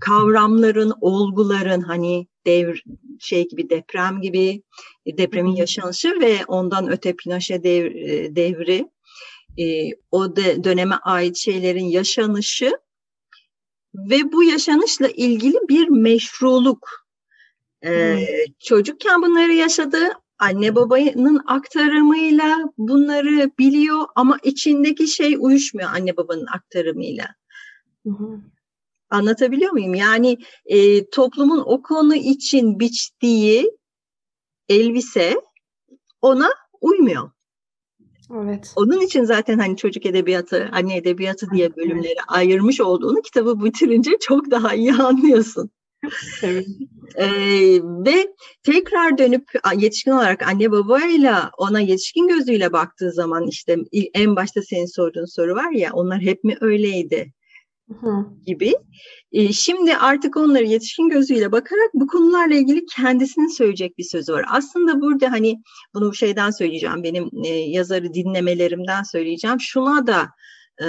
kavramların, 0.00 0.92
olguların 1.00 1.80
hani 1.80 2.26
devr 2.46 2.82
şey 3.20 3.48
gibi 3.48 3.70
deprem 3.70 4.20
gibi 4.20 4.62
depremin 5.06 5.56
yaşanışı 5.56 6.20
ve 6.20 6.44
ondan 6.46 6.90
öte 6.90 7.16
Pinochet 7.16 7.64
dev, 7.64 7.84
e, 7.84 8.36
devri 8.36 8.88
e, 9.58 9.90
o 10.10 10.36
de, 10.36 10.64
döneme 10.64 10.94
ait 11.02 11.36
şeylerin 11.36 11.84
yaşanışı 11.84 12.72
ve 13.94 14.32
bu 14.32 14.44
yaşanışla 14.44 15.08
ilgili 15.08 15.56
bir 15.68 15.88
meşruluk. 15.88 17.06
E, 17.82 17.90
hmm. 17.90 18.54
Çocukken 18.58 19.22
bunları 19.22 19.52
yaşadı, 19.52 19.98
anne 20.38 20.74
babanın 20.74 21.40
aktarımıyla 21.46 22.58
bunları 22.78 23.50
biliyor 23.58 24.06
ama 24.14 24.38
içindeki 24.42 25.08
şey 25.08 25.36
uyuşmuyor 25.38 25.90
anne 25.94 26.16
babanın 26.16 26.46
aktarımıyla. 26.46 27.34
Hmm. 28.02 28.42
Anlatabiliyor 29.10 29.72
muyum? 29.72 29.94
Yani 29.94 30.38
e, 30.66 31.10
toplumun 31.10 31.62
o 31.66 31.82
konu 31.82 32.14
için 32.14 32.80
biçtiği 32.80 33.70
elbise 34.68 35.40
ona 36.22 36.48
uymuyor. 36.80 37.30
Evet. 38.36 38.72
Onun 38.76 39.00
için 39.00 39.24
zaten 39.24 39.58
hani 39.58 39.76
çocuk 39.76 40.06
edebiyatı, 40.06 40.68
anne 40.72 40.96
edebiyatı 40.96 41.50
diye 41.50 41.76
bölümleri 41.76 42.16
ayırmış 42.28 42.80
olduğunu 42.80 43.22
kitabı 43.22 43.64
bitirince 43.64 44.10
çok 44.20 44.50
daha 44.50 44.74
iyi 44.74 44.92
anlıyorsun. 44.92 45.70
evet. 46.42 46.66
Ee, 47.16 47.80
ve 47.82 48.34
tekrar 48.62 49.18
dönüp 49.18 49.44
yetişkin 49.76 50.10
olarak 50.10 50.48
anne 50.48 50.70
babayla 50.70 51.50
ona 51.58 51.80
yetişkin 51.80 52.28
gözüyle 52.28 52.72
baktığı 52.72 53.12
zaman 53.12 53.46
işte 53.46 53.76
en 54.14 54.36
başta 54.36 54.62
senin 54.62 54.86
sorduğun 54.86 55.24
soru 55.24 55.54
var 55.54 55.70
ya 55.70 55.90
onlar 55.92 56.20
hep 56.20 56.44
mi 56.44 56.56
öyleydi? 56.60 57.32
Hı. 57.88 58.26
gibi. 58.46 58.74
E, 59.32 59.52
şimdi 59.52 59.96
artık 59.96 60.36
onları 60.36 60.64
yetişkin 60.64 61.08
gözüyle 61.08 61.52
bakarak 61.52 61.90
bu 61.94 62.06
konularla 62.06 62.54
ilgili 62.54 62.86
kendisinin 62.96 63.56
söyleyecek 63.56 63.98
bir 63.98 64.04
sözü 64.04 64.32
var. 64.32 64.44
Aslında 64.48 65.00
burada 65.00 65.32
hani 65.32 65.62
bunu 65.94 66.14
şeyden 66.14 66.50
söyleyeceğim, 66.50 67.02
benim 67.02 67.30
e, 67.44 67.48
yazarı 67.48 68.14
dinlemelerimden 68.14 69.02
söyleyeceğim. 69.02 69.60
Şuna 69.60 70.06
da 70.06 70.28
e, 70.82 70.88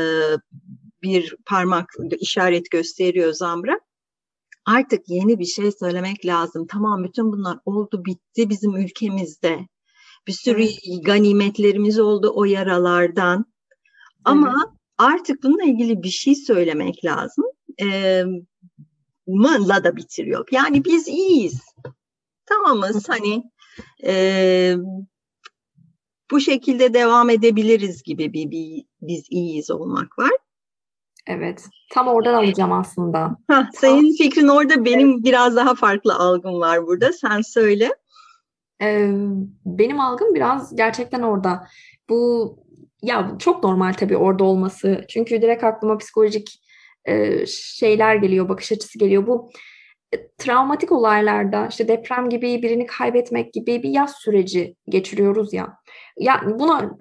bir 1.01 1.35
parmak 1.45 1.89
işaret 2.19 2.71
gösteriyor 2.71 3.33
Zambra. 3.33 3.79
Artık 4.65 4.99
yeni 5.07 5.39
bir 5.39 5.45
şey 5.45 5.71
söylemek 5.71 6.25
lazım. 6.25 6.67
Tamam 6.67 7.03
bütün 7.03 7.31
bunlar 7.31 7.57
oldu 7.65 8.05
bitti 8.05 8.49
bizim 8.49 8.75
ülkemizde. 8.75 9.59
Bir 10.27 10.33
sürü 10.33 10.63
evet. 10.63 11.05
ganimetlerimiz 11.05 11.99
oldu 11.99 12.31
o 12.35 12.45
yaralardan. 12.45 13.45
Ama 14.25 14.78
artık 14.99 15.43
bununla 15.43 15.63
ilgili 15.63 16.03
bir 16.03 16.09
şey 16.09 16.35
söylemek 16.35 17.05
lazım. 17.05 17.45
E, 17.81 18.23
mınla 19.27 19.83
da 19.83 19.95
bitiriyor. 19.95 20.47
Yani 20.51 20.85
biz 20.85 21.07
iyiyiz. 21.07 21.61
Tamamız 22.45 23.09
hani 23.09 23.43
e, 24.05 24.75
bu 26.31 26.39
şekilde 26.39 26.93
devam 26.93 27.29
edebiliriz 27.29 28.03
gibi 28.03 28.33
bir, 28.33 28.51
bir 28.51 28.85
biz 29.01 29.23
iyiyiz 29.29 29.71
olmak 29.71 30.19
var. 30.19 30.31
Evet. 31.27 31.65
Tam 31.91 32.07
oradan 32.07 32.33
alacağım 32.33 32.71
aslında. 32.71 33.37
Heh, 33.49 33.65
senin 33.73 34.17
fikrin 34.17 34.47
orada 34.47 34.85
benim 34.85 35.09
evet. 35.09 35.23
biraz 35.23 35.55
daha 35.55 35.75
farklı 35.75 36.15
algım 36.15 36.59
var 36.59 36.87
burada. 36.87 37.13
Sen 37.13 37.41
söyle. 37.41 37.95
Ee, 38.81 39.11
benim 39.65 39.99
algım 39.99 40.35
biraz 40.35 40.75
gerçekten 40.75 41.21
orada 41.21 41.67
Bu 42.09 42.55
ya 43.01 43.35
çok 43.39 43.63
normal 43.63 43.93
tabii 43.93 44.17
orada 44.17 44.43
olması. 44.43 45.05
Çünkü 45.09 45.41
direkt 45.41 45.63
aklıma 45.63 45.97
psikolojik 45.97 46.61
e, 47.05 47.45
şeyler 47.47 48.15
geliyor, 48.15 48.49
bakış 48.49 48.71
açısı 48.71 48.99
geliyor. 48.99 49.27
Bu 49.27 49.51
e, 50.13 50.27
travmatik 50.37 50.91
olaylarda 50.91 51.67
işte 51.67 51.87
deprem 51.87 52.29
gibi 52.29 52.63
birini 52.63 52.85
kaybetmek 52.85 53.53
gibi 53.53 53.83
bir 53.83 53.89
yaz 53.89 54.15
süreci 54.15 54.75
geçiriyoruz 54.89 55.53
ya. 55.53 55.77
Ya 56.17 56.41
buna 56.59 56.97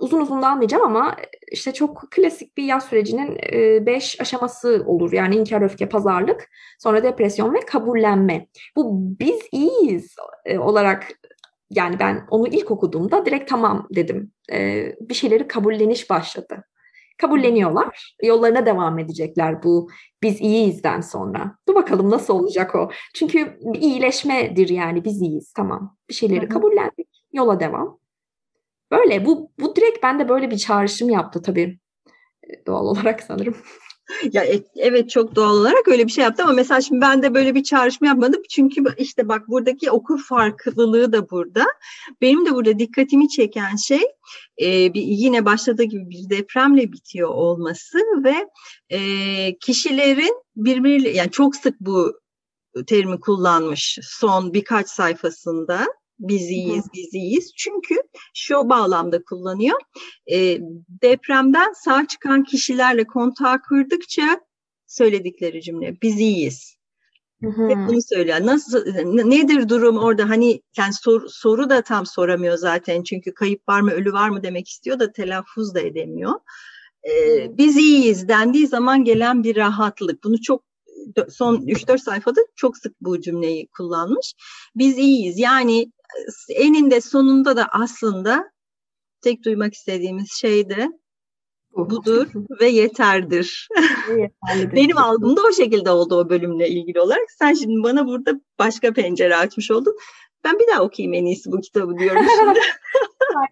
uzun 0.00 0.20
uzun 0.20 0.42
dalmayacağım 0.42 0.84
ama 0.84 1.16
işte 1.52 1.72
çok 1.72 2.10
klasik 2.10 2.56
bir 2.56 2.64
yaz 2.64 2.84
sürecinin 2.84 3.38
e, 3.52 3.86
beş 3.86 4.20
aşaması 4.20 4.84
olur. 4.86 5.12
Yani 5.12 5.36
inkar, 5.36 5.62
öfke, 5.62 5.88
pazarlık, 5.88 6.48
sonra 6.78 7.02
depresyon 7.02 7.54
ve 7.54 7.60
kabullenme. 7.60 8.46
Bu 8.76 8.90
biz 9.20 9.40
iyiyiz 9.52 10.16
e, 10.44 10.58
olarak 10.58 11.08
yani 11.70 11.98
ben 11.98 12.26
onu 12.30 12.48
ilk 12.48 12.70
okuduğumda 12.70 13.26
direkt 13.26 13.50
tamam 13.50 13.88
dedim. 13.90 14.32
Bir 15.00 15.14
şeyleri 15.14 15.48
kabulleniş 15.48 16.10
başladı 16.10 16.64
kabulleniyorlar. 17.18 18.16
Yollarına 18.22 18.66
devam 18.66 18.98
edecekler 18.98 19.62
bu 19.62 19.90
biz 20.22 20.40
iyiyizden 20.40 21.00
sonra. 21.00 21.58
Dur 21.68 21.74
bakalım 21.74 22.10
nasıl 22.10 22.34
olacak 22.34 22.74
o. 22.74 22.90
Çünkü 23.14 23.58
iyileşmedir 23.74 24.68
yani 24.68 25.04
biz 25.04 25.22
iyiyiz 25.22 25.52
tamam. 25.52 25.96
Bir 26.08 26.14
şeyleri 26.14 26.48
kabullendik. 26.48 27.08
Yola 27.32 27.60
devam. 27.60 27.98
Böyle 28.90 29.26
bu 29.26 29.50
bu 29.60 29.76
direkt 29.76 30.02
bende 30.02 30.28
böyle 30.28 30.50
bir 30.50 30.58
çağrışım 30.58 31.10
yaptı 31.10 31.42
tabii. 31.42 31.78
Doğal 32.66 32.86
olarak 32.86 33.22
sanırım. 33.22 33.56
Ya 34.32 34.44
evet 34.76 35.10
çok 35.10 35.34
doğal 35.34 35.56
olarak 35.56 35.88
öyle 35.88 36.06
bir 36.06 36.12
şey 36.12 36.24
yaptı 36.24 36.42
ama 36.42 36.52
mesela 36.52 36.80
şimdi 36.80 37.00
ben 37.00 37.22
de 37.22 37.34
böyle 37.34 37.54
bir 37.54 37.62
çağrışma 37.62 38.06
yapmadım. 38.06 38.42
Çünkü 38.50 38.84
işte 38.98 39.28
bak 39.28 39.48
buradaki 39.48 39.90
okur 39.90 40.22
farklılığı 40.22 41.12
da 41.12 41.30
burada. 41.30 41.64
Benim 42.20 42.46
de 42.46 42.54
burada 42.54 42.78
dikkatimi 42.78 43.28
çeken 43.28 43.76
şey 43.76 44.02
e, 44.62 44.94
bir, 44.94 45.02
yine 45.02 45.44
başladığı 45.44 45.82
gibi 45.82 46.10
bir 46.10 46.30
depremle 46.30 46.92
bitiyor 46.92 47.28
olması 47.28 47.98
ve 48.24 48.48
e, 48.90 49.58
kişilerin 49.58 50.42
birbiriyle 50.56 51.10
yani 51.10 51.30
çok 51.30 51.56
sık 51.56 51.80
bu 51.80 52.20
terimi 52.86 53.20
kullanmış 53.20 53.98
son 54.02 54.54
birkaç 54.54 54.88
sayfasında 54.88 55.86
biz 56.18 56.50
iyiyiz, 56.50 56.84
biz 56.94 57.14
iyiyiz. 57.14 57.52
Çünkü 57.56 57.94
şu 58.34 58.54
bağlamda 58.54 59.22
kullanıyor. 59.22 59.80
E, 60.32 60.58
depremden 61.02 61.72
sağ 61.72 62.06
çıkan 62.06 62.44
kişilerle 62.44 63.06
kontağı 63.06 63.62
kırdıkça 63.62 64.40
söyledikleri 64.86 65.62
cümle 65.62 65.96
biz 66.02 66.20
iyiyiz. 66.20 66.76
Hep 67.42 67.76
bunu 67.88 68.02
söylüyor. 68.02 68.38
Nasıl 68.40 68.86
nedir 69.04 69.68
durum 69.68 69.96
orada? 69.96 70.28
Hani 70.28 70.62
yani 70.76 70.92
sor, 70.92 71.22
soru 71.28 71.70
da 71.70 71.82
tam 71.82 72.06
soramıyor 72.06 72.56
zaten. 72.56 73.02
Çünkü 73.02 73.34
kayıp 73.34 73.68
var 73.68 73.80
mı, 73.80 73.90
ölü 73.90 74.12
var 74.12 74.28
mı 74.28 74.42
demek 74.42 74.68
istiyor 74.68 74.98
da 74.98 75.12
telaffuz 75.12 75.74
da 75.74 75.80
edemiyor. 75.80 76.32
Ee, 77.08 77.56
biz 77.58 77.76
iyiyiz 77.76 78.28
dendiği 78.28 78.66
zaman 78.66 79.04
gelen 79.04 79.44
bir 79.44 79.56
rahatlık. 79.56 80.24
Bunu 80.24 80.40
çok 80.40 80.62
son 81.28 81.56
3-4 81.56 81.98
sayfada 81.98 82.40
çok 82.56 82.76
sık 82.76 82.92
bu 83.00 83.20
cümleyi 83.20 83.68
kullanmış. 83.76 84.34
Biz 84.76 84.98
iyiyiz. 84.98 85.38
Yani 85.38 85.92
eninde 86.48 87.00
sonunda 87.00 87.56
da 87.56 87.68
aslında 87.72 88.50
tek 89.20 89.44
duymak 89.44 89.74
istediğimiz 89.74 90.32
şey 90.32 90.68
de 90.68 90.88
budur 91.76 92.26
ve 92.60 92.66
yeterdir. 92.66 93.68
Benim 94.72 94.98
algımda 94.98 95.40
o 95.48 95.52
şekilde 95.52 95.90
oldu 95.90 96.16
o 96.16 96.28
bölümle 96.28 96.68
ilgili 96.68 97.00
olarak. 97.00 97.30
Sen 97.38 97.54
şimdi 97.54 97.82
bana 97.82 98.06
burada 98.06 98.40
başka 98.58 98.92
pencere 98.92 99.36
açmış 99.36 99.70
oldun. 99.70 99.96
Ben 100.44 100.58
bir 100.58 100.66
daha 100.74 100.82
okuyayım 100.82 101.14
en 101.14 101.24
iyisi 101.24 101.52
bu 101.52 101.60
kitabı 101.60 101.98
diyorum 101.98 102.22
şimdi. 102.38 102.58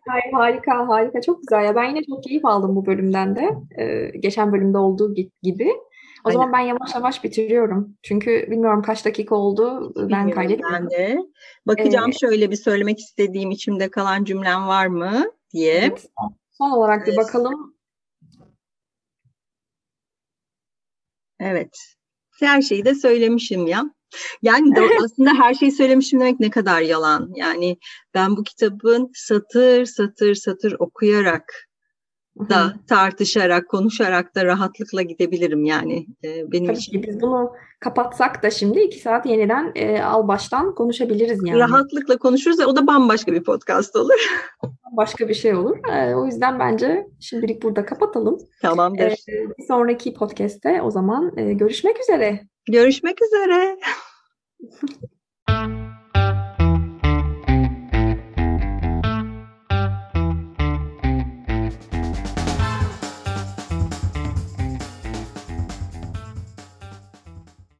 hayır, 0.08 0.32
harika, 0.32 0.88
harika. 0.88 1.20
Çok 1.20 1.40
güzel 1.40 1.64
ya. 1.64 1.74
Ben 1.74 1.84
yine 1.84 2.04
çok 2.04 2.24
keyif 2.24 2.44
aldım 2.44 2.76
bu 2.76 2.86
bölümden 2.86 3.36
de. 3.36 3.50
Ee, 3.78 4.18
geçen 4.18 4.52
bölümde 4.52 4.78
olduğu 4.78 5.14
gibi. 5.42 5.72
O 6.24 6.28
Aynen. 6.28 6.40
zaman 6.40 6.52
ben 6.52 6.60
yavaş 6.60 6.94
yavaş 6.94 7.24
bitiriyorum. 7.24 7.96
Çünkü 8.02 8.46
bilmiyorum 8.50 8.82
kaç 8.82 9.04
dakika 9.04 9.34
oldu. 9.34 9.92
Ben 9.96 10.30
kaydediyorum. 10.30 10.74
Ben 10.74 10.90
de. 10.90 11.18
Bakacağım 11.66 12.10
ee, 12.10 12.18
şöyle 12.18 12.50
bir 12.50 12.56
söylemek 12.56 12.98
istediğim 12.98 13.50
içimde 13.50 13.90
kalan 13.90 14.24
cümlem 14.24 14.66
var 14.66 14.86
mı 14.86 15.24
diye. 15.52 15.74
Evet. 15.74 16.06
Son 16.50 16.70
olarak 16.70 17.06
bir 17.06 17.16
bakalım. 17.16 17.74
Evet. 21.40 21.76
Her 22.40 22.62
şeyi 22.62 22.84
de 22.84 22.94
söylemişim 22.94 23.66
ya. 23.66 23.84
Yani 24.42 24.74
aslında 25.04 25.30
her 25.34 25.54
şeyi 25.54 25.72
söylemişim 25.72 26.20
demek 26.20 26.40
ne 26.40 26.50
kadar 26.50 26.80
yalan. 26.80 27.32
Yani 27.34 27.78
ben 28.14 28.36
bu 28.36 28.42
kitabın 28.42 29.10
satır 29.14 29.84
satır 29.84 30.34
satır 30.34 30.76
okuyarak 30.78 31.68
da 32.38 32.74
tartışarak, 32.88 33.68
konuşarak 33.68 34.34
da 34.34 34.44
rahatlıkla 34.44 35.02
gidebilirim 35.02 35.64
yani 35.64 36.06
e, 36.24 36.52
benim 36.52 36.66
Tabii 36.66 36.76
için. 36.76 36.92
Ki 36.92 37.02
biz 37.08 37.20
bunu 37.20 37.52
kapatsak 37.80 38.42
da 38.42 38.50
şimdi 38.50 38.80
iki 38.80 38.98
saat 38.98 39.26
yeniden 39.26 39.72
e, 39.74 40.02
al 40.02 40.28
baştan 40.28 40.74
konuşabiliriz 40.74 41.40
yani. 41.44 41.58
Rahatlıkla 41.58 42.16
konuşuruz 42.18 42.60
o 42.60 42.76
da 42.76 42.86
bambaşka 42.86 43.32
bir 43.32 43.42
podcast 43.42 43.96
olur. 43.96 44.48
Başka 44.96 45.28
bir 45.28 45.34
şey 45.34 45.54
olur. 45.54 45.76
E, 45.92 46.14
o 46.14 46.26
yüzden 46.26 46.58
bence 46.58 47.06
şimdilik 47.20 47.62
burada 47.62 47.86
kapatalım. 47.86 48.38
Tamamdır. 48.62 49.04
E, 49.04 49.48
bir 49.58 49.64
sonraki 49.68 50.14
podcast'te 50.14 50.82
o 50.82 50.90
zaman 50.90 51.32
e, 51.36 51.52
görüşmek 51.52 52.00
üzere. 52.00 52.40
Görüşmek 52.68 53.18
üzere. 53.22 53.78